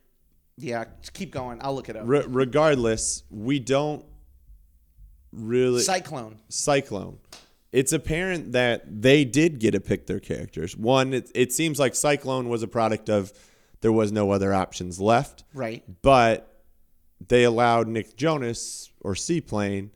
yeah, 0.58 0.84
just 1.00 1.12
keep 1.12 1.32
going. 1.32 1.58
I'll 1.60 1.74
look 1.74 1.88
it 1.90 1.96
up. 1.96 2.04
Re- 2.06 2.24
regardless, 2.26 3.24
we 3.30 3.58
don't 3.58 4.04
really 5.32 5.82
Cyclone. 5.82 6.40
Cyclone. 6.48 7.18
It's 7.72 7.92
apparent 7.92 8.52
that 8.52 9.02
they 9.02 9.24
did 9.24 9.58
get 9.58 9.72
to 9.72 9.80
pick 9.80 10.06
their 10.06 10.20
characters. 10.20 10.76
One, 10.76 11.12
it, 11.12 11.30
it 11.34 11.52
seems 11.52 11.78
like 11.78 11.94
Cyclone 11.94 12.48
was 12.48 12.62
a 12.62 12.68
product 12.68 13.10
of 13.10 13.32
there 13.82 13.92
was 13.92 14.12
no 14.12 14.30
other 14.30 14.54
options 14.54 14.98
left, 14.98 15.44
Right. 15.52 15.84
but 16.00 16.62
they 17.28 17.44
allowed 17.44 17.86
Nick 17.88 18.16
Jonas 18.16 18.90
or 19.02 19.14
Seaplane, 19.14 19.90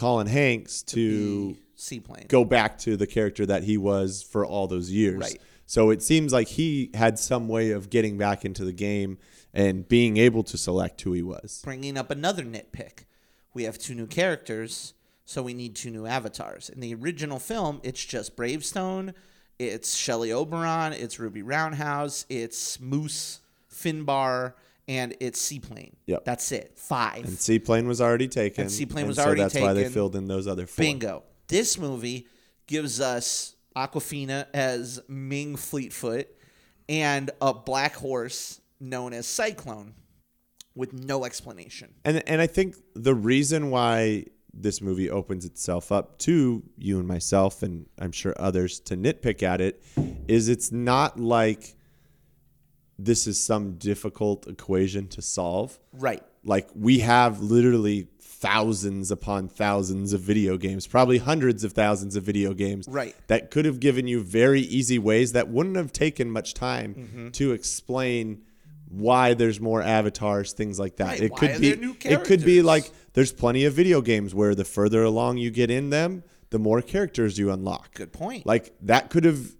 Colin 0.00 0.26
Hanks 0.26 0.82
to 0.84 1.58
Seaplane. 1.76 2.24
go 2.26 2.42
back 2.42 2.78
to 2.78 2.96
the 2.96 3.06
character 3.06 3.44
that 3.44 3.64
he 3.64 3.76
was 3.76 4.22
for 4.22 4.46
all 4.46 4.66
those 4.66 4.90
years. 4.90 5.20
Right. 5.20 5.40
So 5.66 5.90
it 5.90 6.02
seems 6.02 6.32
like 6.32 6.48
he 6.48 6.90
had 6.94 7.18
some 7.18 7.48
way 7.48 7.72
of 7.72 7.90
getting 7.90 8.16
back 8.16 8.46
into 8.46 8.64
the 8.64 8.72
game 8.72 9.18
and 9.52 9.86
being 9.86 10.16
able 10.16 10.42
to 10.44 10.56
select 10.56 11.02
who 11.02 11.12
he 11.12 11.22
was. 11.22 11.60
Bringing 11.62 11.98
up 11.98 12.10
another 12.10 12.42
nitpick. 12.42 13.04
We 13.52 13.64
have 13.64 13.76
two 13.76 13.94
new 13.94 14.06
characters, 14.06 14.94
so 15.26 15.42
we 15.42 15.52
need 15.52 15.76
two 15.76 15.90
new 15.90 16.06
avatars. 16.06 16.70
In 16.70 16.80
the 16.80 16.94
original 16.94 17.38
film, 17.38 17.80
it's 17.82 18.02
just 18.02 18.36
Bravestone, 18.36 19.12
it's 19.58 19.94
Shelley 19.94 20.32
Oberon, 20.32 20.94
it's 20.94 21.18
Ruby 21.18 21.42
Roundhouse, 21.42 22.24
it's 22.30 22.80
Moose, 22.80 23.40
Finbar, 23.70 24.54
and 24.90 25.14
it's 25.20 25.40
Seaplane. 25.40 25.94
Yep. 26.06 26.24
That's 26.24 26.50
it. 26.50 26.72
Five. 26.74 27.24
And 27.24 27.38
Seaplane 27.38 27.86
was 27.86 28.00
already 28.00 28.26
taken. 28.26 28.62
And 28.62 28.72
Seaplane 28.72 29.06
was 29.06 29.18
and 29.18 29.24
was 29.24 29.24
so 29.24 29.24
already 29.24 29.42
that's 29.42 29.54
why 29.54 29.72
they 29.72 29.82
taken. 29.82 29.92
filled 29.92 30.16
in 30.16 30.26
those 30.26 30.48
other 30.48 30.66
four. 30.66 30.82
Bingo. 30.82 31.22
This 31.46 31.78
movie 31.78 32.26
gives 32.66 33.00
us 33.00 33.54
Awkwafina 33.76 34.46
as 34.52 35.00
Ming 35.06 35.54
Fleetfoot 35.54 36.26
and 36.88 37.30
a 37.40 37.54
black 37.54 37.94
horse 37.94 38.60
known 38.80 39.12
as 39.12 39.28
Cyclone 39.28 39.94
with 40.74 40.92
no 40.92 41.24
explanation. 41.24 41.94
And 42.04 42.28
and 42.28 42.40
I 42.40 42.48
think 42.48 42.74
the 42.94 43.14
reason 43.14 43.70
why 43.70 44.24
this 44.52 44.80
movie 44.80 45.08
opens 45.08 45.44
itself 45.44 45.92
up 45.92 46.18
to 46.18 46.64
you 46.76 46.98
and 46.98 47.06
myself 47.06 47.62
and 47.62 47.86
I'm 48.00 48.10
sure 48.10 48.34
others 48.38 48.80
to 48.80 48.96
nitpick 48.96 49.44
at 49.44 49.60
it 49.60 49.84
is 50.26 50.48
it's 50.48 50.72
not 50.72 51.20
like 51.20 51.76
this 53.04 53.26
is 53.26 53.42
some 53.42 53.74
difficult 53.74 54.46
equation 54.46 55.08
to 55.08 55.22
solve. 55.22 55.78
Right. 55.92 56.22
Like 56.44 56.68
we 56.74 57.00
have 57.00 57.40
literally 57.40 58.08
thousands 58.20 59.10
upon 59.10 59.48
thousands 59.48 60.12
of 60.12 60.20
video 60.20 60.56
games, 60.56 60.86
probably 60.86 61.18
hundreds 61.18 61.62
of 61.62 61.72
thousands 61.72 62.16
of 62.16 62.22
video 62.22 62.54
games 62.54 62.86
Right. 62.88 63.14
that 63.26 63.50
could 63.50 63.64
have 63.66 63.80
given 63.80 64.06
you 64.06 64.22
very 64.22 64.62
easy 64.62 64.98
ways 64.98 65.32
that 65.32 65.48
wouldn't 65.48 65.76
have 65.76 65.92
taken 65.92 66.30
much 66.30 66.54
time 66.54 66.94
Mm-hmm. 66.94 67.28
to 67.30 67.52
explain 67.52 68.42
why 68.88 69.34
there's 69.34 69.60
more 69.60 69.82
avatars, 69.82 70.52
things 70.52 70.78
like 70.78 70.96
that. 70.96 71.08
Right, 71.08 71.20
It 71.22 71.32
why 71.32 71.38
could 71.38 71.60
be 71.60 71.68
it 72.04 72.24
could 72.24 72.44
be 72.44 72.62
like 72.62 72.90
there's 73.12 73.32
plenty 73.32 73.64
of 73.66 73.74
video 73.74 74.00
games 74.00 74.34
where 74.34 74.54
the 74.54 74.64
further 74.64 75.02
along 75.04 75.36
you 75.38 75.50
get 75.50 75.70
in 75.70 75.90
them, 75.90 76.24
the 76.50 76.58
more 76.58 76.80
characters 76.82 77.38
you 77.38 77.50
unlock. 77.52 77.94
Good 77.94 78.12
point. 78.12 78.46
Like 78.46 78.72
that 78.82 79.10
could 79.10 79.24
have 79.24 79.54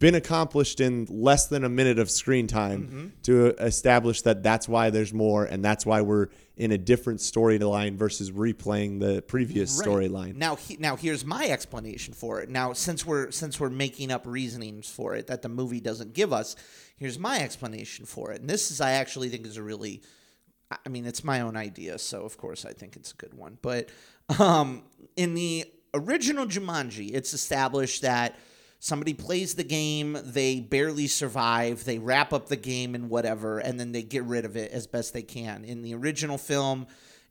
been 0.00 0.16
accomplished 0.16 0.80
in 0.80 1.06
less 1.08 1.46
than 1.46 1.62
a 1.64 1.68
minute 1.68 1.98
of 1.98 2.10
screen 2.10 2.46
time 2.48 2.82
Mm-hmm. 2.82 3.06
to 3.22 3.48
establish 3.64 4.22
that 4.22 4.42
that's 4.42 4.68
why 4.68 4.90
there's 4.90 5.12
more 5.14 5.44
and 5.44 5.64
that's 5.64 5.86
why 5.86 6.00
we're 6.00 6.26
in 6.56 6.72
a 6.72 6.78
different 6.78 7.20
storyline 7.20 7.94
versus 7.96 8.30
replaying 8.32 8.98
the 8.98 9.22
previous 9.22 9.78
Right. 9.78 9.86
storyline. 9.88 10.34
Now, 10.36 10.56
he, 10.56 10.76
now 10.78 10.96
here's 10.96 11.24
my 11.24 11.46
explanation 11.48 12.14
for 12.14 12.40
it. 12.40 12.48
Now, 12.50 12.72
since 12.72 13.06
we're 13.06 13.30
since 13.30 13.60
we're 13.60 13.70
making 13.70 14.10
up 14.10 14.26
reasonings 14.26 14.90
for 14.90 15.14
it 15.14 15.28
that 15.28 15.42
the 15.42 15.48
movie 15.48 15.80
doesn't 15.80 16.14
give 16.14 16.32
us, 16.32 16.56
here's 16.96 17.18
my 17.18 17.40
explanation 17.40 18.06
for 18.06 18.32
it. 18.32 18.40
And 18.40 18.50
this 18.50 18.70
is, 18.72 18.80
I 18.80 18.92
actually 18.92 19.28
think, 19.28 19.46
is 19.46 19.56
a 19.56 19.62
really, 19.62 20.02
I 20.84 20.88
mean, 20.88 21.06
it's 21.06 21.22
my 21.22 21.42
own 21.42 21.56
idea, 21.56 21.98
so 21.98 22.22
of 22.22 22.36
course 22.38 22.64
I 22.64 22.72
think 22.72 22.96
it's 22.96 23.12
a 23.12 23.16
good 23.16 23.34
one. 23.34 23.58
But 23.62 23.90
um, 24.40 24.82
in 25.14 25.34
the 25.34 25.64
original 25.94 26.46
Jumanji, 26.46 27.14
it's 27.14 27.32
established 27.34 28.02
that 28.02 28.34
somebody 28.86 29.12
plays 29.14 29.54
the 29.54 29.64
game, 29.64 30.16
they 30.22 30.60
barely 30.60 31.08
survive, 31.08 31.84
they 31.84 31.98
wrap 31.98 32.32
up 32.32 32.46
the 32.46 32.56
game 32.56 32.94
and 32.94 33.10
whatever, 33.10 33.58
and 33.58 33.80
then 33.80 33.90
they 33.90 34.02
get 34.04 34.22
rid 34.22 34.44
of 34.44 34.56
it 34.56 34.70
as 34.70 34.86
best 34.86 35.12
they 35.12 35.22
can. 35.22 35.64
In 35.64 35.82
the 35.82 35.92
original 35.92 36.38
film, 36.38 36.86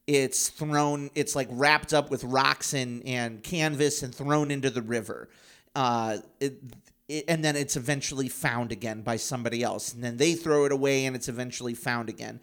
it's 0.05 0.49
thrown, 0.49 1.09
it's 1.15 1.33
like 1.33 1.47
wrapped 1.49 1.93
up 1.93 2.11
with 2.11 2.25
rocks 2.25 2.73
and, 2.73 3.07
and 3.07 3.41
canvas 3.41 4.03
and 4.03 4.13
thrown 4.13 4.51
into 4.51 4.69
the 4.69 4.81
river. 4.81 5.29
Uh, 5.73 6.17
it, 6.41 6.61
it, 7.07 7.23
and 7.29 7.41
then 7.41 7.55
it's 7.55 7.77
eventually 7.77 8.27
found 8.27 8.73
again 8.73 9.01
by 9.01 9.15
somebody 9.15 9.63
else. 9.63 9.93
And 9.93 10.03
then 10.03 10.17
they 10.17 10.33
throw 10.33 10.65
it 10.65 10.73
away 10.73 11.05
and 11.05 11.15
it's 11.15 11.29
eventually 11.29 11.73
found 11.73 12.09
again. 12.09 12.41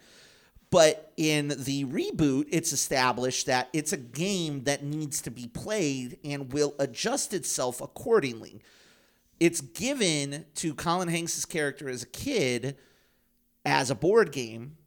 But 0.71 1.13
in 1.17 1.49
the 1.49 1.85
reboot, 1.85 2.47
it's 2.49 2.73
established 2.73 3.45
that 3.45 3.69
it's 3.73 3.93
a 3.93 3.97
game 3.97 4.63
that 4.63 4.83
needs 4.83 5.21
to 5.21 5.29
be 5.29 5.45
played 5.45 6.17
and 6.23 6.51
will 6.51 6.73
adjust 6.79 7.31
itself 7.31 7.79
accordingly. 7.79 8.59
It's 9.43 9.59
given 9.59 10.45
to 10.55 10.73
Colin 10.73 11.09
Hanks' 11.09 11.43
character 11.43 11.89
as 11.89 12.03
a 12.03 12.07
kid 12.07 12.77
as 13.65 13.91
a 13.91 13.95
board 13.95 14.31
game, 14.31 14.77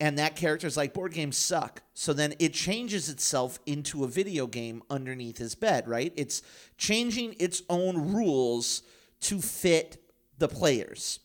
and 0.00 0.16
that 0.16 0.34
character's 0.34 0.78
like, 0.78 0.94
board 0.94 1.12
games 1.12 1.36
suck. 1.36 1.82
So 1.92 2.14
then 2.14 2.32
it 2.38 2.54
changes 2.54 3.10
itself 3.10 3.58
into 3.66 4.04
a 4.04 4.08
video 4.08 4.46
game 4.46 4.82
underneath 4.88 5.36
his 5.36 5.54
bed, 5.54 5.86
right? 5.86 6.10
It's 6.16 6.40
changing 6.78 7.36
its 7.38 7.60
own 7.68 8.14
rules 8.14 8.82
to 9.20 9.42
fit 9.42 10.02
the 10.38 10.48
players. 10.48 11.20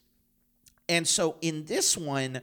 And 0.89 1.07
so 1.07 1.37
in 1.39 1.63
this 1.63 1.95
one, 1.97 2.41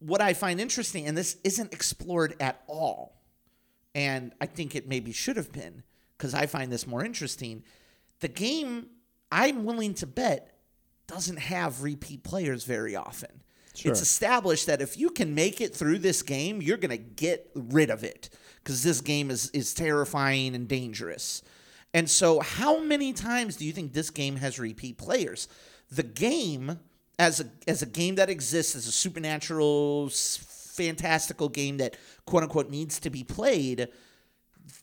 what 0.00 0.20
I 0.20 0.34
find 0.34 0.60
interesting, 0.60 1.06
and 1.06 1.16
this 1.16 1.36
isn't 1.44 1.72
explored 1.72 2.34
at 2.40 2.60
all, 2.66 3.22
and 3.94 4.32
I 4.40 4.46
think 4.46 4.74
it 4.74 4.88
maybe 4.88 5.12
should 5.12 5.36
have 5.36 5.52
been, 5.52 5.84
because 6.18 6.34
I 6.34 6.46
find 6.46 6.72
this 6.72 6.88
more 6.88 7.04
interesting. 7.04 7.62
The 8.18 8.26
game, 8.26 8.88
I'm 9.30 9.64
willing 9.64 9.94
to 9.94 10.06
bet, 10.06 10.58
doesn't 11.06 11.38
have 11.38 11.82
repeat 11.82 12.22
players 12.22 12.64
very 12.64 12.96
often. 12.96 13.42
It's 13.90 14.00
established 14.00 14.66
that 14.66 14.80
if 14.80 14.96
you 14.96 15.10
can 15.10 15.34
make 15.34 15.60
it 15.60 15.74
through 15.74 15.98
this 15.98 16.22
game, 16.22 16.62
you're 16.62 16.76
going 16.76 16.90
to 16.90 16.96
get 16.96 17.50
rid 17.54 17.90
of 17.90 18.04
it 18.04 18.30
because 18.62 18.84
this 18.84 19.00
game 19.00 19.30
is, 19.30 19.50
is 19.50 19.74
terrifying 19.74 20.54
and 20.54 20.68
dangerous. 20.68 21.42
And 21.92 22.08
so, 22.08 22.40
how 22.40 22.80
many 22.80 23.12
times 23.12 23.56
do 23.56 23.64
you 23.64 23.72
think 23.72 23.92
this 23.92 24.10
game 24.10 24.36
has 24.36 24.58
repeat 24.58 24.96
players? 24.96 25.48
The 25.90 26.02
game 26.02 26.78
as 27.18 27.40
a 27.40 27.46
as 27.68 27.82
a 27.82 27.86
game 27.86 28.16
that 28.16 28.30
exists 28.30 28.74
as 28.74 28.86
a 28.86 28.92
supernatural 28.92 30.10
fantastical 30.10 31.48
game 31.48 31.76
that 31.76 31.96
quote 32.26 32.42
unquote 32.42 32.70
needs 32.70 32.98
to 33.00 33.10
be 33.10 33.22
played 33.22 33.88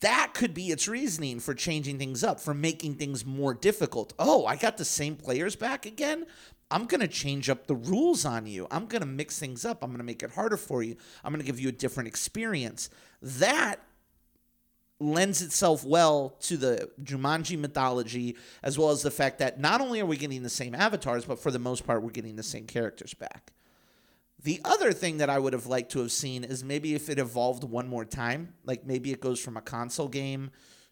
that 0.01 0.33
could 0.33 0.53
be 0.53 0.67
its 0.67 0.87
reasoning 0.87 1.39
for 1.39 1.53
changing 1.53 1.97
things 1.97 2.23
up 2.23 2.39
for 2.39 2.53
making 2.53 2.95
things 2.95 3.25
more 3.25 3.53
difficult. 3.53 4.13
Oh 4.19 4.45
i 4.45 4.55
got 4.55 4.77
the 4.77 4.85
same 4.85 5.15
players 5.15 5.55
back 5.55 5.85
again? 5.85 6.25
I'm 6.69 6.85
going 6.85 7.01
to 7.01 7.07
change 7.07 7.49
up 7.49 7.67
the 7.67 7.75
rules 7.75 8.25
on 8.25 8.47
you. 8.47 8.65
I'm 8.71 8.85
going 8.85 9.01
to 9.01 9.07
mix 9.07 9.37
things 9.37 9.65
up. 9.65 9.83
I'm 9.83 9.89
going 9.89 9.97
to 9.97 10.05
make 10.05 10.23
it 10.23 10.31
harder 10.31 10.55
for 10.55 10.81
you. 10.81 10.95
I'm 11.23 11.33
going 11.33 11.41
to 11.41 11.45
give 11.45 11.59
you 11.59 11.67
a 11.67 11.73
different 11.73 12.07
experience. 12.07 12.89
That 13.21 13.81
lends 15.01 15.41
itself 15.41 15.83
well 15.83 16.37
to 16.41 16.55
the 16.55 16.89
Jumanji 17.03 17.57
mythology, 17.59 18.37
as 18.63 18.77
well 18.77 18.91
as 18.91 19.01
the 19.01 19.11
fact 19.11 19.39
that 19.39 19.59
not 19.59 19.81
only 19.81 19.99
are 19.99 20.05
we 20.05 20.15
getting 20.15 20.43
the 20.43 20.49
same 20.49 20.73
avatars, 20.73 21.25
but 21.25 21.39
for 21.39 21.51
the 21.51 21.59
most 21.59 21.85
part, 21.85 22.03
we're 22.03 22.11
getting 22.11 22.37
the 22.37 22.43
same 22.43 22.67
characters 22.67 23.13
back. 23.13 23.51
The 24.43 24.59
other 24.65 24.91
thing 24.91 25.17
that 25.17 25.29
I 25.29 25.37
would 25.37 25.53
have 25.53 25.67
liked 25.67 25.91
to 25.91 25.99
have 25.99 26.11
seen 26.11 26.43
is 26.43 26.63
maybe 26.63 26.95
if 26.95 27.09
it 27.09 27.19
evolved 27.19 27.63
one 27.63 27.87
more 27.87 28.05
time, 28.05 28.53
like 28.65 28.85
maybe 28.85 29.11
it 29.11 29.21
goes 29.21 29.39
from 29.39 29.55
a 29.55 29.61
console 29.61 30.07
game 30.07 30.49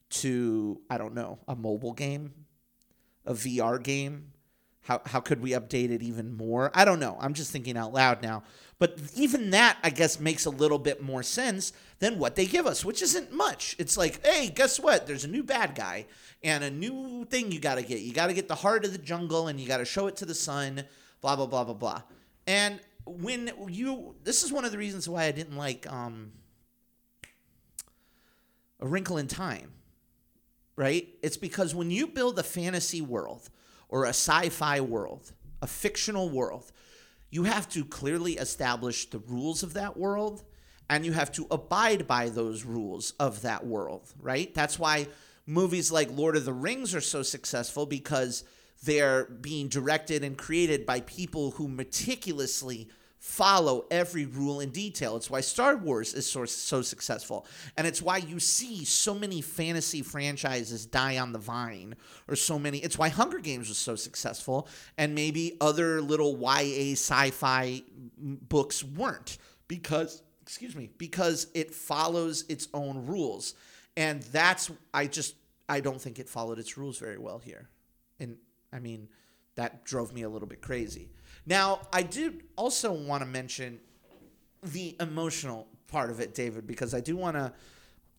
to, 0.10 0.80
I 0.90 0.98
don't 0.98 1.16
know, 1.16 1.40
a 1.48 1.56
mobile 1.56 1.94
game, 1.94 2.34
a 3.26 3.34
VR 3.34 3.82
game. 3.82 4.32
How, 4.82 5.02
how 5.06 5.20
could 5.20 5.42
we 5.42 5.52
update 5.52 5.92
it 5.92 6.02
even 6.02 6.36
more? 6.36 6.72
I 6.74 6.86
don't 6.86 7.00
know. 7.00 7.18
I'm 7.20 7.34
just 7.34 7.52
thinking 7.52 7.78
out 7.78 7.94
loud 7.94 8.24
now. 8.24 8.44
But 8.80 8.98
even 9.16 9.50
that, 9.52 9.78
I 9.84 9.90
guess, 9.90 10.20
makes 10.20 10.46
a 10.46 10.50
little 10.50 10.80
bit 10.80 11.04
more 11.04 11.22
sense 11.22 11.74
than 12.00 12.18
what 12.18 12.36
they 12.36 12.46
give 12.46 12.66
us, 12.66 12.86
which 12.86 13.02
isn't 13.02 13.32
much. 13.32 13.76
It's 13.78 13.98
like, 13.98 14.26
hey, 14.26 14.50
guess 14.50 14.80
what? 14.80 15.06
There's 15.06 15.26
a 15.26 15.28
new 15.28 15.44
bad 15.44 15.76
guy 15.76 16.06
and 16.44 16.64
a 16.64 16.72
new 16.72 17.26
thing 17.26 17.52
you 17.52 17.60
got 17.60 17.76
to 17.76 17.84
get. 17.84 18.00
You 18.00 18.14
got 18.14 18.28
to 18.28 18.34
get 18.34 18.48
the 18.48 18.56
heart 18.56 18.86
of 18.86 18.94
the 18.94 18.98
jungle 18.98 19.48
and 19.48 19.60
you 19.60 19.68
got 19.68 19.78
to 19.78 19.86
show 19.86 20.08
it 20.08 20.16
to 20.18 20.26
the 20.26 20.36
sun, 20.36 20.84
blah, 21.22 21.36
blah, 21.36 21.46
blah, 21.46 21.66
blah, 21.66 21.74
blah. 21.74 22.02
And 22.48 22.80
when 23.10 23.52
you, 23.68 24.16
this 24.24 24.44
is 24.44 24.52
one 24.52 24.66
of 24.66 24.72
the 24.72 24.78
reasons 24.78 25.08
why 25.10 25.26
I 25.26 25.32
didn't 25.32 25.58
like 25.58 25.92
um, 25.92 26.32
A 28.80 28.88
Wrinkle 28.88 29.18
in 29.18 29.28
Time 29.28 29.72
right? 30.80 31.10
It's 31.22 31.36
because 31.36 31.76
when 31.76 31.92
you 31.92 32.08
build 32.08 32.40
a 32.40 32.44
fantasy 32.44 33.02
world 33.02 33.50
or 33.90 34.06
a 34.06 34.16
sci 34.16 34.48
fi 34.48 34.80
world, 34.80 35.34
a 35.62 35.68
fictional 35.68 36.30
world, 36.30 36.72
you 37.30 37.44
have 37.44 37.68
to 37.72 37.84
clearly 37.84 38.38
establish 38.38 39.10
the 39.10 39.20
rules 39.20 39.62
of 39.62 39.74
that 39.74 39.98
world 39.98 40.46
and 40.90 41.06
you 41.06 41.12
have 41.12 41.34
to 41.34 41.46
abide 41.52 42.08
by 42.08 42.30
those 42.30 42.64
rules 42.64 43.12
of 43.20 43.42
that 43.42 43.68
world, 43.68 44.14
right? 44.22 44.54
That's 44.54 44.80
why 44.80 45.10
movies 45.46 45.92
like 45.92 46.16
Lord 46.16 46.38
of 46.38 46.46
the 46.46 46.54
Rings 46.54 46.96
are 46.96 47.02
so 47.02 47.24
successful 47.24 47.86
because 47.86 48.46
they're 48.82 49.26
being 49.26 49.68
directed 49.68 50.24
and 50.24 50.38
created 50.38 50.86
by 50.86 51.02
people 51.02 51.52
who 51.52 51.68
meticulously 51.68 52.88
follow 53.20 53.86
every 53.92 54.26
rule 54.26 54.62
in 54.62 54.70
detail. 54.70 55.18
It's 55.18 55.30
why 55.30 55.42
Star 55.42 55.76
Wars 55.76 56.14
is 56.14 56.30
so, 56.30 56.46
so 56.46 56.82
successful. 56.82 57.46
And 57.78 57.86
it's 57.86 58.02
why 58.02 58.18
you 58.18 58.40
see 58.40 58.86
so 58.86 59.14
many 59.14 59.42
fantasy 59.42 60.02
franchises 60.02 60.86
die 60.86 61.18
on 61.18 61.34
the 61.34 61.40
vine, 61.40 61.96
or 62.30 62.38
so 62.38 62.58
many. 62.58 62.78
It's 62.80 62.98
why 62.98 63.10
Hunger 63.10 63.40
Games 63.40 63.68
was 63.68 63.78
so 63.78 63.96
successful, 63.96 64.70
and 64.98 65.14
maybe 65.14 65.58
other 65.60 66.02
little 66.02 66.38
YA 66.40 66.94
sci 66.94 67.32
fi 67.32 67.84
books 68.18 68.84
weren't 68.84 69.38
because, 69.68 70.24
excuse 70.42 70.76
me, 70.76 70.90
because 70.98 71.48
it 71.54 71.76
follows 71.76 72.46
its 72.48 72.70
own 72.74 73.06
rules. 73.06 73.54
And 73.98 74.22
that's, 74.24 74.72
I 74.94 75.08
just, 75.08 75.36
I 75.68 75.82
don't 75.82 76.02
think 76.02 76.20
it 76.20 76.30
followed 76.30 76.58
its 76.58 76.78
rules 76.78 76.98
very 76.98 77.18
well 77.18 77.40
here. 77.40 77.70
And 78.18 78.38
I 78.72 78.80
mean, 78.80 79.10
that 79.56 79.84
drove 79.84 80.14
me 80.14 80.22
a 80.22 80.30
little 80.30 80.48
bit 80.48 80.62
crazy. 80.62 81.10
Now, 81.50 81.82
I 81.92 82.04
did 82.04 82.44
also 82.56 82.92
want 82.92 83.24
to 83.24 83.26
mention 83.28 83.80
the 84.62 84.96
emotional 85.00 85.68
part 85.88 86.12
of 86.12 86.20
it, 86.20 86.36
David, 86.36 86.68
because 86.68 86.94
I 86.94 87.00
do 87.00 87.18
want 87.18 87.38
to 87.38 87.52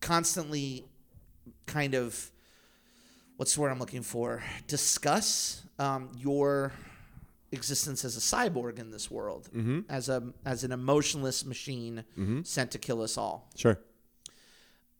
constantly 0.01 0.83
kind 1.65 1.95
of 1.95 2.29
what's 3.37 3.55
the 3.55 3.61
word 3.61 3.69
I'm 3.69 3.79
looking 3.79 4.01
for? 4.01 4.43
Discuss 4.67 5.63
um, 5.79 6.09
your 6.17 6.73
existence 7.53 8.03
as 8.03 8.17
a 8.17 8.19
cyborg 8.19 8.79
in 8.79 8.91
this 8.91 9.09
world, 9.09 9.49
as 9.87 10.09
a 10.09 10.23
as 10.45 10.65
an 10.65 10.73
emotionless 10.73 11.45
machine 11.45 12.03
sent 12.43 12.71
to 12.71 12.79
kill 12.79 13.01
us 13.01 13.17
all. 13.17 13.49
Sure. 13.55 13.79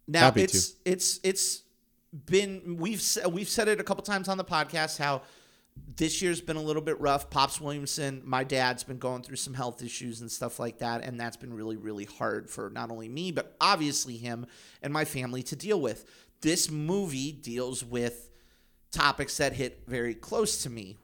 Now 0.08 0.22
Happy 0.22 0.44
it's 0.44 0.76
it's 0.86 1.20
it's 1.24 1.64
been 2.26 2.78
we've 2.80 3.04
we've 3.30 3.50
said 3.50 3.68
it 3.68 3.82
a 3.82 3.84
couple 3.84 4.04
times 4.04 4.30
on 4.30 4.38
the 4.38 4.46
podcast 4.46 4.98
how 4.98 5.22
this 5.96 6.22
year's 6.22 6.42
been 6.42 6.58
a 6.58 6.62
little 6.62 6.82
bit 6.82 7.00
rough. 7.00 7.30
Pops 7.30 7.60
Williamson, 7.62 8.22
my 8.26 8.44
dad's 8.44 8.84
been 8.84 8.98
going 8.98 9.24
through 9.24 9.36
some 9.36 9.54
health 9.54 9.84
issues 9.84 10.22
and 10.22 10.32
stuff 10.32 10.60
like 10.60 10.80
that, 10.80 11.04
and 11.04 11.20
that's 11.20 11.38
been 11.38 11.54
really 11.54 11.78
really 11.78 12.06
hard 12.06 12.50
for 12.50 12.70
not 12.70 12.92
only 12.92 13.10
me 13.10 13.32
but 13.32 13.56
obviously 13.62 14.18
him 14.18 14.46
and 14.82 14.92
my 14.92 15.06
family 15.06 15.44
to 15.44 15.56
deal 15.56 15.80
with. 15.80 16.06
This 16.42 16.72
movie 16.72 17.32
deals 17.32 17.84
with 17.84 18.30
topics 18.92 19.38
that 19.38 19.54
hit 19.54 19.84
very 19.88 20.16
close 20.16 20.64
to 20.64 20.70
me 20.70 20.98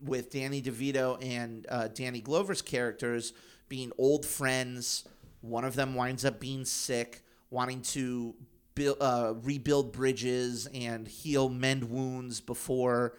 with 0.00 0.30
Danny 0.30 0.62
DeVito 0.62 1.22
and 1.24 1.66
uh, 1.68 1.88
Danny 1.88 2.20
Glover's 2.20 2.62
characters 2.62 3.32
being 3.68 3.92
old 3.98 4.24
friends. 4.26 5.04
One 5.40 5.64
of 5.64 5.74
them 5.74 5.94
winds 5.94 6.24
up 6.24 6.40
being 6.40 6.64
sick, 6.64 7.22
wanting 7.50 7.82
to 7.82 8.34
build, 8.74 8.96
uh, 9.00 9.34
rebuild 9.42 9.92
bridges 9.92 10.68
and 10.72 11.06
heal, 11.06 11.48
mend 11.48 11.84
wounds 11.84 12.40
before 12.40 13.16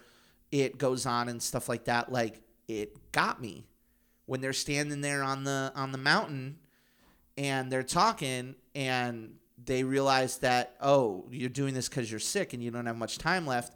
it 0.52 0.78
goes 0.78 1.06
on 1.06 1.28
and 1.28 1.42
stuff 1.42 1.68
like 1.68 1.84
that. 1.84 2.12
Like 2.12 2.40
it 2.68 3.12
got 3.12 3.40
me 3.40 3.66
when 4.26 4.40
they're 4.40 4.52
standing 4.52 5.00
there 5.00 5.22
on 5.22 5.44
the 5.44 5.72
on 5.74 5.92
the 5.92 5.98
mountain 5.98 6.58
and 7.36 7.70
they're 7.70 7.82
talking 7.82 8.54
and 8.74 9.34
they 9.62 9.82
realize 9.84 10.38
that 10.38 10.76
oh 10.80 11.24
you're 11.30 11.48
doing 11.48 11.74
this 11.74 11.88
because 11.88 12.10
you're 12.10 12.20
sick 12.20 12.52
and 12.52 12.62
you 12.62 12.70
don't 12.70 12.86
have 12.86 12.96
much 12.96 13.18
time 13.18 13.46
left 13.46 13.74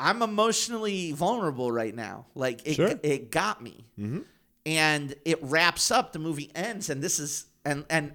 i'm 0.00 0.22
emotionally 0.22 1.12
vulnerable 1.12 1.70
right 1.70 1.94
now 1.94 2.26
like 2.34 2.66
it, 2.66 2.74
Sure. 2.74 2.92
it 3.02 3.30
got 3.30 3.62
me 3.62 3.84
mm-hmm. 3.98 4.20
and 4.66 5.14
it 5.24 5.42
wraps 5.42 5.90
up 5.90 6.12
the 6.12 6.18
movie 6.18 6.50
ends 6.54 6.90
and 6.90 7.02
this 7.02 7.18
is 7.18 7.46
and 7.64 7.84
and 7.90 8.12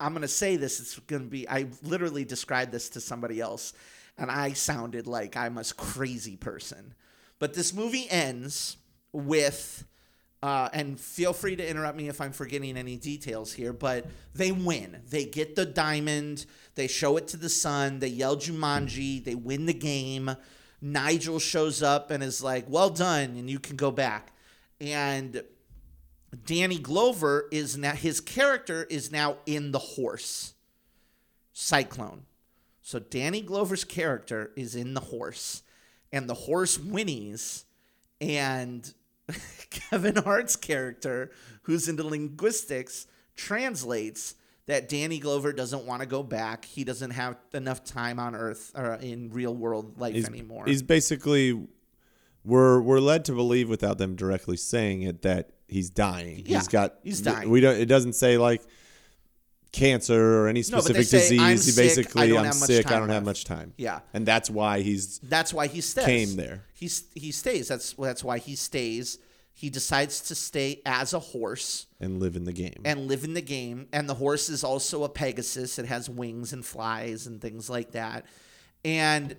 i'm 0.00 0.12
gonna 0.12 0.28
say 0.28 0.56
this 0.56 0.80
it's 0.80 0.98
gonna 1.00 1.24
be 1.24 1.48
i 1.48 1.66
literally 1.82 2.24
described 2.24 2.72
this 2.72 2.88
to 2.88 3.00
somebody 3.00 3.40
else 3.40 3.72
and 4.16 4.30
i 4.30 4.52
sounded 4.52 5.06
like 5.06 5.36
i'm 5.36 5.58
a 5.58 5.64
crazy 5.76 6.36
person 6.36 6.94
but 7.38 7.54
this 7.54 7.72
movie 7.72 8.08
ends 8.10 8.76
with 9.12 9.84
uh, 10.42 10.68
and 10.72 11.00
feel 11.00 11.32
free 11.32 11.56
to 11.56 11.68
interrupt 11.68 11.96
me 11.96 12.08
if 12.08 12.20
I'm 12.20 12.30
forgetting 12.30 12.76
any 12.76 12.96
details 12.96 13.52
here, 13.52 13.72
but 13.72 14.06
they 14.34 14.52
win. 14.52 15.02
They 15.10 15.24
get 15.24 15.56
the 15.56 15.66
diamond. 15.66 16.46
They 16.76 16.86
show 16.86 17.16
it 17.16 17.26
to 17.28 17.36
the 17.36 17.48
sun. 17.48 17.98
They 17.98 18.08
yell 18.08 18.36
Jumanji. 18.36 19.24
They 19.24 19.34
win 19.34 19.66
the 19.66 19.74
game. 19.74 20.30
Nigel 20.80 21.40
shows 21.40 21.82
up 21.82 22.12
and 22.12 22.22
is 22.22 22.42
like, 22.42 22.66
well 22.68 22.90
done, 22.90 23.30
and 23.36 23.50
you 23.50 23.58
can 23.58 23.74
go 23.74 23.90
back. 23.90 24.32
And 24.80 25.42
Danny 26.44 26.78
Glover 26.78 27.48
is 27.50 27.76
now, 27.76 27.92
his 27.92 28.20
character 28.20 28.84
is 28.84 29.10
now 29.10 29.38
in 29.46 29.72
the 29.72 29.78
horse, 29.78 30.54
Cyclone. 31.52 32.22
So 32.82 32.98
Danny 32.98 33.40
Glover's 33.40 33.84
character 33.84 34.52
is 34.56 34.74
in 34.74 34.94
the 34.94 35.00
horse, 35.00 35.62
and 36.12 36.28
the 36.28 36.34
horse 36.34 36.78
whinnies, 36.78 37.64
and 38.20 38.92
Kevin 39.70 40.16
Hart's 40.16 40.56
character, 40.56 41.30
who's 41.62 41.88
into 41.88 42.02
linguistics, 42.02 43.06
translates 43.36 44.34
that 44.66 44.88
Danny 44.88 45.18
Glover 45.18 45.52
doesn't 45.52 45.84
want 45.84 46.02
to 46.02 46.06
go 46.06 46.22
back. 46.22 46.64
He 46.64 46.84
doesn't 46.84 47.12
have 47.12 47.36
enough 47.54 47.84
time 47.84 48.18
on 48.18 48.34
Earth 48.34 48.72
or 48.74 48.94
in 48.94 49.30
real 49.30 49.54
world 49.54 49.98
life 49.98 50.14
He's, 50.14 50.28
anymore. 50.28 50.64
he's 50.66 50.82
basically 50.82 51.66
we're 52.44 52.80
we're 52.80 53.00
led 53.00 53.24
to 53.26 53.32
believe 53.32 53.68
without 53.68 53.98
them 53.98 54.14
directly 54.14 54.56
saying 54.56 55.02
it 55.02 55.22
that 55.22 55.50
he's 55.68 55.90
dying. 55.90 56.42
Yeah, 56.46 56.58
he's 56.58 56.68
got 56.68 56.94
he's 57.02 57.20
dying. 57.20 57.48
We 57.50 57.60
don't. 57.60 57.76
It 57.76 57.86
doesn't 57.86 58.14
say 58.14 58.38
like 58.38 58.62
cancer 59.70 60.38
or 60.42 60.48
any 60.48 60.60
No, 60.60 60.80
specific 60.80 61.04
say, 61.06 61.36
"I'm 61.38 61.52
disease. 61.56 61.64
sick, 61.74 61.74
he 61.84 61.88
basically, 61.88 62.36
I'm 62.38 62.52
sick. 62.52 62.90
I 62.90 62.98
don't 62.98 63.10
have 63.10 63.24
much 63.24 63.44
time. 63.44 63.74
Yeah. 63.76 64.00
and 64.14 64.24
that's 64.26 64.48
why 64.48 64.80
he's 64.80 65.18
That's 65.20 65.52
why 65.52 65.66
he 65.66 65.80
stays. 65.82 66.04
Came 66.06 66.36
there. 66.36 66.64
He's 66.74 67.04
he 67.14 67.30
stays. 67.32 67.68
That's 67.68 67.92
that's 67.92 68.24
why 68.24 68.38
he 68.38 68.56
stays. 68.56 69.18
He 69.52 69.70
decides 69.70 70.20
to 70.28 70.36
stay 70.36 70.80
as 70.86 71.12
a 71.12 71.18
horse 71.18 71.86
and 72.00 72.20
live 72.20 72.36
in 72.36 72.44
the 72.44 72.52
game. 72.52 72.80
and 72.84 73.08
live 73.08 73.24
in 73.24 73.34
the 73.34 73.40
game. 73.42 73.88
And 73.92 74.08
the 74.08 74.14
horse 74.14 74.48
is 74.48 74.62
also 74.62 75.02
a 75.02 75.08
Pegasus. 75.08 75.80
It 75.80 75.86
has 75.86 76.08
wings 76.08 76.52
and 76.52 76.64
flies 76.64 77.26
and 77.26 77.40
things 77.40 77.68
like 77.68 77.90
that. 77.92 78.24
And 78.84 79.34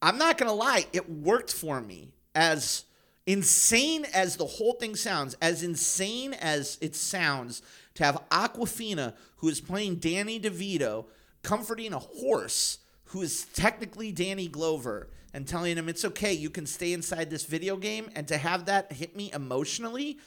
I'm 0.00 0.18
not 0.18 0.38
gonna 0.38 0.52
lie, 0.54 0.86
it 0.92 1.10
worked 1.10 1.52
for 1.52 1.80
me. 1.80 2.14
As 2.34 2.84
insane 3.28 4.06
as 4.14 4.36
the 4.36 4.46
whole 4.46 4.72
thing 4.72 4.96
sounds, 4.96 5.36
as 5.42 5.62
insane 5.62 6.32
as 6.32 6.78
it 6.80 6.96
sounds 6.96 7.60
to 7.92 8.02
have 8.02 8.22
Awkwafina, 8.30 9.14
who 9.36 9.48
is 9.48 9.60
playing 9.60 9.96
Danny 9.96 10.40
DeVito, 10.40 11.04
comforting 11.42 11.92
a 11.92 11.98
horse 11.98 12.78
who 13.04 13.20
is 13.20 13.44
technically 13.52 14.12
Danny 14.12 14.48
Glover, 14.48 15.10
and 15.34 15.46
telling 15.46 15.76
him 15.76 15.90
it's 15.90 16.06
okay, 16.06 16.32
you 16.32 16.48
can 16.48 16.64
stay 16.64 16.94
inside 16.94 17.28
this 17.28 17.44
video 17.44 17.76
game, 17.76 18.08
and 18.16 18.26
to 18.28 18.38
have 18.38 18.64
that 18.64 18.90
hit 18.92 19.14
me 19.14 19.30
emotionally, 19.34 20.18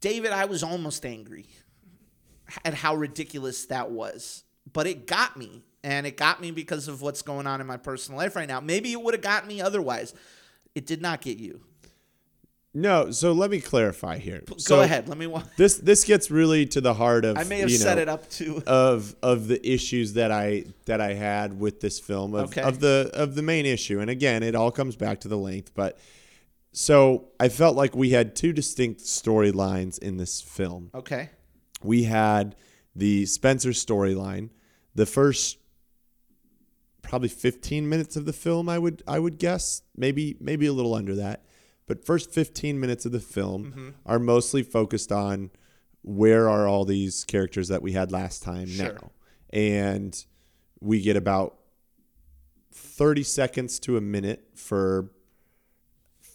David, 0.00 0.32
I 0.32 0.46
was 0.46 0.64
almost 0.64 1.06
angry 1.06 1.46
at 2.64 2.74
how 2.74 2.96
ridiculous 2.96 3.66
that 3.66 3.92
was. 3.92 4.42
But 4.72 4.88
it 4.88 5.06
got 5.06 5.36
me, 5.36 5.62
and 5.84 6.08
it 6.08 6.16
got 6.16 6.40
me 6.40 6.50
because 6.50 6.88
of 6.88 7.02
what's 7.02 7.22
going 7.22 7.46
on 7.46 7.60
in 7.60 7.68
my 7.68 7.76
personal 7.76 8.18
life 8.18 8.34
right 8.34 8.48
now. 8.48 8.58
Maybe 8.58 8.90
it 8.90 9.00
would 9.00 9.14
have 9.14 9.22
got 9.22 9.46
me 9.46 9.60
otherwise. 9.60 10.12
It 10.74 10.86
did 10.86 11.00
not 11.00 11.20
get 11.20 11.38
you. 11.38 11.60
No, 12.74 13.10
so 13.10 13.32
let 13.32 13.50
me 13.50 13.60
clarify 13.60 14.16
here. 14.18 14.42
Go 14.46 14.56
So 14.56 14.80
ahead. 14.80 15.06
Let 15.08 15.18
me. 15.18 15.26
Wa- 15.26 15.42
This 15.58 15.76
this 15.76 16.04
gets 16.04 16.30
really 16.30 16.64
to 16.66 16.80
the 16.80 16.94
heart 16.94 17.24
of 17.26 17.36
I 17.36 17.44
may 17.44 17.58
have 17.58 17.68
you 17.70 17.76
set 17.76 17.98
it 17.98 18.08
up 18.08 18.28
to. 18.30 18.62
of 18.66 19.14
of 19.22 19.46
the 19.48 19.60
issues 19.68 20.14
that 20.14 20.30
I 20.30 20.64
that 20.86 21.00
I 21.00 21.12
had 21.12 21.60
with 21.60 21.80
this 21.80 22.00
film 22.00 22.34
of, 22.34 22.44
Okay. 22.50 22.62
of 22.62 22.80
the 22.80 23.10
of 23.12 23.34
the 23.34 23.42
main 23.42 23.66
issue. 23.66 24.00
And 24.00 24.08
again, 24.08 24.42
it 24.42 24.54
all 24.54 24.70
comes 24.70 24.96
back 24.96 25.20
to 25.20 25.28
the 25.28 25.36
length, 25.36 25.72
but 25.74 25.98
so 26.72 27.28
I 27.38 27.50
felt 27.50 27.76
like 27.76 27.94
we 27.94 28.10
had 28.10 28.34
two 28.34 28.54
distinct 28.54 29.00
storylines 29.02 29.98
in 29.98 30.16
this 30.16 30.40
film. 30.40 30.90
Okay. 30.94 31.28
We 31.82 32.04
had 32.04 32.56
the 32.96 33.26
Spencer 33.26 33.70
storyline, 33.70 34.48
the 34.94 35.04
first 35.04 35.58
probably 37.02 37.28
15 37.28 37.86
minutes 37.86 38.16
of 38.16 38.24
the 38.24 38.32
film 38.32 38.68
I 38.70 38.78
would 38.78 39.02
I 39.06 39.18
would 39.18 39.38
guess, 39.38 39.82
maybe 39.94 40.36
maybe 40.40 40.64
a 40.64 40.72
little 40.72 40.94
under 40.94 41.16
that. 41.16 41.44
But 41.86 42.04
first 42.04 42.30
15 42.32 42.78
minutes 42.80 43.04
of 43.06 43.12
the 43.12 43.20
film 43.20 43.64
Mm-hmm. 43.72 43.88
are 44.06 44.18
mostly 44.18 44.62
focused 44.62 45.10
on 45.12 45.50
where 46.02 46.48
are 46.48 46.66
all 46.66 46.84
these 46.84 47.24
characters 47.24 47.68
that 47.68 47.82
we 47.82 47.92
had 47.92 48.10
last 48.12 48.42
time 48.42 48.66
Sure. 48.68 48.92
now. 48.94 49.10
And 49.50 50.24
we 50.80 51.00
get 51.00 51.16
about 51.16 51.58
30 52.72 53.22
seconds 53.22 53.78
to 53.80 53.96
a 53.96 54.00
minute 54.00 54.48
for 54.54 55.10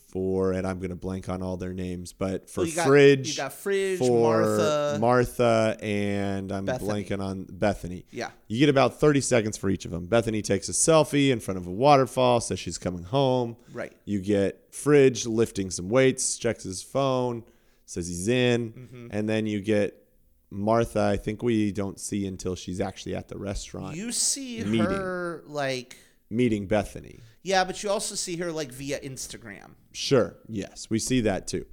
for 0.08 0.54
and 0.54 0.66
I'm 0.66 0.80
going 0.80 0.90
to 0.90 0.96
blank 0.96 1.28
on 1.28 1.42
all 1.44 1.58
their 1.58 1.74
names, 1.74 2.14
but 2.14 2.50
for 2.50 2.64
Well, 2.64 2.72
got- 2.74 2.88
Fridge 2.88 3.30
you 3.32 3.36
got 3.38 3.52
Fridge, 3.54 4.00
for 4.00 4.22
Martha. 4.22 4.98
Martha 5.02 5.78
and 5.82 6.52
I'm 6.52 6.64
Bethany. 6.66 7.04
blanking 7.04 7.20
on 7.22 7.46
Bethany. 7.52 8.06
Yeah. 8.12 8.30
You 8.48 8.60
get 8.60 8.70
about 8.70 9.00
30 9.00 9.20
seconds 9.22 9.58
for 9.58 9.70
each 9.70 9.84
of 9.86 9.92
them. 9.92 10.06
Bethany 10.06 10.42
takes 10.42 10.70
a 10.70 10.72
selfie 10.72 11.30
in 11.32 11.40
front 11.42 11.58
of 11.58 11.68
a 11.68 11.72
waterfall, 11.72 12.40
says 12.40 12.58
she's 12.58 12.78
coming 12.78 13.04
home. 13.04 13.58
Right. 13.74 13.92
You 14.06 14.22
get 14.22 14.74
Fridge 14.74 15.26
lifting 15.26 15.70
some 15.70 15.90
weights, 15.90 16.38
checks 16.38 16.64
his 16.64 16.82
phone, 16.82 17.44
says 17.86 18.08
he's 18.08 18.30
in. 18.30 18.72
Mm-hmm. 18.72 19.08
And 19.12 19.28
then 19.28 19.46
you 19.46 19.60
get 19.60 20.04
Martha, 20.50 21.02
I 21.02 21.18
think 21.18 21.44
we 21.44 21.74
don't 21.74 22.00
see 22.00 22.26
until 22.26 22.56
she's 22.56 22.80
actually 22.80 23.16
at 23.16 23.28
the 23.28 23.38
restaurant 23.38 23.98
You 23.98 24.14
see 24.14 24.64
Meeting. 24.64 24.86
her 24.86 25.44
like. 25.48 25.98
meeting 26.30 26.68
Bethany. 26.68 27.20
Yeah, 27.48 27.64
but 27.64 27.82
you 27.82 27.90
also 27.90 28.16
see 28.16 28.36
her 28.38 28.52
like 28.52 28.72
via 28.74 29.00
Instagram. 29.00 29.72
Sure. 29.94 30.36
Yes, 30.50 30.90
we 30.90 31.00
see 31.00 31.22
that 31.22 31.48
too. 31.48 31.66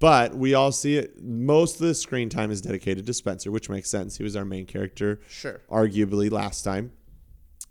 But 0.00 0.34
we 0.34 0.54
all 0.54 0.72
see 0.72 0.96
it. 0.96 1.22
Most 1.22 1.80
of 1.80 1.86
the 1.86 1.94
screen 1.94 2.28
time 2.28 2.50
is 2.50 2.60
dedicated 2.60 3.06
to 3.06 3.14
Spencer, 3.14 3.50
which 3.52 3.68
makes 3.70 3.88
sense. 3.88 4.16
He 4.16 4.24
was 4.24 4.34
our 4.34 4.44
main 4.44 4.66
character, 4.66 5.20
Sure. 5.28 5.60
arguably 5.70 6.28
last 6.30 6.62
time. 6.62 6.90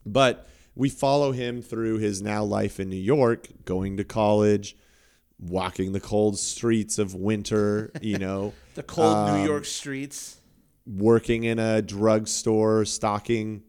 But 0.06 0.48
we 0.76 0.88
follow 0.88 1.34
him 1.34 1.62
through 1.62 1.98
his 1.98 2.22
now 2.22 2.44
life 2.46 2.80
in 2.80 2.90
New 2.90 2.96
York, 2.96 3.48
going 3.66 3.98
to 3.98 4.06
college, 4.06 4.78
walking 5.40 5.92
the 5.92 6.00
cold 6.00 6.40
streets 6.40 6.98
of 6.98 7.14
winter, 7.16 7.92
you 8.02 8.18
know, 8.26 8.54
The 8.76 8.84
cold 8.84 9.14
Um, 9.16 9.40
New 9.42 9.46
York 9.46 9.66
streets. 9.66 10.38
working 10.86 11.44
in 11.44 11.60
a 11.60 11.82
drugstore, 11.82 12.86
stocking 12.86 13.64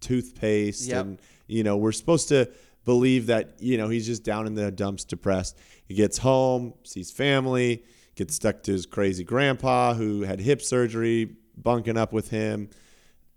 toothpaste. 0.00 0.88
Yep. 0.88 1.04
And, 1.06 1.18
you 1.46 1.62
know, 1.62 1.76
we're 1.76 1.92
supposed 1.92 2.28
to 2.28 2.50
believe 2.88 3.26
that, 3.26 3.56
you 3.60 3.76
know, 3.76 3.90
he's 3.90 4.06
just 4.06 4.24
down 4.24 4.46
in 4.46 4.54
the 4.54 4.72
dumps, 4.72 5.04
depressed. 5.04 5.58
He 5.84 5.92
gets 5.92 6.16
home, 6.16 6.72
sees 6.84 7.10
family, 7.10 7.84
gets 8.14 8.34
stuck 8.34 8.62
to 8.62 8.72
his 8.72 8.86
crazy 8.86 9.24
grandpa 9.24 9.92
who 9.92 10.22
had 10.22 10.40
hip 10.40 10.62
surgery, 10.62 11.36
bunking 11.54 11.98
up 11.98 12.14
with 12.14 12.30
him, 12.30 12.70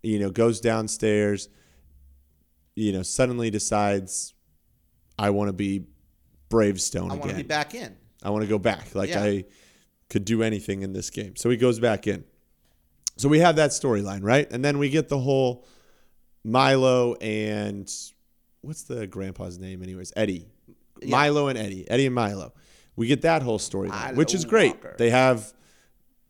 you 0.03 0.19
know, 0.19 0.29
goes 0.29 0.61
downstairs, 0.61 1.49
you 2.75 2.93
know, 2.93 3.01
suddenly 3.03 3.49
decides, 3.49 4.33
I 5.19 5.31
want 5.31 5.49
to 5.49 5.53
be 5.53 5.87
Bravestone 6.47 7.11
I 7.11 7.15
again. 7.15 7.19
want 7.19 7.31
to 7.31 7.35
be 7.35 7.43
back 7.43 7.75
in. 7.75 7.97
I 8.23 8.29
want 8.29 8.43
to 8.43 8.49
go 8.49 8.57
back. 8.57 8.95
Like 8.95 9.09
Yeah. 9.09 9.21
I 9.21 9.43
could 10.09 10.23
do 10.23 10.43
anything 10.43 10.81
in 10.81 10.93
this 10.93 11.09
game. 11.09 11.35
So 11.35 11.49
he 11.49 11.57
goes 11.57 11.77
back 11.77 12.07
in. 12.07 12.23
So 13.17 13.27
we 13.27 13.39
have 13.39 13.57
that 13.57 13.71
storyline, 13.71 14.23
right? 14.23 14.49
And 14.49 14.63
then 14.63 14.77
we 14.77 14.89
get 14.89 15.09
the 15.09 15.19
whole 15.19 15.67
Milo 16.45 17.15
and 17.15 17.91
what's 18.61 18.83
the 18.83 19.07
grandpa's 19.07 19.59
name, 19.59 19.81
anyways? 19.83 20.13
Eddie. 20.15 20.47
Milo 21.05 21.47
and 21.47 21.57
Eddie. 21.57 21.89
Eddie 21.89 22.05
and 22.05 22.15
Milo. 22.15 22.53
We 22.95 23.07
get 23.07 23.21
that 23.23 23.41
whole 23.41 23.59
storyline, 23.59 24.15
which 24.15 24.33
is 24.35 24.45
great. 24.45 24.75
Walker. 24.75 24.95
They 24.97 25.09
have 25.09 25.53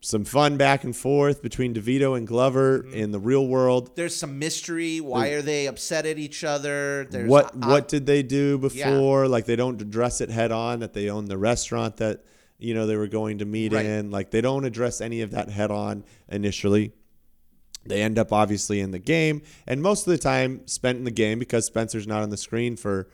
some 0.00 0.24
fun 0.24 0.56
back 0.56 0.82
and 0.84 0.96
forth 0.96 1.42
between 1.42 1.74
DeVito 1.74 2.16
and 2.16 2.26
Glover 2.26 2.80
Mm-hmm. 2.80 2.94
in 2.94 3.12
the 3.12 3.18
real 3.20 3.46
world. 3.46 3.94
There's 3.96 4.16
some 4.16 4.38
mystery. 4.38 5.00
Why 5.00 5.28
are 5.28 5.42
they 5.42 5.66
upset 5.66 6.06
at 6.06 6.18
each 6.18 6.42
other? 6.44 7.06
There's 7.10 7.28
what 7.28 7.54
uh, 7.54 7.68
what 7.68 7.88
did 7.88 8.06
they 8.06 8.22
do 8.22 8.58
Yeah. 8.72 8.90
before? 8.90 9.28
Like 9.28 9.44
they 9.46 9.56
don't 9.56 9.80
address 9.80 10.20
it 10.20 10.30
head 10.30 10.50
on 10.52 10.80
that 10.80 10.92
they 10.94 11.08
own 11.10 11.26
the 11.26 11.38
restaurant 11.38 11.98
that 11.98 12.24
you 12.58 12.74
know 12.74 12.86
they 12.86 12.96
were 12.96 13.06
going 13.08 13.38
to 13.38 13.44
meet 13.44 13.72
Right. 13.72 13.84
in. 13.86 14.10
Like 14.10 14.30
they 14.30 14.40
don't 14.40 14.64
address 14.64 15.00
any 15.00 15.20
of 15.20 15.32
that 15.32 15.50
head 15.50 15.70
on 15.70 16.04
initially. 16.28 16.92
They 17.84 18.02
end 18.02 18.18
up 18.18 18.32
obviously 18.32 18.80
in 18.80 18.90
the 18.90 18.98
game, 18.98 19.42
and 19.66 19.82
most 19.82 20.06
of 20.06 20.12
the 20.12 20.18
time 20.18 20.66
spent 20.66 20.98
in 20.98 21.04
the 21.04 21.10
game 21.10 21.38
because 21.38 21.66
Spencer's 21.66 22.06
not 22.06 22.22
on 22.22 22.30
the 22.30 22.36
screen 22.36 22.76
for 22.76 23.08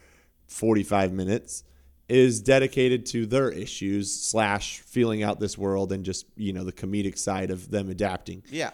45 0.47 1.13
minutes 1.13 1.65
is 2.09 2.41
dedicated 2.41 3.05
to 3.05 3.27
their 3.27 3.51
issues 3.51 4.13
slash 4.13 4.81
feeling 4.81 5.23
out 5.23 5.41
this 5.41 5.59
world 5.59 5.93
and 5.93 6.05
just 6.05 6.27
you 6.37 6.53
know 6.53 6.65
the 6.65 6.73
comedic 6.73 7.19
side 7.19 7.51
of 7.51 7.71
them 7.71 7.91
adapting. 7.91 8.43
Yeah. 8.51 8.71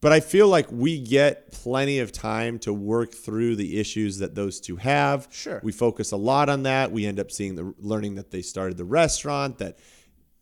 But 0.00 0.12
I 0.12 0.20
feel 0.20 0.46
like 0.46 0.70
we 0.70 1.00
get 1.00 1.50
plenty 1.52 2.00
of 2.00 2.12
time 2.12 2.58
to 2.60 2.72
work 2.72 3.12
through 3.14 3.56
the 3.56 3.80
issues 3.80 4.18
that 4.18 4.34
those 4.34 4.60
two 4.60 4.76
have. 4.76 5.26
Sure. 5.30 5.60
We 5.64 5.72
focus 5.72 6.12
a 6.12 6.16
lot 6.16 6.48
on 6.48 6.64
that. 6.64 6.92
We 6.92 7.06
end 7.06 7.18
up 7.18 7.32
seeing 7.32 7.54
the 7.54 7.74
learning 7.78 8.16
that 8.16 8.30
they 8.30 8.42
started 8.42 8.76
the 8.76 8.84
restaurant, 8.84 9.58
that 9.58 9.78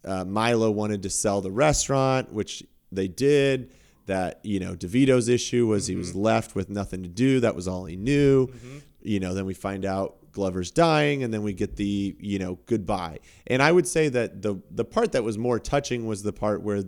uh, 0.04 0.24
Milo 0.24 0.70
wanted 0.70 1.04
to 1.04 1.10
sell 1.10 1.40
the 1.40 1.52
restaurant, 1.52 2.32
which 2.32 2.64
they 2.90 3.06
did. 3.06 3.70
That 4.06 4.40
you 4.42 4.60
know, 4.60 4.74
DeVito's 4.74 5.28
issue 5.28 5.66
was 5.66 5.86
he 5.86 5.96
was 5.96 6.10
mm-hmm. 6.10 6.20
left 6.20 6.54
with 6.54 6.68
nothing 6.68 7.02
to 7.02 7.08
do. 7.08 7.40
That 7.40 7.56
was 7.56 7.66
all 7.66 7.84
he 7.86 7.96
knew. 7.96 8.48
Mm-hmm. 8.48 8.78
You 9.02 9.20
know, 9.20 9.34
then 9.34 9.46
we 9.46 9.54
find 9.54 9.84
out 9.84 10.32
Glover's 10.32 10.70
dying, 10.70 11.22
and 11.22 11.32
then 11.32 11.42
we 11.42 11.52
get 11.54 11.76
the 11.76 12.16
you 12.18 12.38
know 12.38 12.58
goodbye. 12.66 13.20
And 13.46 13.62
I 13.62 13.72
would 13.72 13.88
say 13.88 14.08
that 14.08 14.42
the 14.42 14.56
the 14.70 14.84
part 14.84 15.12
that 15.12 15.24
was 15.24 15.38
more 15.38 15.58
touching 15.58 16.06
was 16.06 16.22
the 16.22 16.32
part 16.32 16.62
where 16.62 16.84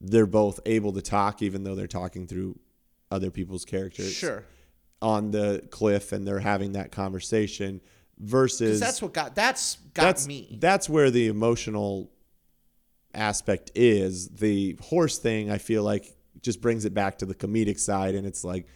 they're 0.00 0.26
both 0.26 0.60
able 0.66 0.92
to 0.92 1.02
talk, 1.02 1.42
even 1.42 1.64
though 1.64 1.74
they're 1.74 1.86
talking 1.86 2.26
through 2.26 2.58
other 3.10 3.30
people's 3.30 3.64
characters 3.64 4.12
Sure. 4.12 4.44
on 5.00 5.30
the 5.30 5.66
cliff, 5.70 6.12
and 6.12 6.26
they're 6.26 6.40
having 6.40 6.72
that 6.72 6.92
conversation. 6.92 7.80
Versus 8.18 8.80
that's 8.80 9.02
what 9.02 9.12
got 9.12 9.34
that's 9.34 9.76
got 9.92 10.02
that's 10.04 10.26
me. 10.26 10.56
that's 10.58 10.88
where 10.88 11.10
the 11.10 11.28
emotional 11.28 12.10
aspect 13.14 13.70
is. 13.74 14.28
The 14.28 14.78
horse 14.80 15.18
thing, 15.18 15.50
I 15.50 15.58
feel 15.58 15.82
like, 15.82 16.15
just 16.46 16.62
brings 16.62 16.86
it 16.86 16.94
back 16.94 17.18
to 17.18 17.26
the 17.26 17.34
comedic 17.34 17.78
side, 17.78 18.14
and 18.14 18.26
it's 18.26 18.42
like, 18.44 18.66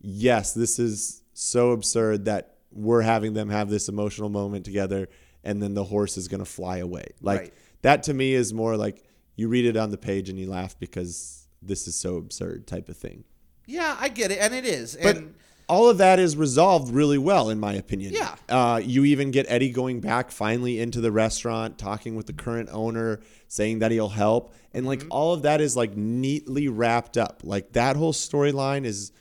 yes, 0.00 0.52
this 0.54 0.78
is 0.78 1.22
so 1.32 1.72
absurd 1.72 2.26
that 2.26 2.58
we're 2.70 3.00
having 3.02 3.34
them 3.34 3.48
have 3.48 3.68
this 3.68 3.88
emotional 3.88 4.28
moment 4.28 4.64
together, 4.64 5.08
and 5.42 5.60
then 5.60 5.74
the 5.74 5.84
horse 5.84 6.16
is 6.16 6.28
gonna 6.28 6.44
fly 6.44 6.76
away. 6.78 7.06
Like 7.20 7.40
Right. 7.40 7.54
that 7.82 8.02
to 8.04 8.14
me 8.14 8.34
is 8.34 8.52
more 8.54 8.76
like 8.76 9.02
you 9.36 9.48
read 9.48 9.64
it 9.64 9.76
on 9.76 9.90
the 9.90 9.98
page 9.98 10.28
and 10.28 10.38
you 10.38 10.48
laugh 10.48 10.78
because 10.78 11.48
this 11.62 11.88
is 11.88 11.96
so 11.96 12.16
absurd 12.16 12.66
type 12.68 12.88
of 12.88 12.96
thing. 12.96 13.24
yeah, 13.66 13.96
I 13.98 14.08
get 14.10 14.30
it, 14.30 14.38
and 14.38 14.52
it 14.54 14.66
is. 14.66 14.96
But 15.02 15.16
and 15.16 15.34
all 15.68 15.88
of 15.88 15.98
that 15.98 16.18
is 16.18 16.36
resolved 16.36 16.92
really 16.92 17.18
well, 17.18 17.48
in 17.50 17.58
my 17.58 17.74
opinion. 17.74 18.12
Yeah. 18.12 18.34
Uh, 18.48 18.80
you 18.84 19.04
even 19.04 19.30
get 19.30 19.46
Eddie 19.48 19.70
going 19.70 20.00
back 20.00 20.30
finally 20.30 20.78
into 20.80 21.00
the 21.00 21.10
restaurant, 21.10 21.78
talking 21.78 22.14
with 22.16 22.26
the 22.26 22.32
current 22.32 22.68
owner, 22.72 23.20
saying 23.48 23.78
that 23.80 23.90
he'll 23.90 24.08
help. 24.10 24.52
And 24.72 24.86
like 24.86 25.04
all 25.10 25.32
of 25.32 25.42
that 25.42 25.60
is 25.60 25.76
like 25.76 25.96
neatly 25.96 26.68
wrapped 26.68 27.16
up. 27.16 27.40
Like 27.44 27.72
that 27.72 27.96
whole 27.96 28.12
storyline 28.12 28.84
is 28.84 29.12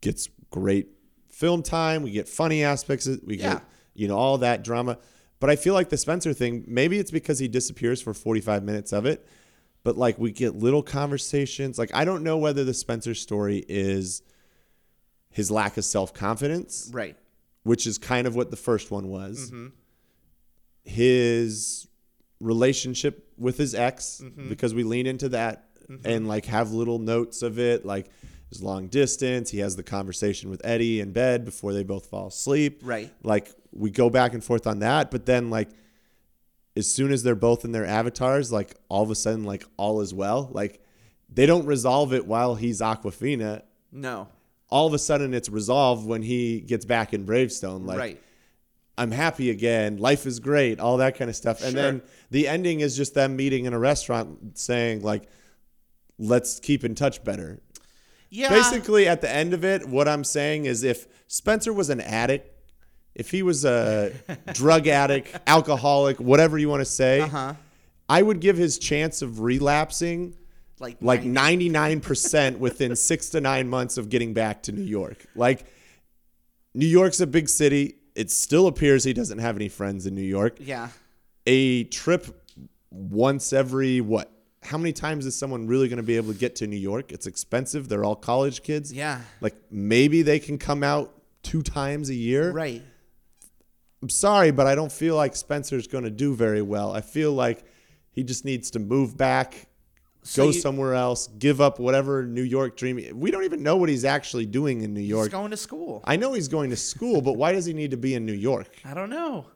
gets 0.00 0.28
great 0.50 0.88
film 1.28 1.62
time. 1.62 2.02
We 2.02 2.10
get 2.12 2.28
funny 2.28 2.62
aspects. 2.64 3.06
We 3.24 3.36
Yeah. 3.38 3.54
get, 3.54 3.62
you 3.94 4.08
know, 4.08 4.16
all 4.16 4.38
that 4.38 4.64
drama. 4.64 4.98
But 5.40 5.50
I 5.50 5.56
feel 5.56 5.74
like 5.74 5.88
the 5.88 5.96
Spencer 5.96 6.32
thing, 6.32 6.64
maybe 6.66 6.98
it's 6.98 7.10
because 7.10 7.38
he 7.38 7.46
disappears 7.48 8.00
for 8.02 8.12
45 8.14 8.62
minutes 8.64 8.92
of 8.92 9.06
it. 9.06 9.26
But 9.84 9.96
like 9.96 10.18
we 10.18 10.32
get 10.32 10.56
little 10.56 10.82
conversations. 10.82 11.78
Like 11.78 11.90
I 11.94 12.04
don't 12.04 12.22
know 12.22 12.38
whether 12.38 12.64
the 12.64 12.74
Spencer 12.74 13.14
story 13.14 13.64
is 13.68 14.22
his 15.38 15.50
lack 15.52 15.76
of 15.76 15.84
self 15.84 16.12
confidence, 16.12 16.90
right. 16.92 17.16
which 17.62 17.86
is 17.86 17.96
kind 17.96 18.26
of 18.26 18.34
what 18.34 18.50
the 18.50 18.56
first 18.56 18.90
one 18.90 19.06
was. 19.08 19.46
Mm-hmm. 19.46 19.68
His 20.84 21.86
relationship 22.40 23.32
with 23.38 23.56
his 23.56 23.74
ex, 23.74 24.20
Mm-hmm. 24.24 24.48
because 24.48 24.74
we 24.74 24.82
lean 24.84 25.06
into 25.06 25.28
that 25.30 25.64
and 26.04 26.26
like 26.28 26.44
have 26.46 26.72
little 26.72 26.98
notes 26.98 27.42
of 27.42 27.58
it. 27.58 27.84
Like 27.86 28.10
his 28.48 28.62
long 28.62 28.88
distance. 28.88 29.50
He 29.50 29.58
has 29.60 29.76
the 29.76 29.82
conversation 29.82 30.50
with 30.50 30.60
Eddie 30.64 31.00
in 31.00 31.12
bed 31.12 31.44
before 31.44 31.72
they 31.72 31.84
both 31.84 32.06
fall 32.06 32.28
asleep. 32.28 32.80
Right. 32.82 33.12
Like 33.22 33.52
we 33.72 33.90
go 33.90 34.10
back 34.10 34.32
and 34.34 34.42
forth 34.42 34.66
on 34.66 34.80
that, 34.80 35.10
but 35.10 35.24
then 35.26 35.50
like 35.50 35.68
as 36.76 36.90
soon 36.92 37.12
as 37.12 37.22
they're 37.22 37.34
both 37.34 37.64
in 37.64 37.72
their 37.72 37.86
avatars, 37.86 38.50
like 38.50 38.74
all 38.88 39.02
of 39.02 39.10
a 39.10 39.14
sudden, 39.14 39.44
like 39.44 39.64
all 39.76 40.00
is 40.00 40.12
well. 40.14 40.48
Like 40.52 40.80
they 41.32 41.44
don't 41.46 41.66
resolve 41.66 42.12
it 42.14 42.26
while 42.26 42.54
he's 42.54 42.80
Awkwafina. 42.80 43.62
No. 43.92 44.28
All 44.70 44.86
of 44.86 44.92
a 44.94 44.98
sudden, 44.98 45.32
it's 45.34 45.48
resolved 45.48 46.06
when 46.06 46.22
he 46.22 46.60
gets 46.60 46.84
back 46.84 47.14
in 47.14 47.24
Bravestone. 47.24 47.86
Like 47.86 47.98
right. 47.98 48.22
I'm 48.98 49.10
happy 49.12 49.50
again. 49.50 49.96
Life 49.98 50.26
is 50.26 50.40
great. 50.40 50.80
All 50.80 50.96
that 50.98 51.16
kind 51.16 51.30
of 51.30 51.36
stuff. 51.36 51.62
And 51.62 51.72
Sure. 51.72 51.82
then 51.82 52.02
the 52.30 52.48
ending 52.48 52.80
is 52.80 52.96
just 52.96 53.14
them 53.14 53.36
meeting 53.36 53.64
in 53.64 53.72
a 53.72 53.78
restaurant, 53.78 54.58
saying 54.58 55.02
like, 55.02 55.28
"Let's 56.18 56.58
keep 56.60 56.84
in 56.84 56.94
touch 56.94 57.22
better." 57.24 57.60
Yeah. 58.30 58.50
Basically, 58.50 59.06
at 59.08 59.20
the 59.22 59.30
end 59.30 59.54
of 59.54 59.64
it, 59.64 59.88
what 59.88 60.06
I'm 60.08 60.24
saying 60.24 60.66
is 60.66 60.82
if 60.82 61.06
Spencer 61.28 61.72
was 61.72 61.88
an 61.90 62.00
addict, 62.00 62.50
if 63.14 63.30
he 63.30 63.42
was 63.42 63.64
a 63.64 64.12
drug 64.52 64.86
addict, 64.86 65.34
alcoholic, 65.46 66.18
whatever 66.20 66.58
you 66.58 66.68
want 66.68 66.80
to 66.80 66.84
say, 66.84 67.20
Uh-huh. 67.22 67.54
I 68.10 68.22
would 68.22 68.40
give 68.40 68.56
his 68.56 68.78
chance 68.78 69.22
of 69.22 69.40
relapsing 69.40 70.34
like 70.80 70.96
like 71.00 71.22
99% 71.22 72.58
within 72.58 72.96
six 72.96 73.30
to 73.30 73.40
nine 73.40 73.68
months 73.68 73.98
of 73.98 74.08
getting 74.08 74.34
back 74.34 74.62
to 74.64 74.72
New 74.72 74.82
York. 74.82 75.26
Like, 75.34 75.66
New 76.74 76.86
York's 76.86 77.20
a 77.20 77.26
big 77.26 77.48
city. 77.48 77.96
It 78.14 78.30
still 78.30 78.66
appears 78.66 79.04
he 79.04 79.12
doesn't 79.12 79.38
have 79.38 79.56
any 79.56 79.68
friends 79.68 80.06
in 80.06 80.14
New 80.14 80.22
York. 80.22 80.56
Yeah. 80.60 80.88
A 81.46 81.84
trip 81.84 82.26
once 82.90 83.52
every 83.52 84.00
what? 84.00 84.32
How 84.62 84.76
many 84.76 84.92
times 84.92 85.24
is 85.24 85.36
someone 85.36 85.66
really 85.66 85.88
going 85.88 85.98
to 85.98 86.02
be 86.02 86.16
able 86.16 86.32
to 86.32 86.38
get 86.38 86.56
to 86.56 86.66
New 86.66 86.76
York? 86.76 87.12
It's 87.12 87.26
expensive. 87.26 87.88
They're 87.88 88.04
all 88.04 88.16
college 88.16 88.62
kids. 88.62 88.92
Yeah. 88.92 89.20
Like 89.40 89.54
maybe 89.70 90.22
they 90.22 90.40
can 90.40 90.58
come 90.58 90.82
out 90.82 91.14
two 91.42 91.62
times 91.62 92.10
a 92.10 92.14
year. 92.14 92.50
Right. 92.50 92.82
I'm 94.02 94.08
sorry, 94.08 94.50
but 94.50 94.66
I 94.66 94.74
don't 94.74 94.92
feel 94.92 95.16
like 95.16 95.34
Spencer's 95.34 95.86
going 95.86 96.04
to 96.04 96.10
do 96.10 96.34
very 96.34 96.62
well. 96.62 96.92
I 96.92 97.00
feel 97.00 97.32
like 97.32 97.64
he 98.10 98.22
just 98.22 98.44
needs 98.44 98.70
to 98.72 98.78
move 98.78 99.16
back, 99.16 99.67
So 100.28 100.44
go 100.44 100.50
you- 100.50 100.60
somewhere 100.60 100.94
else, 100.94 101.26
give 101.38 101.60
up 101.60 101.78
whatever 101.78 102.22
New 102.22 102.42
York 102.42 102.76
dream. 102.76 103.00
We 103.18 103.30
don't 103.30 103.44
even 103.44 103.62
know 103.62 103.76
what 103.76 103.88
he's 103.88 104.04
actually 104.04 104.44
doing 104.44 104.82
in 104.82 104.92
New 104.92 105.00
York. 105.00 105.28
He's 105.28 105.32
going 105.32 105.50
to 105.50 105.56
school. 105.56 106.02
I 106.04 106.16
know 106.16 106.34
he's 106.34 106.48
going 106.48 106.68
to 106.68 106.76
school, 106.76 107.22
but 107.22 107.32
why 107.32 107.52
does 107.52 107.64
he 107.64 107.72
need 107.72 107.92
to 107.92 107.96
be 107.96 108.14
in 108.14 108.26
New 108.26 108.34
York? 108.34 108.68
I 108.84 108.92
don't 108.92 109.08
know. 109.08 109.46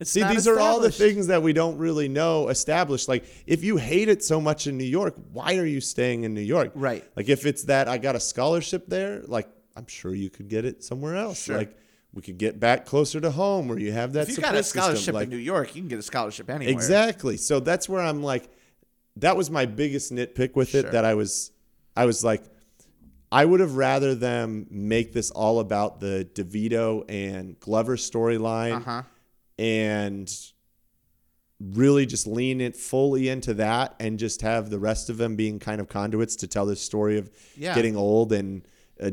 It's 0.00 0.10
See, 0.10 0.24
these 0.24 0.48
are 0.48 0.58
all 0.58 0.80
the 0.80 0.90
things 0.90 1.26
that 1.26 1.42
we 1.42 1.52
don't 1.52 1.76
really 1.76 2.08
know 2.08 2.48
established. 2.48 3.08
Like, 3.08 3.24
if 3.46 3.62
you 3.62 3.76
hate 3.76 4.08
it 4.08 4.24
so 4.24 4.40
much 4.40 4.66
in 4.66 4.78
New 4.78 4.84
York, 4.84 5.16
why 5.32 5.56
are 5.58 5.66
you 5.66 5.82
staying 5.82 6.24
in 6.24 6.32
New 6.32 6.40
York? 6.40 6.72
Right. 6.74 7.04
Like, 7.14 7.28
if 7.28 7.44
it's 7.44 7.64
that 7.64 7.86
I 7.86 7.98
got 7.98 8.16
a 8.16 8.20
scholarship 8.20 8.86
there, 8.88 9.22
like, 9.26 9.48
I'm 9.76 9.86
sure 9.86 10.14
you 10.14 10.30
could 10.30 10.48
get 10.48 10.64
it 10.64 10.82
somewhere 10.82 11.14
else. 11.16 11.44
Sure. 11.44 11.58
Like, 11.58 11.76
we 12.14 12.22
could 12.22 12.38
get 12.38 12.58
back 12.58 12.86
closer 12.86 13.20
to 13.20 13.30
home 13.30 13.68
where 13.68 13.78
you 13.78 13.92
have 13.92 14.14
that 14.14 14.28
If 14.28 14.36
you 14.38 14.42
got 14.42 14.54
a 14.54 14.62
scholarship 14.62 15.14
Like, 15.14 15.24
in 15.24 15.30
New 15.30 15.36
York, 15.36 15.76
you 15.76 15.82
can 15.82 15.88
get 15.88 15.98
a 15.98 16.02
scholarship 16.02 16.48
anywhere. 16.48 16.72
Exactly. 16.72 17.36
So 17.36 17.60
that's 17.60 17.88
where 17.88 18.00
I'm 18.00 18.22
like, 18.22 18.48
that 19.16 19.36
was 19.36 19.50
my 19.50 19.66
biggest 19.66 20.12
nitpick 20.12 20.54
with 20.56 20.74
it. 20.74 20.90
That 20.92 21.04
I 21.04 21.14
was, 21.14 21.50
I 21.96 22.04
was 22.06 22.24
like, 22.24 22.42
I 23.32 23.44
would 23.44 23.60
have 23.60 23.76
rather 23.76 24.14
them 24.14 24.66
make 24.70 25.12
this 25.12 25.30
all 25.30 25.58
about 25.60 26.00
the 26.00 26.28
DeVito 26.34 27.04
and 27.08 27.58
Glover 27.60 27.96
storyline, 27.96 28.76
Uh-huh. 28.76 29.02
and 29.58 30.32
really 31.60 32.04
just 32.06 32.26
lean 32.26 32.60
it 32.60 32.74
fully 32.76 33.28
into 33.28 33.54
that, 33.54 33.94
and 34.00 34.18
just 34.18 34.42
have 34.42 34.70
the 34.70 34.78
rest 34.78 35.08
of 35.08 35.16
them 35.16 35.36
being 35.36 35.58
kind 35.58 35.80
of 35.80 35.88
conduits 35.88 36.36
to 36.36 36.46
tell 36.46 36.66
this 36.66 36.80
story 36.80 37.16
of 37.18 37.30
Yeah. 37.56 37.74
getting 37.74 37.96
old 37.96 38.32
and. 38.32 38.62
Uh, 39.00 39.10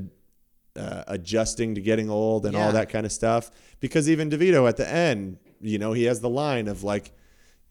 uh, 0.74 1.04
adjusting 1.08 1.76
to 1.76 1.82
getting 1.82 2.10
old 2.10 2.46
and 2.46 2.54
Yeah. 2.54 2.66
all 2.66 2.72
that 2.72 2.88
kind 2.88 3.06
of 3.06 3.12
stuff. 3.12 3.52
Because 3.82 4.10
even 4.10 4.30
DeVito 4.30 4.70
at 4.70 4.78
the 4.78 4.88
end, 4.90 5.36
you 5.60 5.78
know, 5.78 5.92
he 5.92 6.04
has 6.06 6.22
the 6.22 6.30
line 6.30 6.70
of 6.70 6.82
like, 6.82 7.12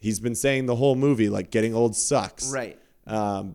he's 0.01 0.19
been 0.21 0.35
saying 0.35 0.67
the 0.67 0.77
whole 0.77 0.97
movie, 0.97 1.29
like, 1.29 1.51
getting 1.51 1.75
old 1.75 1.95
sucks. 1.95 2.51
Right. 2.51 2.79
Um, 3.07 3.55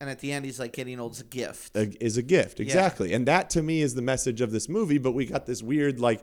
And 0.00 0.10
at 0.10 0.18
the 0.20 0.32
end, 0.32 0.44
he's 0.44 0.58
like 0.58 0.72
getting 0.72 1.00
old's 1.00 1.20
a 1.20 1.24
gift. 1.24 1.74
a- 1.76 1.96
is 2.04 2.16
a 2.18 2.22
gift. 2.22 2.60
Exactly. 2.60 3.12
And 3.14 3.26
that 3.26 3.48
to 3.50 3.62
me 3.62 3.80
is 3.80 3.94
the 3.94 4.02
message 4.02 4.40
of 4.42 4.50
this 4.52 4.68
movie. 4.68 4.98
But 4.98 5.12
we 5.12 5.24
got 5.24 5.46
this 5.46 5.62
weird, 5.62 5.98
like, 6.00 6.22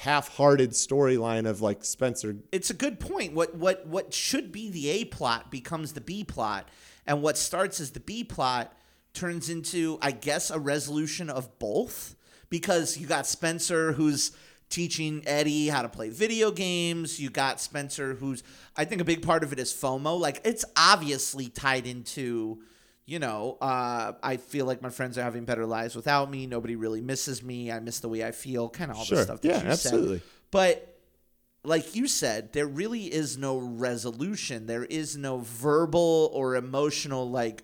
half 0.00 0.28
hearted 0.36 0.70
storyline 0.70 1.48
of 1.48 1.60
like 1.60 1.84
Spencer. 1.84 2.36
it's 2.52 2.70
a 2.70 2.74
good 2.74 3.00
point. 3.00 3.32
What 3.32 3.56
what 3.56 3.86
what 3.86 4.12
should 4.14 4.52
be 4.52 4.70
the 4.70 4.88
A 4.90 5.04
plot 5.06 5.50
becomes 5.50 5.92
the 5.94 6.00
B 6.00 6.22
plot, 6.22 6.68
and 7.06 7.20
what 7.22 7.36
starts 7.36 7.80
as 7.80 7.90
the 7.92 8.00
B 8.00 8.22
plot 8.22 8.76
turns 9.12 9.48
into, 9.48 9.98
I 10.00 10.12
guess, 10.12 10.50
a 10.50 10.58
resolution 10.58 11.28
of 11.30 11.58
both. 11.58 12.14
Because 12.50 12.96
you 12.96 13.06
got 13.06 13.26
Spencer 13.26 13.92
who's 13.92 14.30
teaching 14.68 15.22
Eddie 15.26 15.68
how 15.68 15.82
to 15.82 15.88
play 15.88 16.10
video 16.10 16.50
games. 16.50 17.18
You 17.18 17.30
got 17.30 17.60
Spencer 17.60 18.14
who's, 18.14 18.42
I 18.76 18.84
think, 18.84 19.00
a 19.00 19.04
big 19.04 19.22
part 19.22 19.42
of 19.42 19.52
it 19.52 19.58
is 19.58 19.72
FOMO. 19.72 20.18
Like 20.18 20.40
it's 20.44 20.64
obviously 20.76 21.48
tied 21.48 21.86
into. 21.86 22.62
You 23.06 23.18
know, 23.18 23.56
uh, 23.62 24.12
I 24.22 24.36
feel 24.36 24.66
like 24.66 24.82
my 24.82 24.90
friends 24.90 25.16
are 25.16 25.22
having 25.22 25.46
better 25.46 25.64
lives 25.64 25.96
without 25.96 26.30
me. 26.30 26.46
Nobody 26.46 26.76
really 26.76 27.00
misses 27.00 27.42
me. 27.42 27.72
I 27.72 27.80
miss 27.80 28.00
the 28.00 28.08
way 28.10 28.22
I 28.22 28.32
feel. 28.32 28.68
Kind 28.68 28.90
of 28.90 28.98
all 28.98 29.04
Sure. 29.04 29.16
the 29.16 29.24
stuff 29.24 29.40
that 29.40 29.48
Yeah, 29.48 29.62
you 29.62 29.68
absolutely. 29.70 30.18
said. 30.18 30.26
But 30.50 31.00
like 31.64 31.94
you 31.96 32.06
said, 32.06 32.52
there 32.52 32.66
really 32.66 33.04
is 33.04 33.38
no 33.38 33.56
resolution. 33.56 34.66
There 34.66 34.84
is 34.84 35.16
no 35.16 35.38
verbal 35.38 36.30
or 36.34 36.54
emotional 36.56 37.30
like 37.30 37.62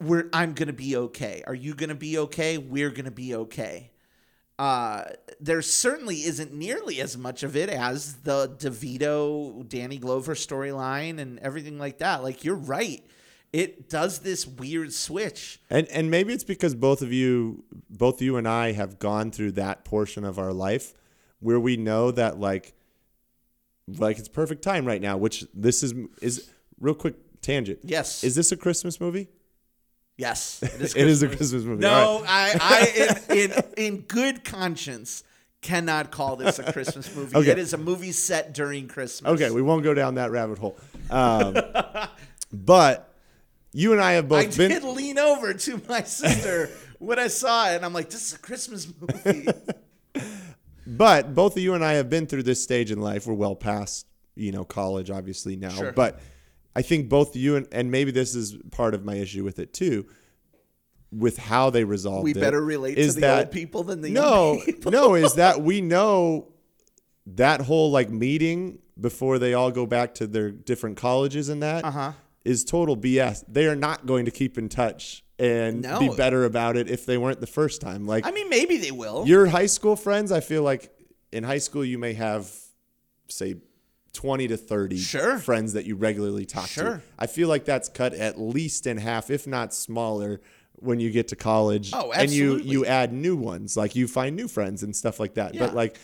we're 0.00 0.28
I'm 0.32 0.54
gonna 0.54 0.72
be 0.72 0.96
okay. 0.96 1.42
Are 1.46 1.54
you 1.54 1.74
gonna 1.74 1.94
be 1.94 2.16
okay? 2.18 2.56
We're 2.58 2.90
gonna 2.90 3.10
be 3.10 3.34
okay. 3.34 3.90
Uh, 4.58 5.04
there 5.40 5.62
certainly 5.62 6.16
isn't 6.16 6.52
nearly 6.52 7.00
as 7.00 7.16
much 7.16 7.44
of 7.44 7.54
it 7.54 7.68
as 7.68 8.14
the 8.22 8.48
DeVito 8.58 9.66
Danny 9.68 9.98
Glover 9.98 10.34
storyline 10.34 11.20
and 11.20 11.38
everything 11.38 11.78
like 11.78 11.98
that. 11.98 12.24
Like 12.24 12.42
you're 12.44 12.56
right. 12.56 13.04
It 13.52 13.88
does 13.88 14.18
this 14.18 14.46
weird 14.46 14.92
switch. 14.92 15.60
And 15.70 15.86
and 15.88 16.10
maybe 16.10 16.32
it's 16.32 16.44
because 16.44 16.74
both 16.74 17.02
of 17.02 17.12
you, 17.12 17.64
both 17.88 18.20
you 18.20 18.36
and 18.36 18.48
I, 18.48 18.72
have 18.72 18.98
gone 18.98 19.30
through 19.30 19.52
that 19.52 19.84
portion 19.84 20.24
of 20.24 20.38
our 20.38 20.52
life 20.52 20.92
where 21.40 21.60
we 21.60 21.76
know 21.76 22.10
that 22.10 22.40
like, 22.40 22.74
like 23.86 24.18
it's 24.18 24.28
perfect 24.28 24.62
time 24.62 24.84
right 24.84 25.00
now. 25.00 25.16
Which 25.16 25.46
this 25.54 25.82
is 25.84 25.94
is 26.20 26.50
real 26.80 26.94
quick 26.94 27.14
tangent. 27.40 27.78
Yes. 27.84 28.24
Is 28.24 28.34
this 28.34 28.50
a 28.52 28.56
Christmas 28.56 29.00
movie? 29.00 29.28
Yes, 30.18 30.60
it 30.62 30.80
is, 30.80 30.94
It 30.96 31.06
is 31.06 31.22
a 31.22 31.28
Christmas 31.28 31.62
movie. 31.62 31.80
No, 31.80 32.24
I, 32.26 32.56
I 32.60 33.22
in, 33.30 33.38
in 33.38 33.62
in 33.76 34.00
good 34.02 34.44
conscience 34.44 35.22
cannot 35.62 36.10
call 36.10 36.36
this 36.36 36.58
a 36.58 36.72
Christmas 36.72 37.14
movie. 37.16 37.36
Okay. 37.36 37.50
It 37.52 37.58
is 37.58 37.72
a 37.72 37.78
movie 37.78 38.12
set 38.12 38.52
during 38.52 38.88
Christmas. 38.88 39.32
Okay, 39.32 39.50
we 39.50 39.62
won't 39.62 39.84
go 39.84 39.94
down 39.94 40.16
that 40.16 40.30
rabbit 40.32 40.58
hole. 40.58 40.76
Um, 41.08 41.56
but 42.52 43.14
you 43.72 43.92
and 43.92 44.00
I 44.00 44.12
have 44.12 44.28
both 44.28 44.54
I 44.54 44.56
been. 44.56 44.70
did 44.70 44.82
lean 44.82 45.18
over 45.18 45.54
to 45.54 45.82
my 45.88 46.02
sister 46.02 46.68
when 46.98 47.18
I 47.20 47.28
saw 47.28 47.70
it, 47.70 47.76
and 47.76 47.84
I'm 47.84 47.92
like, 47.92 48.10
"This 48.10 48.26
is 48.26 48.34
a 48.34 48.38
Christmas 48.38 48.92
movie." 49.00 49.48
But 50.84 51.34
both 51.34 51.56
of 51.56 51.62
you 51.62 51.74
and 51.74 51.84
I 51.84 51.92
have 51.94 52.08
been 52.08 52.26
through 52.26 52.44
this 52.44 52.62
stage 52.62 52.90
in 52.90 53.00
life. 53.00 53.26
We're 53.26 53.34
well 53.34 53.54
past, 53.54 54.06
you 54.34 54.52
know, 54.52 54.64
college, 54.64 55.10
obviously 55.10 55.54
now. 55.54 55.68
Sure. 55.68 55.92
But 55.92 56.20
I 56.76 56.82
think 56.82 57.08
both 57.08 57.34
you 57.36 57.56
and 57.56 57.66
and 57.72 57.90
maybe 57.90 58.10
this 58.10 58.34
is 58.34 58.56
part 58.70 58.94
of 58.94 59.04
my 59.04 59.14
issue 59.16 59.44
with 59.44 59.58
it 59.58 59.72
too, 59.72 60.06
with 61.10 61.38
how 61.38 61.70
they 61.70 61.84
resolved 61.84 62.24
we 62.24 62.32
it. 62.32 62.40
better 62.40 62.62
relate 62.64 62.94
to 62.94 63.00
is 63.00 63.14
the 63.14 63.22
that- 63.22 63.38
old 63.46 63.50
people 63.52 63.82
than 63.84 64.00
the 64.02 64.10
no, 64.10 64.54
young 64.54 64.64
people. 64.64 64.92
no, 64.92 65.14
is 65.14 65.34
that 65.34 65.60
we 65.70 65.80
know 65.80 66.48
that 67.26 67.60
whole 67.62 67.90
like 67.90 68.10
meeting 68.10 68.78
before 69.00 69.38
they 69.38 69.54
all 69.54 69.70
go 69.70 69.86
back 69.86 70.14
to 70.14 70.26
their 70.26 70.50
different 70.50 70.96
colleges 70.96 71.48
and 71.48 71.62
that 71.62 71.84
is 72.44 72.62
Uh-huh. 72.64 72.70
total 72.70 72.96
BS. 72.96 73.44
They 73.48 73.66
are 73.66 73.76
not 73.76 74.06
going 74.06 74.24
to 74.24 74.30
keep 74.30 74.58
in 74.58 74.68
touch 74.68 75.24
and 75.38 75.82
No. 75.82 75.98
be 76.00 76.08
better 76.08 76.44
about 76.44 76.76
it 76.76 76.90
if 76.90 77.06
they 77.06 77.16
weren't 77.16 77.40
the 77.40 77.46
first 77.46 77.80
time. 77.80 78.06
Like 78.06 78.26
I 78.26 78.30
mean, 78.32 78.48
maybe 78.48 78.76
they 78.78 78.90
will. 78.90 79.24
your 79.26 79.46
high 79.46 79.66
school 79.66 79.94
friends, 79.96 80.32
I 80.32 80.40
feel 80.40 80.62
like 80.62 80.90
in 81.32 81.44
high 81.44 81.58
school 81.58 81.84
you 81.84 81.98
may 81.98 82.14
have 82.14 82.50
say 83.28 83.56
20 84.12 84.48
to 84.48 84.56
30 84.56 84.96
Sure. 84.98 85.38
friends 85.38 85.72
that 85.74 85.84
you 85.86 85.94
regularly 85.96 86.44
talk 86.46 86.64
to. 86.64 86.68
Sure. 86.68 87.02
I 87.18 87.26
feel 87.26 87.48
like 87.48 87.64
that's 87.64 87.88
cut 87.88 88.14
at 88.14 88.40
least 88.40 88.86
in 88.86 88.96
half, 88.98 89.30
if 89.30 89.46
not 89.46 89.72
smaller, 89.74 90.40
when 90.80 91.00
you 91.00 91.10
get 91.10 91.28
to 91.28 91.36
college. 91.36 91.90
Oh, 91.92 92.12
absolutely. 92.12 92.22
And 92.22 92.32
you 92.32 92.56
you 92.80 92.86
add 92.86 93.12
new 93.12 93.36
ones, 93.36 93.76
like 93.76 93.94
you 93.96 94.06
find 94.08 94.34
new 94.36 94.48
friends 94.48 94.82
and 94.82 94.94
stuff 94.94 95.18
like 95.20 95.34
that. 95.34 95.54
Yeah. 95.54 95.66
But 95.66 95.74
like, 95.74 95.98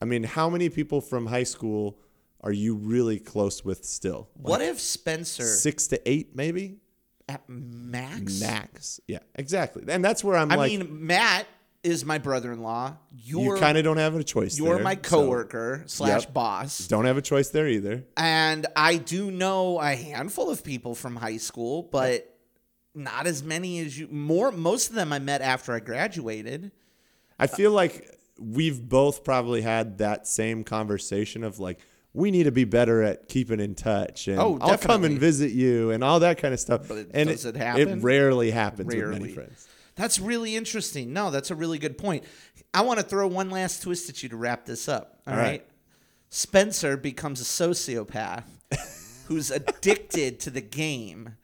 I 0.00 0.04
mean, 0.04 0.22
how 0.24 0.48
many 0.48 0.68
people 0.68 1.00
from 1.00 1.26
high 1.26 1.44
school 1.44 1.98
are 2.42 2.52
you 2.52 2.74
really 2.76 3.18
close 3.18 3.64
with 3.64 3.84
still? 3.84 4.28
what 4.34 4.60
if 4.62 4.78
Spencer 4.80 5.44
Six 5.44 5.86
to 5.88 6.08
eight, 6.08 6.36
maybe 6.36 6.76
at 7.28 7.42
Max? 7.48 8.40
max. 8.40 9.00
Yeah, 9.08 9.18
exactly. 9.34 9.84
And 9.88 10.04
that's 10.04 10.22
where 10.22 10.36
I'm 10.36 10.52
I 10.52 10.54
like, 10.56 10.70
mean, 10.72 11.06
Matt 11.06 11.46
is 11.82 12.04
my 12.04 12.18
brother-in-law. 12.18 12.96
you 13.16 13.40
You're 13.42 13.58
kind 13.58 13.78
of 13.78 13.84
don't 13.84 13.98
have 13.98 14.14
a 14.16 14.24
choice. 14.24 14.58
you're 14.58 14.74
there, 14.76 14.84
my 14.84 14.94
so 14.94 15.00
coworker 15.02 15.84
slash 15.86 16.24
Yep. 16.24 16.34
boss. 16.34 16.88
Don't 16.88 17.04
have 17.04 17.16
a 17.16 17.22
choice 17.22 17.50
there 17.50 17.68
either. 17.68 18.04
And 18.16 18.66
I 18.74 18.96
do 18.96 19.30
know 19.30 19.80
a 19.80 19.94
handful 19.94 20.50
of 20.50 20.64
people 20.64 20.94
from 20.94 21.16
high 21.16 21.36
school, 21.36 21.84
but 21.84 22.36
not 22.94 23.26
as 23.26 23.42
many 23.44 23.78
as 23.80 23.96
you. 23.98 24.08
More, 24.08 24.50
most 24.50 24.88
of 24.90 24.96
them 24.96 25.12
I 25.12 25.18
met 25.20 25.40
after 25.40 25.72
I 25.72 25.80
graduated. 25.80 26.72
I 27.38 27.46
feel 27.46 27.70
like 27.70 28.10
we've 28.40 28.88
both 28.88 29.22
probably 29.24 29.62
had 29.62 29.98
that 29.98 30.26
same 30.26 30.64
conversation 30.64 31.44
of 31.44 31.58
like 31.60 31.78
we 32.12 32.30
need 32.32 32.44
to 32.44 32.52
be 32.52 32.64
better 32.64 33.02
at 33.02 33.28
keeping 33.28 33.60
in 33.60 33.74
touch 33.76 34.26
and 34.26 34.40
Oh, 34.40 34.58
I'll 34.60 34.78
come 34.78 35.04
and 35.04 35.18
visit 35.18 35.52
you 35.52 35.90
and 35.90 36.02
all 36.02 36.20
that 36.20 36.38
kind 36.38 36.52
of 36.52 36.58
stuff. 36.58 36.88
But 36.88 37.08
and 37.14 37.28
does 37.28 37.44
it 37.44 37.54
happen? 37.56 38.00
It 38.00 38.02
rarely 38.02 38.50
happens 38.50 38.92
with 38.92 39.08
many 39.10 39.28
friends. 39.32 39.68
That's 39.98 40.20
really 40.20 40.54
interesting. 40.54 41.12
No, 41.12 41.32
that's 41.32 41.50
a 41.50 41.56
really 41.56 41.80
good 41.80 41.98
point. 41.98 42.22
I 42.72 42.82
want 42.82 43.00
to 43.00 43.04
throw 43.04 43.26
one 43.26 43.50
last 43.50 43.82
twist 43.82 44.08
at 44.08 44.22
you 44.22 44.28
to 44.28 44.36
wrap 44.36 44.64
this 44.64 44.88
up. 44.88 45.20
All 45.26 45.34
all 45.34 45.40
right. 45.40 45.46
right? 45.46 45.66
Spencer 46.30 46.96
becomes 46.96 47.40
a 47.40 47.44
sociopath 47.44 48.44
who's 49.26 49.50
addicted 49.50 50.38
to 50.40 50.50
the 50.50 50.60
game. 50.60 51.34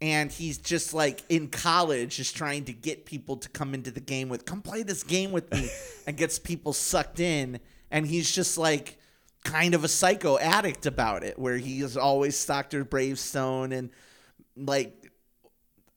And 0.00 0.30
he's 0.30 0.58
just 0.58 0.94
like 0.94 1.24
in 1.28 1.48
college, 1.48 2.18
just 2.18 2.36
trying 2.36 2.66
to 2.66 2.72
get 2.72 3.04
people 3.04 3.36
to 3.38 3.48
come 3.48 3.74
into 3.74 3.90
the 3.90 3.98
game 3.98 4.28
with, 4.28 4.44
come 4.44 4.62
play 4.62 4.84
this 4.84 5.02
game 5.02 5.32
with 5.32 5.52
me, 5.52 5.68
and 6.06 6.16
gets 6.16 6.38
people 6.38 6.72
sucked 6.72 7.18
in. 7.18 7.58
And 7.90 8.06
he's 8.06 8.32
just 8.32 8.56
like 8.56 9.00
kind 9.42 9.74
of 9.74 9.82
a 9.82 9.88
psycho 9.88 10.38
addict 10.38 10.86
about 10.86 11.24
it, 11.24 11.36
where 11.36 11.56
he 11.56 11.80
is 11.80 11.96
always 11.96 12.46
Dr. 12.46 12.84
Bravestone 12.84 13.72
and 13.72 13.90
like 14.56 14.97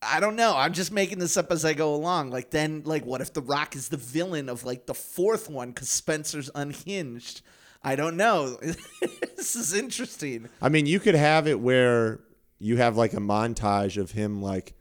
I 0.04 0.18
don't 0.20 0.36
know. 0.36 0.54
I'm 0.56 0.72
just 0.72 0.90
making 0.92 1.18
this 1.20 1.36
up 1.36 1.52
as 1.52 1.64
I 1.64 1.74
go 1.74 1.94
along. 1.94 2.30
Like 2.30 2.50
then, 2.50 2.82
like 2.84 3.04
what 3.06 3.20
if 3.20 3.32
The 3.32 3.42
Rock 3.42 3.76
is 3.76 3.88
the 3.88 3.96
villain 3.96 4.48
of 4.48 4.64
like 4.64 4.86
the 4.86 4.94
fourth 4.94 5.48
one 5.48 5.68
because 5.70 5.88
Spencer's 5.88 6.50
unhinged? 6.54 7.42
I 7.84 7.96
don't 7.96 8.16
know. 8.16 8.56
this 9.36 9.54
is 9.56 9.72
interesting. 9.74 10.48
I 10.60 10.68
mean, 10.68 10.86
you 10.86 11.00
could 11.00 11.14
have 11.14 11.46
it 11.48 11.60
where 11.60 12.20
you 12.58 12.76
have 12.76 12.96
like 12.96 13.12
a 13.12 13.18
montage 13.18 13.96
of 14.00 14.12
him 14.12 14.40
like 14.42 14.74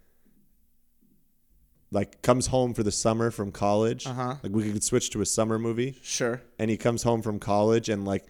like 1.92 2.22
comes 2.22 2.48
home 2.48 2.74
for 2.74 2.84
the 2.84 2.92
summer 2.92 3.32
from 3.32 3.52
college. 3.52 4.08
Uh-huh. 4.08 4.36
Like 4.42 4.52
we 4.54 4.72
could 4.72 4.84
switch 4.84 5.10
to 5.12 5.22
a 5.22 5.26
summer 5.26 5.60
movie 5.60 5.98
Sure. 6.02 6.42
and 6.58 6.70
he 6.72 6.78
comes 6.78 7.04
home 7.04 7.22
from 7.22 7.40
college 7.40 7.90
and 7.90 8.06
like 8.06 8.26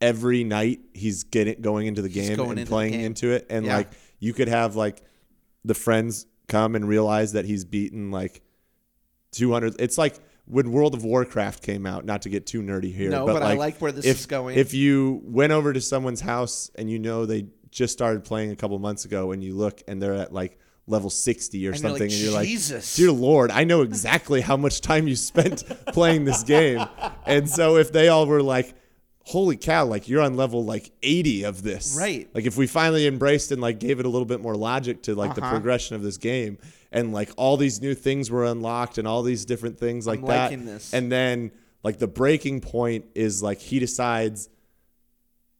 every 0.00 0.44
night 0.44 0.80
he's 0.94 1.24
getting 1.24 1.60
going 1.60 1.86
into 1.86 2.00
the 2.02 2.08
game 2.08 2.38
and 2.40 2.52
into 2.52 2.66
playing 2.66 2.92
game. 2.92 3.04
into 3.04 3.32
it 3.32 3.46
and 3.50 3.66
Yeah. 3.66 3.76
like 3.78 3.90
you 4.20 4.32
could 4.32 4.48
have 4.48 4.74
like 4.76 5.02
the 5.64 5.74
friends 5.74 6.26
come 6.46 6.74
and 6.74 6.88
realize 6.88 7.32
that 7.32 7.44
he's 7.44 7.64
beaten 7.64 8.10
like 8.10 8.42
200 9.32 9.76
it's 9.78 9.98
like 9.98 10.14
when 10.46 10.72
World 10.72 10.94
of 10.94 11.04
Warcraft 11.04 11.62
came 11.62 11.84
out 11.84 12.06
not 12.06 12.22
to 12.22 12.30
get 12.30 12.46
too 12.46 12.62
nerdy 12.62 12.94
here 12.94 13.10
No, 13.10 13.26
but, 13.26 13.34
but 13.34 13.42
I 13.42 13.52
like 13.54 13.78
where 13.80 13.92
this 13.92 14.06
if, 14.06 14.20
is 14.20 14.26
going. 14.26 14.56
if 14.56 14.72
you 14.72 15.20
went 15.24 15.52
over 15.52 15.72
to 15.74 15.80
someone's 15.80 16.22
house 16.22 16.70
and 16.76 16.90
you 16.90 16.98
know 16.98 17.26
they 17.26 17.46
just 17.70 17.92
started 17.92 18.24
playing 18.24 18.50
a 18.50 18.56
couple 18.56 18.78
months 18.78 19.04
ago 19.04 19.32
and 19.32 19.44
you 19.44 19.54
look 19.54 19.82
and 19.86 20.00
they're 20.00 20.14
at 20.14 20.32
like 20.32 20.58
level 20.86 21.10
60 21.10 21.58
or 21.58 21.58
And 21.58 21.62
you're 21.62 21.74
something 21.90 21.92
like, 22.04 22.10
and 22.10 22.12
you're 22.12 22.32
like 22.32 22.48
"Jesus." 22.48 22.96
dear 22.96 23.12
lord 23.12 23.50
i 23.50 23.64
know 23.64 23.82
exactly 23.82 24.40
how 24.40 24.56
much 24.56 24.80
time 24.80 25.06
you 25.06 25.16
spent 25.16 25.64
playing 25.88 26.24
this 26.24 26.42
game 26.42 26.82
and 27.26 27.46
so 27.48 27.76
if 27.76 27.92
they 27.92 28.08
all 28.08 28.26
were 28.26 28.42
like 28.42 28.74
holy 29.28 29.56
cow 29.56 29.84
like 29.84 30.08
you're 30.08 30.22
on 30.22 30.34
level 30.36 30.64
like 30.64 30.90
80 31.02 31.44
of 31.44 31.62
this 31.62 31.96
Right. 31.98 32.28
like 32.34 32.46
if 32.46 32.56
we 32.56 32.66
finally 32.66 33.06
embraced 33.06 33.52
and 33.52 33.60
like 33.60 33.78
gave 33.78 34.00
it 34.00 34.06
a 34.06 34.08
little 34.08 34.26
bit 34.26 34.40
more 34.40 34.56
logic 34.56 35.02
to 35.02 35.14
like 35.14 35.34
the 35.34 35.42
Uh-huh. 35.42 35.50
progression 35.50 35.96
of 35.96 36.02
this 36.02 36.16
game 36.16 36.56
and 36.90 37.12
like 37.12 37.30
all 37.36 37.56
these 37.58 37.80
new 37.82 37.94
things 37.94 38.30
were 38.30 38.44
unlocked 38.46 38.96
and 38.98 39.06
all 39.06 39.22
these 39.22 39.44
different 39.44 39.78
things 39.78 40.06
like 40.06 40.20
I'm 40.20 40.26
that 40.26 40.64
this. 40.64 40.94
and 40.94 41.12
then 41.12 41.50
like 41.84 41.98
the 41.98 42.06
breaking 42.08 42.60
point 42.62 43.04
is 43.14 43.42
like 43.42 43.58
he 43.60 43.78
decides 43.78 44.48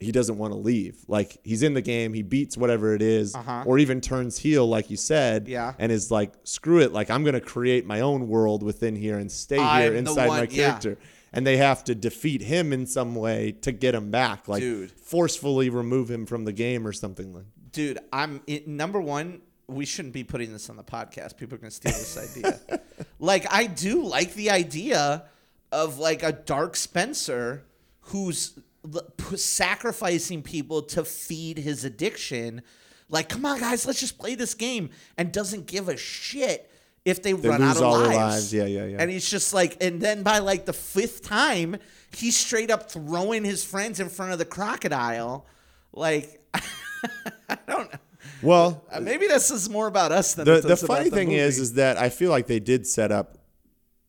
he 0.01 0.13
doesn't 0.13 0.39
want 0.39 0.53
to 0.53 0.59
leave. 0.59 0.97
Like 1.09 1.39
he's 1.43 1.65
in 1.65 1.75
the 1.75 1.83
game, 1.83 2.15
he 2.15 2.23
beats 2.23 2.57
whatever 2.57 2.95
it 2.95 3.03
is, 3.03 3.35
Uh-huh. 3.35 3.65
or 3.67 3.79
even 3.81 4.01
turns 4.01 4.39
heel, 4.39 4.65
like 4.65 4.91
you 4.91 4.97
said, 4.97 5.49
Yeah. 5.49 5.75
and 5.77 5.91
is 5.91 6.09
like, 6.09 6.33
screw 6.45 6.81
it, 6.81 6.93
like 6.93 7.11
I'm 7.11 7.25
gonna 7.25 7.41
create 7.41 7.85
my 7.85 8.01
own 8.01 8.29
world 8.29 8.63
within 8.63 8.95
here 8.95 9.19
and 9.19 9.31
stay 9.31 9.59
I'm 9.59 9.83
here 9.83 9.91
the 9.91 9.99
inside 9.99 10.29
my 10.29 10.47
character. 10.47 10.91
yeah. 11.01 11.07
And 11.33 11.47
they 11.47 11.59
have 11.59 11.85
to 11.85 11.95
defeat 11.95 12.41
him 12.43 12.73
in 12.73 12.87
some 12.87 13.15
way 13.15 13.53
to 13.63 13.73
get 13.73 13.95
him 13.95 14.11
back, 14.11 14.49
like 14.49 14.63
Dude. 14.63 14.91
forcefully 14.93 15.69
remove 15.69 16.11
him 16.11 16.25
from 16.27 16.45
the 16.45 16.53
game 16.53 16.87
or 16.87 16.93
something 16.93 17.35
like. 17.35 17.45
Dude, 17.73 17.99
I'm 18.13 18.41
it, 18.47 18.67
number 18.67 19.01
one. 19.01 19.43
We 19.67 19.85
shouldn't 19.85 20.15
be 20.15 20.25
putting 20.25 20.53
this 20.55 20.71
on 20.71 20.77
the 20.77 20.83
podcast. 20.85 21.37
People 21.37 21.57
are 21.57 21.59
going 21.59 21.71
to 21.71 21.77
steal 21.77 21.93
this 21.93 22.17
idea. 22.17 22.81
like, 23.19 23.47
I 23.53 23.67
do 23.67 24.03
like 24.03 24.33
the 24.33 24.51
idea 24.51 25.25
of 25.71 25.99
like 25.99 26.23
a 26.23 26.33
Dark 26.33 26.75
Spencer 26.75 27.65
who's 28.01 28.59
l- 28.95 29.03
p- 29.19 29.37
sacrificing 29.37 30.43
people 30.43 30.81
to 30.83 31.05
feed 31.05 31.59
his 31.59 31.85
addiction. 31.85 32.63
Like, 33.11 33.29
come 33.29 33.45
on, 33.45 33.61
guys, 33.61 33.85
let's 33.87 34.01
just 34.01 34.19
play 34.19 34.35
this 34.35 34.55
game, 34.55 34.89
and 35.19 35.31
doesn't 35.33 35.67
give 35.67 35.91
a 35.91 35.97
shit 35.99 36.68
if 37.09 37.23
they, 37.23 37.35
run 37.35 37.61
lose 37.61 37.77
out 37.77 37.83
of 37.85 37.93
lives. 38.01 38.17
lives. 38.17 38.55
Yeah, 38.55 38.67
yeah, 38.67 38.85
yeah. 38.87 38.97
And 39.01 39.11
he's 39.11 39.29
just 39.29 39.53
like, 39.55 39.77
and 39.83 40.01
then 40.01 40.23
by 40.23 40.39
like 40.39 40.65
the 40.67 40.73
fifth 40.73 41.23
time, 41.23 41.77
he's 42.15 42.37
straight 42.37 42.71
up 42.71 42.91
throwing 42.91 43.45
his 43.45 43.65
friends 43.65 44.01
in 44.01 44.09
front 44.09 44.33
of 44.33 44.39
the 44.39 44.45
crocodile. 44.45 45.47
Like, 45.93 46.41
I 46.55 47.59
don't 47.67 47.91
know. 47.93 47.99
Well, 48.43 48.85
Uh, 48.93 49.01
Maybe 49.01 49.27
this 49.27 49.51
is 49.51 49.69
more 49.69 49.87
about 49.89 50.13
us 50.13 50.35
than 50.35 50.45
the 50.45 50.59
it 50.59 50.63
the 50.63 50.77
funny 50.77 51.09
the 51.09 51.17
thing 51.17 51.33
is, 51.33 51.59
is 51.59 51.75
that 51.75 51.97
I 51.97 52.09
feel 52.09 52.31
like 52.31 52.47
they 52.47 52.61
did 52.61 52.87
set 52.87 53.11
up 53.11 53.39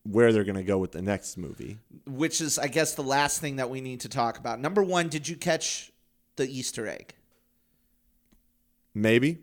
where 0.04 0.32
they're 0.34 0.43
gonna 0.43 0.64
go 0.64 0.78
with 0.78 0.91
the 0.91 1.02
next 1.02 1.38
movie. 1.38 1.78
which 2.06 2.41
is, 2.41 2.58
I 2.60 2.68
guess, 2.68 2.95
the 2.95 3.04
last 3.04 3.41
thing 3.41 3.58
that 3.58 3.70
we 3.70 3.82
need 3.82 4.02
to 4.02 4.10
talk 4.10 4.38
about. 4.38 4.60
Number 4.60 4.82
one, 4.84 5.10
did 5.10 5.28
you 5.28 5.36
catch 5.36 5.91
the 6.36 6.47
Easter 6.47 6.88
egg? 6.88 7.14
Maybe. 8.93 9.39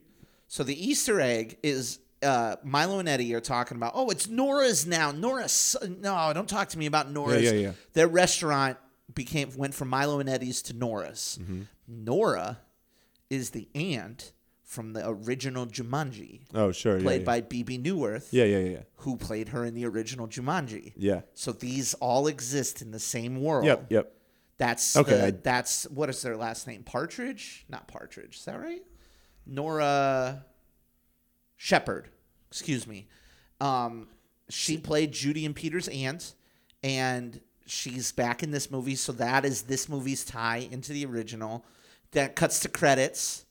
So 0.49 0.63
the 0.63 0.75
Easter 0.89 1.21
egg 1.21 1.59
is 1.63 1.99
uh, 2.23 2.57
Milo 2.65 2.99
and 2.99 3.09
Eddie 3.09 3.35
are 3.35 3.41
talking 3.41 3.77
about. 3.77 3.93
Oh, 3.95 4.11
it's 4.11 4.29
Nora's 4.29 4.87
now. 4.87 5.13
Nora's 5.13 5.77
no, 6.01 6.33
don't 6.35 6.49
talk 6.49 6.69
to 6.71 6.79
me 6.79 6.87
about 6.87 7.11
Nora's. 7.11 7.43
yeah, 7.43 7.51
yeah. 7.53 7.59
yeah. 7.61 7.73
Their 7.93 8.09
restaurant 8.09 8.79
became 9.15 9.51
went 9.57 9.75
from 9.75 9.89
Milo 9.89 10.19
and 10.21 10.29
Eddie's 10.29 10.63
to 10.63 10.73
Nora's. 10.75 11.39
Mm-hmm. 11.43 11.63
Nora 11.89 12.59
is 13.31 13.51
the 13.51 13.69
aunt 13.75 14.33
from 14.65 14.93
the 14.95 15.09
original 15.09 15.65
Jumanji, 15.67 16.41
Oh, 16.53 16.73
sure. 16.73 17.01
played 17.01 17.25
by 17.25 17.41
Bebe 17.41 17.79
Neuwirth, 17.79 18.29
yeah. 18.33 18.45
yeah, 18.45 18.59
yeah, 18.59 18.69
yeah, 18.71 18.81
who 18.97 19.17
played 19.17 19.51
her 19.51 19.65
in 19.65 19.75
the 19.75 19.87
original 19.87 20.27
Jumanji. 20.27 20.93
yeah. 20.97 21.21
So 21.35 21.53
these 21.53 21.95
all 21.95 22.27
exist 22.27 22.83
in 22.83 22.91
the 22.91 22.99
same 22.99 23.41
world. 23.41 23.65
Yep, 23.65 23.87
yep. 23.91 24.13
That's 24.59 24.97
Okay, 24.97 25.17
the- 25.17 25.27
I- 25.27 25.31
that's 25.31 25.85
what 25.85 26.09
is 26.11 26.21
their 26.23 26.37
last 26.37 26.67
name? 26.67 26.83
Partridge? 26.83 27.65
Not 27.69 27.87
Partridge. 27.87 28.37
Is 28.37 28.45
that 28.47 28.59
right? 28.61 28.83
Nora 29.47 30.45
Shepherd. 31.57 32.09
Excuse 32.49 32.87
me. 32.87 33.09
Um, 33.61 34.09
she 34.49 34.79
played 34.79 35.13
Judy 35.13 35.45
and 35.45 35.55
Peter's 35.55 35.89
aunt, 35.89 36.35
and 36.83 37.41
she's 37.67 38.13
back 38.13 38.43
in 38.43 38.51
this 38.51 38.71
movie. 38.71 38.95
So 38.95 39.13
that 39.13 39.45
is 39.45 39.63
this 39.63 39.89
movie's 39.89 40.25
tie 40.25 40.69
into 40.71 40.93
the 40.93 41.07
original. 41.07 41.65
That 42.13 42.37
cuts 42.37 42.61
to 42.61 42.69
credits, 42.69 43.45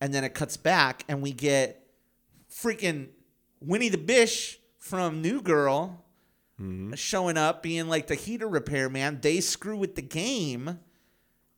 and 0.00 0.14
then 0.14 0.24
it 0.24 0.34
cuts 0.34 0.56
back, 0.56 1.04
and 1.08 1.22
we 1.22 1.32
get 1.32 1.86
freaking 2.50 3.08
Winnie 3.60 3.90
the 3.90 3.98
Bish 3.98 4.58
from 4.78 5.20
New 5.20 5.40
Girl 5.40 6.02
showing 6.94 7.36
up, 7.36 7.62
being 7.62 7.88
like 7.88 8.06
the 8.06 8.14
heater 8.14 8.48
repairman. 8.48 9.20
They 9.20 9.40
screw 9.40 9.76
with 9.76 9.96
the 9.96 10.02
game. 10.02 10.78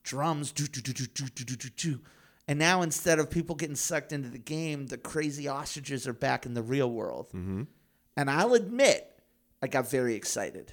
Drums, 0.02 0.52
do, 0.52 0.66
do, 0.66 0.80
do, 0.80 0.92
do, 0.92 1.06
do, 1.06 1.44
do, 1.44 1.56
do, 1.56 1.68
do. 1.76 2.00
And 2.46 2.58
now 2.58 2.82
instead 2.82 3.18
of 3.18 3.30
people 3.30 3.54
getting 3.56 3.76
sucked 3.76 4.12
into 4.12 4.28
the 4.28 4.38
game, 4.38 4.86
the 4.88 4.98
crazy 4.98 5.48
ostriches 5.48 6.06
are 6.06 6.12
back 6.12 6.44
in 6.44 6.52
the 6.54 6.62
real 6.62 6.90
world. 6.90 7.30
And 7.32 7.66
I'll 8.30 8.54
admit, 8.54 9.10
I 9.62 9.66
got 9.66 9.90
very 9.90 10.14
excited. 10.14 10.72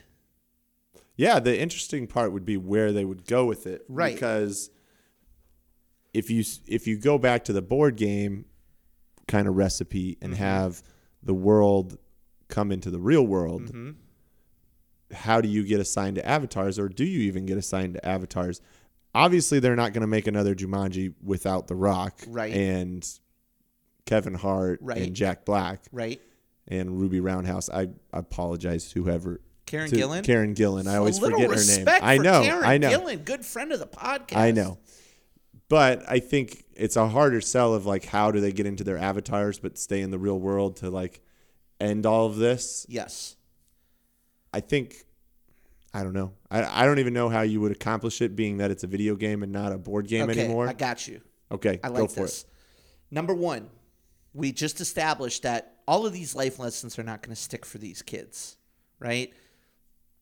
Yeah, 1.15 1.39
the 1.39 1.57
interesting 1.59 2.07
part 2.07 2.33
would 2.33 2.45
be 2.45 2.57
where 2.57 2.91
they 2.91 3.05
would 3.05 3.25
go 3.25 3.45
with 3.45 3.67
it, 3.67 3.83
Right. 3.87 4.13
Because 4.13 4.69
if 6.13 6.29
you 6.29 6.43
if 6.67 6.87
you 6.87 6.97
go 6.97 7.17
back 7.17 7.45
to 7.45 7.53
the 7.53 7.61
board 7.61 7.95
game 7.95 8.45
kind 9.27 9.47
of 9.47 9.55
recipe 9.55 10.17
and 10.21 10.33
Mm-hmm. 10.33 10.43
have 10.43 10.83
the 11.23 11.33
world 11.33 11.97
come 12.49 12.71
into 12.71 12.89
the 12.91 12.99
real 12.99 13.25
world, 13.25 13.63
Mm-hmm. 13.63 13.91
how 15.13 15.39
do 15.41 15.47
you 15.47 15.63
get 15.63 15.79
assigned 15.79 16.15
to 16.17 16.27
avatars, 16.27 16.77
or 16.77 16.89
do 16.89 17.05
you 17.05 17.21
even 17.21 17.45
get 17.45 17.57
assigned 17.57 17.93
to 17.93 18.05
avatars? 18.05 18.59
Obviously, 19.13 19.59
they're 19.59 19.75
not 19.75 19.93
going 19.93 20.01
to 20.01 20.07
make 20.07 20.27
another 20.27 20.55
Jumanji 20.55 21.13
without 21.23 21.67
The 21.67 21.75
Rock, 21.75 22.19
Right. 22.27 22.53
And 22.53 23.07
Kevin 24.05 24.33
Hart 24.33 24.79
Right. 24.81 25.01
and 25.01 25.15
Jack 25.15 25.43
Black 25.45 25.83
Right? 25.91 26.21
and 26.67 26.99
Ruby 26.99 27.19
Roundhouse. 27.19 27.69
I, 27.69 27.81
I 28.13 28.19
apologize 28.19 28.89
to 28.91 29.03
whoever. 29.03 29.41
Karen 29.65 29.89
to 29.89 29.95
Gillan? 29.95 30.23
Karen 30.23 30.53
Gillan. 30.55 30.87
I 30.87 30.97
always 30.97 31.19
forget 31.19 31.49
her 31.49 31.65
name. 31.77 31.85
I 32.01 32.17
know. 32.17 32.41
Karen 32.43 32.63
I 32.65 32.77
know. 32.77 32.89
Gillan, 32.89 33.23
good 33.25 33.45
friend 33.45 33.71
of 33.71 33.79
the 33.79 33.87
podcast. 33.87 34.37
I 34.37 34.51
know. 34.51 34.77
But 35.69 36.03
I 36.09 36.19
think 36.19 36.65
it's 36.75 36.97
a 36.97 37.07
harder 37.07 37.39
sell 37.39 37.73
of 37.73 37.85
like 37.85 38.03
how 38.05 38.31
do 38.31 38.41
they 38.41 38.51
get 38.51 38.65
into 38.65 38.83
their 38.83 38.97
avatars 38.97 39.59
but 39.59 39.77
stay 39.77 40.01
in 40.01 40.11
the 40.11 40.19
real 40.19 40.37
world 40.37 40.77
to 40.77 40.89
like 40.89 41.21
end 41.79 42.05
all 42.05 42.25
of 42.25 42.35
this. 42.35 42.85
Yes. 42.89 43.37
I 44.53 44.59
think 44.59 45.05
I 45.93 46.03
don't 46.03 46.13
know. 46.13 46.33
I, 46.49 46.83
I 46.83 46.85
don't 46.85 46.99
even 46.99 47.13
know 47.13 47.29
how 47.29 47.41
you 47.41 47.59
would 47.61 47.71
accomplish 47.71 48.21
it 48.21 48.35
being 48.35 48.57
that 48.57 48.71
it's 48.71 48.83
a 48.83 48.87
video 48.87 49.15
game 49.15 49.43
and 49.43 49.51
not 49.51 49.71
a 49.71 49.77
board 49.77 50.07
game 50.07 50.29
okay, 50.29 50.39
anymore. 50.39 50.67
I 50.67 50.73
got 50.73 51.07
you. 51.07 51.21
okay, 51.51 51.79
I 51.83 51.89
go 51.89 52.01
like 52.01 52.11
for 52.11 52.21
this. 52.21 52.45
Number 53.09 53.33
one, 53.33 53.69
we 54.33 54.51
just 54.51 54.79
established 54.79 55.43
that 55.43 55.79
all 55.87 56.05
of 56.05 56.13
these 56.13 56.35
life 56.35 56.59
lessons 56.59 56.97
are 56.97 57.03
not 57.03 57.21
going 57.21 57.35
to 57.35 57.41
stick 57.41 57.65
for 57.65 57.77
these 57.77 58.01
kids, 58.01 58.55
right? 58.99 59.33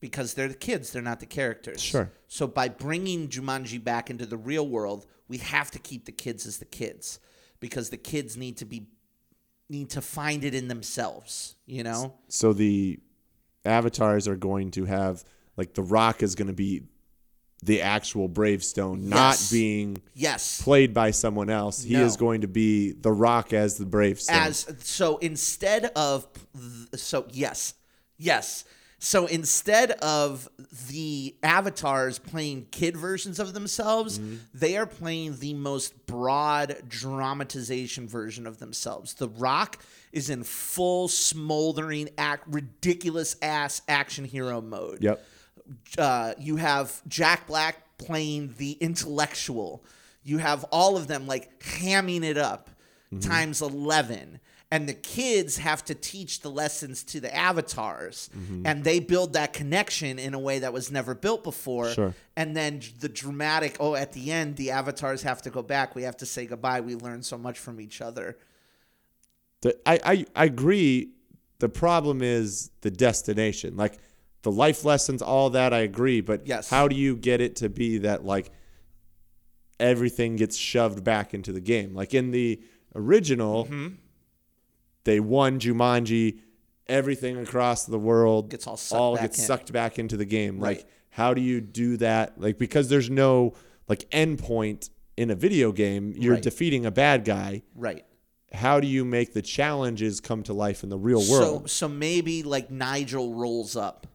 Because 0.00 0.34
they're 0.34 0.48
the 0.48 0.54
kids, 0.54 0.90
they're 0.90 1.02
not 1.02 1.20
the 1.20 1.26
characters. 1.26 1.80
Sure. 1.80 2.10
So 2.26 2.48
by 2.48 2.68
bringing 2.68 3.28
Jumanji 3.28 3.82
back 3.82 4.10
into 4.10 4.26
the 4.26 4.36
real 4.36 4.66
world, 4.66 5.06
we 5.28 5.38
have 5.38 5.70
to 5.70 5.78
keep 5.78 6.06
the 6.06 6.12
kids 6.12 6.46
as 6.46 6.58
the 6.58 6.64
kids 6.64 7.20
because 7.60 7.90
the 7.90 7.96
kids 7.96 8.36
need 8.36 8.56
to 8.56 8.64
be 8.64 8.88
need 9.68 9.90
to 9.90 10.00
find 10.00 10.42
it 10.42 10.52
in 10.52 10.66
themselves, 10.66 11.54
you 11.64 11.84
know? 11.84 12.14
So 12.26 12.52
the 12.52 12.98
avatars 13.64 14.26
are 14.26 14.34
going 14.34 14.72
to 14.72 14.84
have 14.86 15.22
like 15.56 15.74
the 15.74 15.82
Rock 15.82 16.22
is 16.22 16.34
going 16.34 16.48
to 16.48 16.54
be 16.54 16.82
the 17.62 17.82
actual 17.82 18.26
Bravestone, 18.26 19.08
not 19.08 19.42
being 19.50 20.00
Yes. 20.14 20.62
played 20.62 20.94
by 20.94 21.10
someone 21.10 21.50
else. 21.50 21.82
He 21.82 21.92
No. 21.94 22.04
is 22.06 22.16
going 22.16 22.40
to 22.40 22.48
be 22.48 22.92
the 22.92 23.12
Rock 23.12 23.52
as 23.52 23.76
the 23.76 23.84
Bravestone. 23.84 24.36
as 24.36 24.66
so 24.82 25.18
instead 25.18 25.86
of 25.96 26.26
so 26.94 27.26
yes 27.30 27.74
yes 28.16 28.64
so 28.98 29.24
instead 29.26 29.92
of 29.92 30.48
the 30.88 31.34
avatars 31.42 32.18
playing 32.18 32.66
kid 32.70 32.96
versions 32.96 33.38
of 33.38 33.52
themselves 33.54 34.18
mm-hmm. 34.18 34.36
they 34.52 34.76
are 34.76 34.86
playing 34.86 35.38
the 35.38 35.54
most 35.54 36.06
broad 36.06 36.76
dramatization 36.86 38.06
version 38.08 38.46
of 38.46 38.58
themselves 38.58 39.14
the 39.14 39.28
rock 39.28 39.82
is 40.12 40.28
in 40.28 40.42
full 40.44 41.08
smoldering 41.08 42.08
act 42.18 42.44
ridiculous 42.48 43.36
ass 43.40 43.80
action 43.88 44.24
hero 44.24 44.60
mode 44.60 45.02
yep. 45.02 45.24
Uh, 45.98 46.34
you 46.38 46.56
have 46.56 47.02
Jack 47.08 47.46
Black 47.46 47.98
playing 47.98 48.54
the 48.58 48.72
intellectual. 48.72 49.84
You 50.22 50.38
have 50.38 50.64
all 50.64 50.96
of 50.96 51.06
them 51.06 51.26
like 51.26 51.60
hamming 51.60 52.22
it 52.24 52.38
up 52.38 52.70
Mm-hmm. 53.12 53.28
times 53.28 53.60
11. 53.60 54.38
And 54.70 54.88
the 54.88 54.94
kids 54.94 55.56
have 55.56 55.84
to 55.86 55.96
teach 55.96 56.42
the 56.42 56.48
lessons 56.48 57.02
to 57.02 57.18
the 57.18 57.34
avatars. 57.34 58.30
Mm-hmm. 58.38 58.64
And 58.64 58.84
they 58.84 59.00
build 59.00 59.32
that 59.32 59.52
connection 59.52 60.20
in 60.20 60.32
a 60.32 60.38
way 60.38 60.60
that 60.60 60.72
was 60.72 60.92
never 60.92 61.16
built 61.16 61.42
before. 61.42 61.90
Sure. 61.90 62.14
And 62.36 62.56
then 62.56 62.82
the 63.00 63.08
dramatic, 63.08 63.78
oh, 63.80 63.96
at 63.96 64.12
the 64.12 64.30
end, 64.30 64.54
the 64.54 64.70
avatars 64.70 65.22
have 65.22 65.42
to 65.42 65.50
go 65.50 65.60
back. 65.60 65.96
We 65.96 66.04
have 66.04 66.16
to 66.18 66.26
say 66.26 66.46
goodbye. 66.46 66.82
We 66.82 66.94
learn 66.94 67.24
so 67.24 67.36
much 67.36 67.58
from 67.58 67.80
each 67.80 68.00
other. 68.00 68.38
The, 69.62 69.76
I, 69.84 69.98
I 70.04 70.26
I 70.36 70.44
agree. 70.44 71.10
The 71.58 71.68
problem 71.68 72.22
is 72.22 72.70
the 72.82 72.92
destination, 72.92 73.76
like 73.76 73.98
the 74.42 74.50
life 74.52 74.84
lessons, 74.84 75.20
all 75.22 75.50
that. 75.50 75.72
I 75.72 75.80
agree, 75.80 76.20
but 76.20 76.46
Yes. 76.46 76.68
how 76.70 76.88
do 76.88 76.96
you 76.96 77.16
get 77.16 77.40
it 77.40 77.56
to 77.56 77.68
be 77.68 77.98
that 77.98 78.24
like 78.24 78.50
everything 79.78 80.36
gets 80.36 80.56
shoved 80.56 81.04
back 81.04 81.34
into 81.34 81.52
the 81.52 81.60
game? 81.60 81.94
Like 81.94 82.14
in 82.14 82.30
the 82.30 82.60
original, 82.94 83.64
Mm-hmm. 83.66 83.88
they 85.04 85.20
won 85.20 85.58
Jumanji. 85.58 86.38
Everything 86.86 87.36
across 87.38 87.84
the 87.84 88.00
world 88.00 88.50
Gets 88.50 88.66
all 88.66 88.76
sucked 88.76 88.98
all 89.00 89.14
back 89.14 89.22
gets 89.22 89.38
in. 89.38 89.44
sucked 89.44 89.72
back 89.72 89.98
into 90.00 90.16
the 90.16 90.24
game. 90.24 90.58
Like, 90.58 90.86
how 91.10 91.34
do 91.34 91.40
you 91.40 91.60
do 91.60 91.96
that? 91.98 92.40
Like, 92.40 92.58
because 92.58 92.88
there's 92.88 93.08
no 93.08 93.54
like 93.88 94.10
endpoint 94.10 94.90
in 95.16 95.30
a 95.30 95.36
video 95.36 95.70
game. 95.70 96.14
You're 96.16 96.34
Right. 96.34 96.42
defeating 96.42 96.84
a 96.86 96.90
bad 96.90 97.24
guy 97.24 97.62
Right. 97.76 98.04
how 98.52 98.80
do 98.80 98.88
you 98.88 99.04
make 99.04 99.34
the 99.34 99.42
challenges 99.42 100.20
come 100.20 100.42
to 100.44 100.52
life 100.52 100.82
in 100.82 100.88
the 100.88 100.98
real 100.98 101.20
So, 101.20 101.32
world? 101.32 101.70
so 101.70 101.88
maybe 101.88 102.42
like 102.42 102.72
Nigel 102.72 103.34
rolls 103.34 103.76
up. 103.76 104.08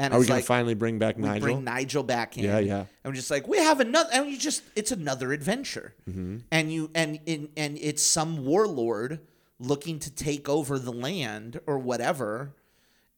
And 0.00 0.14
Are 0.14 0.18
we 0.18 0.24
gonna 0.26 0.38
like, 0.38 0.44
finally 0.46 0.72
bring 0.74 0.98
back 0.98 1.16
we 1.16 1.22
Nigel? 1.24 1.40
bring 1.42 1.62
Nigel 1.64 2.02
back 2.02 2.38
in. 2.38 2.44
Yeah, 2.44 2.58
yeah. 2.58 2.78
And 2.78 2.86
we're 3.04 3.12
just 3.12 3.30
like, 3.30 3.46
we 3.46 3.58
have 3.58 3.80
another, 3.80 4.08
and 4.14 4.30
you 4.30 4.38
just, 4.38 4.62
it's 4.74 4.92
another 4.92 5.32
adventure, 5.32 5.94
Mm-hmm. 6.08 6.38
and 6.50 6.72
you, 6.72 6.90
and 6.94 7.20
in, 7.26 7.50
and 7.56 7.76
it's 7.78 8.02
some 8.02 8.46
warlord 8.46 9.20
looking 9.58 9.98
to 9.98 10.10
take 10.10 10.48
over 10.48 10.78
the 10.78 10.90
land 10.92 11.60
or 11.66 11.78
whatever, 11.78 12.54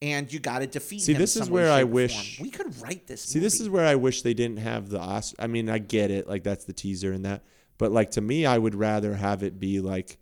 and 0.02 0.32
you 0.32 0.40
got 0.40 0.58
to 0.58 0.66
defeat. 0.66 1.02
See, 1.02 1.12
this 1.12 1.36
is 1.36 1.48
where 1.48 1.70
I 1.70 1.84
wish- 1.84 2.38
form. 2.38 2.46
we 2.46 2.50
could 2.50 2.80
write 2.82 3.06
this. 3.06 3.22
See, 3.22 3.38
this 3.38 3.60
is 3.60 3.68
where 3.70 3.86
I 3.86 3.94
wish 3.94 4.22
they 4.22 4.34
didn't 4.34 4.58
have 4.58 4.88
the 4.88 4.98
Os- 4.98 5.36
I 5.38 5.46
mean, 5.46 5.70
I 5.70 5.78
get 5.78 6.10
it, 6.10 6.26
like 6.26 6.42
that's 6.42 6.64
the 6.64 6.72
teaser 6.72 7.12
and 7.12 7.24
that, 7.24 7.44
but 7.78 7.92
like 7.92 8.10
to 8.12 8.20
me, 8.20 8.44
I 8.44 8.58
would 8.58 8.74
rather 8.74 9.14
have 9.14 9.44
it 9.44 9.60
be 9.60 9.78
like 9.80 10.18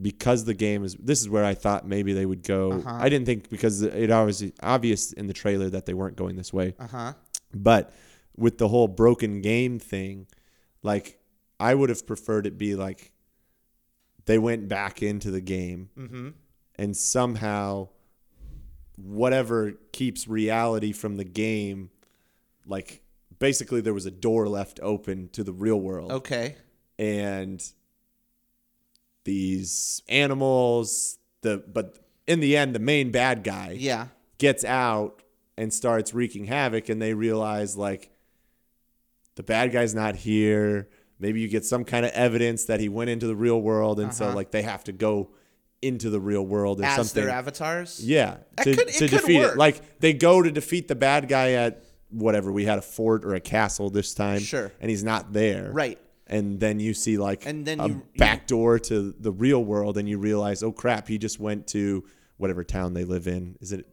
because 0.00 0.44
the 0.44 0.54
game 0.54 0.84
is. 0.84 0.94
This 0.94 1.20
is 1.20 1.28
where 1.28 1.44
I 1.44 1.54
thought 1.54 1.86
maybe 1.86 2.12
they 2.12 2.26
would 2.26 2.42
go. 2.42 2.72
Uh-huh. 2.72 2.98
I 3.00 3.08
didn't 3.08 3.26
think 3.26 3.48
because 3.48 3.82
it 3.82 4.10
obviously 4.10 4.52
obvious 4.62 5.12
in 5.12 5.26
the 5.26 5.32
trailer 5.32 5.70
that 5.70 5.86
they 5.86 5.94
weren't 5.94 6.16
going 6.16 6.36
this 6.36 6.52
way. 6.52 6.74
Uh 6.78 6.86
huh. 6.86 7.12
But 7.54 7.92
with 8.36 8.58
the 8.58 8.68
whole 8.68 8.88
broken 8.88 9.40
game 9.40 9.78
thing, 9.78 10.26
like 10.82 11.18
I 11.58 11.74
would 11.74 11.88
have 11.88 12.06
preferred 12.06 12.46
it 12.46 12.58
be 12.58 12.74
like 12.74 13.12
they 14.26 14.38
went 14.38 14.68
back 14.68 15.02
into 15.02 15.30
the 15.30 15.40
game 15.40 15.88
Mm-hmm. 15.96 16.28
and 16.76 16.96
somehow 16.96 17.88
whatever 18.96 19.72
keeps 19.92 20.26
reality 20.26 20.92
from 20.92 21.16
the 21.16 21.24
game, 21.24 21.90
like 22.66 23.02
basically 23.38 23.80
there 23.80 23.94
was 23.94 24.06
a 24.06 24.10
door 24.10 24.48
left 24.48 24.80
open 24.82 25.28
to 25.30 25.44
the 25.44 25.52
real 25.52 25.80
world. 25.80 26.10
Okay. 26.12 26.56
And 26.98 27.62
these 29.26 30.02
animals, 30.08 31.18
the 31.42 31.62
but 31.70 31.98
in 32.26 32.40
the 32.40 32.56
end 32.56 32.74
the 32.74 32.78
main 32.80 33.10
bad 33.10 33.44
guy 33.44 33.76
Yeah. 33.78 34.06
gets 34.38 34.64
out 34.64 35.22
and 35.58 35.72
starts 35.72 36.14
wreaking 36.14 36.46
havoc 36.46 36.88
and 36.88 37.00
they 37.00 37.12
realize 37.14 37.76
like 37.76 38.10
the 39.34 39.42
bad 39.42 39.70
guy's 39.72 39.94
not 39.94 40.16
here 40.16 40.88
maybe 41.18 41.40
you 41.40 41.48
get 41.48 41.64
some 41.64 41.84
kind 41.84 42.04
of 42.04 42.12
evidence 42.12 42.64
that 42.64 42.80
he 42.80 42.88
went 42.88 43.10
into 43.10 43.26
the 43.26 43.36
real 43.36 43.60
world 43.60 44.00
and 44.00 44.12
so 44.12 44.26
Uh-huh. 44.26 44.34
like 44.34 44.50
they 44.50 44.62
have 44.62 44.82
to 44.84 44.92
go 44.92 45.30
into 45.82 46.10
the 46.10 46.20
real 46.20 46.44
world 46.44 46.80
or 46.80 46.84
As 46.84 46.96
something 46.96 47.22
their 47.22 47.30
avatars. 47.32 48.00
yeah 48.02 48.38
That 48.56 48.64
to, 48.64 48.74
could- 48.76 48.88
it 48.88 48.92
to 48.94 49.08
could 49.08 49.20
defeat 49.20 49.38
work. 49.40 49.52
it 49.52 49.58
like 49.58 50.00
they 50.00 50.12
go 50.14 50.42
to 50.42 50.50
defeat 50.50 50.88
the 50.88 50.94
bad 50.96 51.28
guy 51.28 51.52
at 51.52 51.84
whatever 52.10 52.50
we 52.50 52.64
had 52.64 52.78
a 52.78 52.82
fort 52.82 53.24
or 53.24 53.34
a 53.34 53.40
castle 53.40 53.88
this 53.90 54.14
time 54.14 54.40
Sure. 54.40 54.72
and 54.80 54.90
he's 54.90 55.04
not 55.04 55.32
there 55.32 55.70
Right. 55.72 55.98
And 56.26 56.58
then 56.60 56.80
you 56.80 56.92
see 56.94 57.18
like 57.18 57.46
And 57.46 57.64
then 57.66 57.80
a 57.80 57.88
you- 57.88 58.02
back 58.16 58.46
door 58.46 58.78
to 58.80 59.12
the 59.18 59.30
real 59.32 59.64
world 59.64 59.96
and 59.98 60.08
you 60.08 60.18
realize 60.18 60.62
oh 60.62 60.72
crap 60.72 61.08
he 61.08 61.18
just 61.18 61.38
went 61.40 61.66
to 61.68 62.04
whatever 62.36 62.64
town 62.64 62.94
they 62.94 63.04
live 63.04 63.26
in 63.28 63.56
is 63.60 63.72
it 63.72 63.86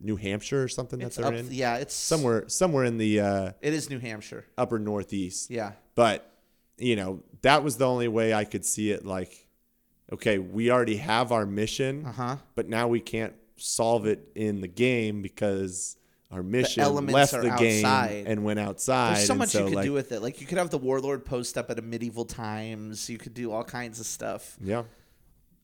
new 0.00 0.16
hampshire 0.16 0.62
or 0.62 0.68
something 0.68 0.98
that 0.98 1.12
they're 1.12 1.26
up, 1.26 1.34
in 1.34 1.48
yeah. 1.50 1.76
It's 1.76 1.94
somewhere 1.94 2.48
somewhere 2.48 2.84
in 2.84 2.98
the 2.98 3.20
uh, 3.20 3.52
It 3.62 3.72
is 3.72 3.88
New 3.88 3.98
Hampshire. 3.98 4.44
upper 4.58 4.78
northeast 4.78 5.50
Yeah. 5.50 5.72
but 5.94 6.30
you 6.78 6.96
know 6.96 7.22
that 7.42 7.62
was 7.64 7.76
the 7.78 7.86
only 7.86 8.08
way 8.08 8.34
i 8.34 8.44
could 8.44 8.64
see 8.64 8.90
it 8.90 9.06
like 9.06 9.46
okay 10.12 10.38
we 10.38 10.70
already 10.70 10.96
have 10.96 11.32
our 11.32 11.46
mission 11.46 12.04
Uh-huh. 12.06 12.36
but 12.54 12.68
now 12.68 12.88
we 12.88 13.00
can't 13.00 13.32
solve 13.56 14.04
it 14.06 14.28
in 14.34 14.60
the 14.60 14.68
game 14.68 15.22
because 15.22 15.96
our 16.30 16.42
mission 16.42 16.82
elements 16.82 17.14
left 17.14 17.34
are 17.34 17.42
the 17.42 17.50
outside. 17.50 18.08
game 18.08 18.24
and 18.26 18.44
went 18.44 18.58
outside 18.58 19.16
There's 19.16 19.26
so 19.26 19.32
and 19.34 19.38
much 19.38 19.54
you 19.54 19.64
could 19.64 19.74
like, 19.74 19.84
do 19.84 19.92
with 19.92 20.12
it. 20.12 20.22
Like 20.22 20.40
you 20.40 20.46
could 20.46 20.58
have 20.58 20.70
the 20.70 20.78
warlord 20.78 21.24
post 21.24 21.56
up 21.56 21.70
at 21.70 21.78
a 21.78 21.82
medieval 21.82 22.24
times. 22.24 23.08
You 23.08 23.18
could 23.18 23.34
do 23.34 23.52
all 23.52 23.64
kinds 23.64 24.00
of 24.00 24.06
stuff. 24.06 24.56
yeah 24.60 24.82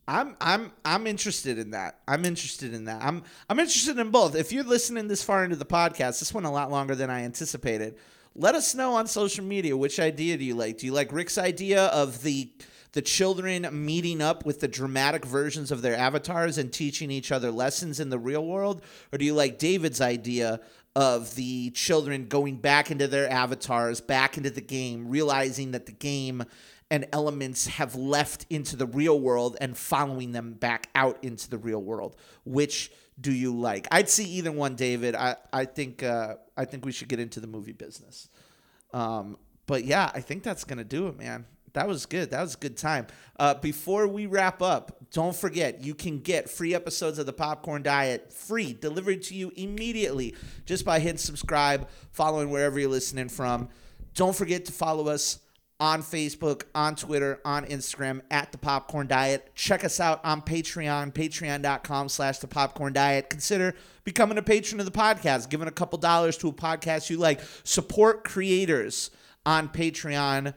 I'm 0.09 0.37
I'm 0.41 0.73
I'm 0.85 1.07
interested 1.07 1.59
in 1.59 1.71
that. 1.71 2.01
I'm 2.09 2.25
interested 2.25 2.75
in 2.75 2.87
that. 2.87 3.03
I'm 3.03 3.23
I'm 3.49 3.61
interested 3.61 3.99
in 3.99 4.11
both. 4.11 4.35
If 4.35 4.53
you're 4.53 4.65
listening 4.65 5.09
this 5.09 5.23
far 5.23 5.45
into 5.45 5.57
the 5.57 5.65
podcast, 5.65 6.19
this 6.19 6.35
went 6.35 6.47
a 6.47 6.51
lot 6.51 6.71
longer 6.71 6.95
than 6.95 7.09
I 7.09 7.23
anticipated. 7.23 7.97
Let 8.35 8.55
us 8.55 8.75
know 8.75 8.95
on 8.95 9.07
social 9.07 9.45
media 9.45 9.77
which 9.77 10.01
idea 10.01 10.37
do 10.37 10.45
you 10.45 10.55
like? 10.55 10.79
Do 10.79 10.87
you 10.87 10.93
like 10.93 11.13
Rick's 11.13 11.39
idea 11.39 11.87
of 11.87 12.23
the 12.23 12.51
the 12.93 13.03
children 13.03 13.67
meeting 13.73 14.21
up 14.21 14.45
with 14.45 14.61
the 14.61 14.69
dramatic 14.69 15.25
versions 15.25 15.71
of 15.71 15.83
their 15.83 15.97
avatars 15.97 16.59
and 16.59 16.73
teaching 16.73 17.11
each 17.11 17.33
other 17.33 17.51
lessons 17.51 18.01
in 18.01 18.11
the 18.11 18.19
real 18.19 18.45
world? 18.45 18.83
Or 19.13 19.19
do 19.19 19.25
you 19.25 19.35
like 19.35 19.59
David's 19.59 20.01
idea 20.01 20.61
of 20.95 21.35
the 21.35 21.71
children 21.71 22.27
going 22.27 22.57
back 22.57 22.91
into 22.91 23.09
their 23.09 23.31
avatars, 23.31 24.01
back 24.01 24.37
into 24.37 24.51
the 24.51 24.61
game, 24.61 25.09
realizing 25.09 25.71
that 25.71 25.87
the 25.87 25.93
game 25.93 26.45
and 26.91 27.07
elements 27.13 27.67
have 27.67 27.95
left 27.95 28.45
into 28.51 28.77
the 28.77 28.87
real 28.87 29.19
world 29.19 29.57
and 29.63 29.77
following 29.77 30.33
them 30.33 30.53
back 30.53 30.91
out 30.95 31.19
into 31.23 31.49
the 31.49 31.57
real 31.57 31.83
world. 31.83 32.15
Which 32.45 32.93
do 33.19 33.33
you 33.33 33.57
like? 33.57 33.89
I'd 33.91 34.11
see 34.11 34.25
either 34.25 34.53
one, 34.53 34.75
David. 34.75 35.15
I 35.15 35.37
I 35.51 35.65
think 35.65 36.03
uh, 36.03 36.35
I 36.55 36.67
think 36.67 36.85
we 36.85 36.93
should 36.93 37.09
get 37.09 37.19
into 37.19 37.41
the 37.41 37.47
movie 37.47 37.73
business. 37.73 38.29
Um, 38.93 39.39
but 39.67 39.85
yeah, 39.85 40.11
I 40.15 40.21
think 40.21 40.43
that's 40.43 40.65
gonna 40.65 40.85
do 40.85 41.09
it, 41.09 41.19
man. 41.19 41.47
That 41.75 41.89
was 41.89 42.07
good. 42.07 42.31
That 42.31 42.43
was 42.43 42.55
a 42.55 42.59
good 42.59 42.77
time. 42.77 43.07
Uh, 43.39 43.55
before 43.55 44.07
we 44.07 44.27
wrap 44.27 44.61
up, 44.61 44.97
don't 45.11 45.35
forget 45.35 45.83
you 45.83 45.95
can 45.95 46.21
get 46.21 46.51
free 46.51 46.75
episodes 46.75 47.19
of 47.19 47.27
the 47.27 47.33
Popcorn 47.33 47.83
Diet 47.83 48.33
free 48.33 48.73
delivered 48.75 49.23
to 49.25 49.35
you 49.35 49.53
immediately 49.57 50.35
just 50.67 50.85
by 50.85 50.99
hitting 50.99 51.19
subscribe, 51.19 51.89
following 52.11 52.51
wherever 52.51 52.79
you're 52.79 52.91
listening 52.91 53.29
from. 53.29 53.69
Don't 54.15 54.37
forget 54.37 54.67
to 54.67 54.73
follow 54.73 55.09
us 55.09 55.39
on 55.81 56.01
Facebook, 56.01 56.63
on 56.77 56.95
Twitter, 56.95 57.41
on 57.45 57.65
Instagram 57.65 58.21
at 58.31 58.53
the 58.53 58.59
Popcorn 58.59 59.09
Diet. 59.09 59.51
Check 59.57 59.83
us 59.83 59.99
out 59.99 60.25
on 60.25 60.41
Patreon, 60.41 61.13
patreon.com 61.13 62.09
slash 62.09 62.39
the 62.39 62.47
popcorn 62.47 62.93
diet. 62.93 63.29
Consider 63.31 63.75
becoming 64.05 64.39
a 64.39 64.43
patron 64.43 64.79
of 64.79 64.87
the 64.87 64.93
podcast, 64.93 65.49
giving 65.49 65.67
a 65.67 65.73
couple 65.73 65.99
dollars 65.99 66.37
to 66.37 66.49
a 66.49 66.53
podcast 66.53 67.11
you 67.11 67.17
like. 67.17 67.41
Support 67.65 68.23
creators 68.23 69.11
on 69.45 69.69
Patreon 69.69 70.55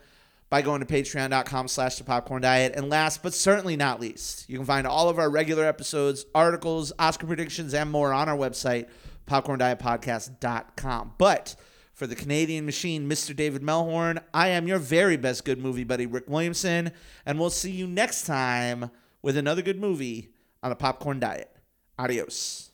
by 0.56 0.62
going 0.62 0.80
to 0.80 0.86
patreon.com 0.86 1.68
slash 1.68 1.98
the 1.98 2.04
popcorn 2.06 2.42
diet. 2.42 2.72
And 2.78 2.90
last 2.90 3.22
but 3.22 3.34
certainly 3.34 3.76
not 3.76 4.00
least, 4.00 4.50
you 4.50 4.56
can 4.56 4.66
find 4.66 4.88
all 4.88 5.10
of 5.10 5.20
our 5.20 5.30
regular 5.30 5.66
episodes, 5.66 6.26
articles, 6.34 6.94
Oscar 6.98 7.28
predictions, 7.28 7.74
and 7.74 7.92
more 7.92 8.14
on 8.14 8.30
our 8.30 8.38
website, 8.38 8.88
popcorndietpodcast.com. 9.28 11.16
But 11.18 11.58
for 11.92 12.08
the 12.08 12.16
Canadian 12.16 12.66
machine, 12.66 13.10
Mr. 13.10 13.36
David 13.36 13.64
Melhorn, 13.64 14.24
I 14.34 14.48
am 14.48 14.66
your 14.66 14.80
very 14.80 15.18
best 15.18 15.44
good 15.44 15.60
movie 15.60 15.84
buddy, 15.84 16.06
Rick 16.06 16.30
Williamson, 16.30 16.94
and 17.26 17.38
we'll 17.38 17.50
see 17.50 17.72
you 17.72 17.86
next 17.86 18.24
time 18.24 18.92
with 19.22 19.36
another 19.36 19.62
good 19.62 19.82
movie 19.82 20.30
on 20.64 20.70
the 20.70 20.78
popcorn 20.78 21.20
diet. 21.20 21.54
Adios. 22.00 22.72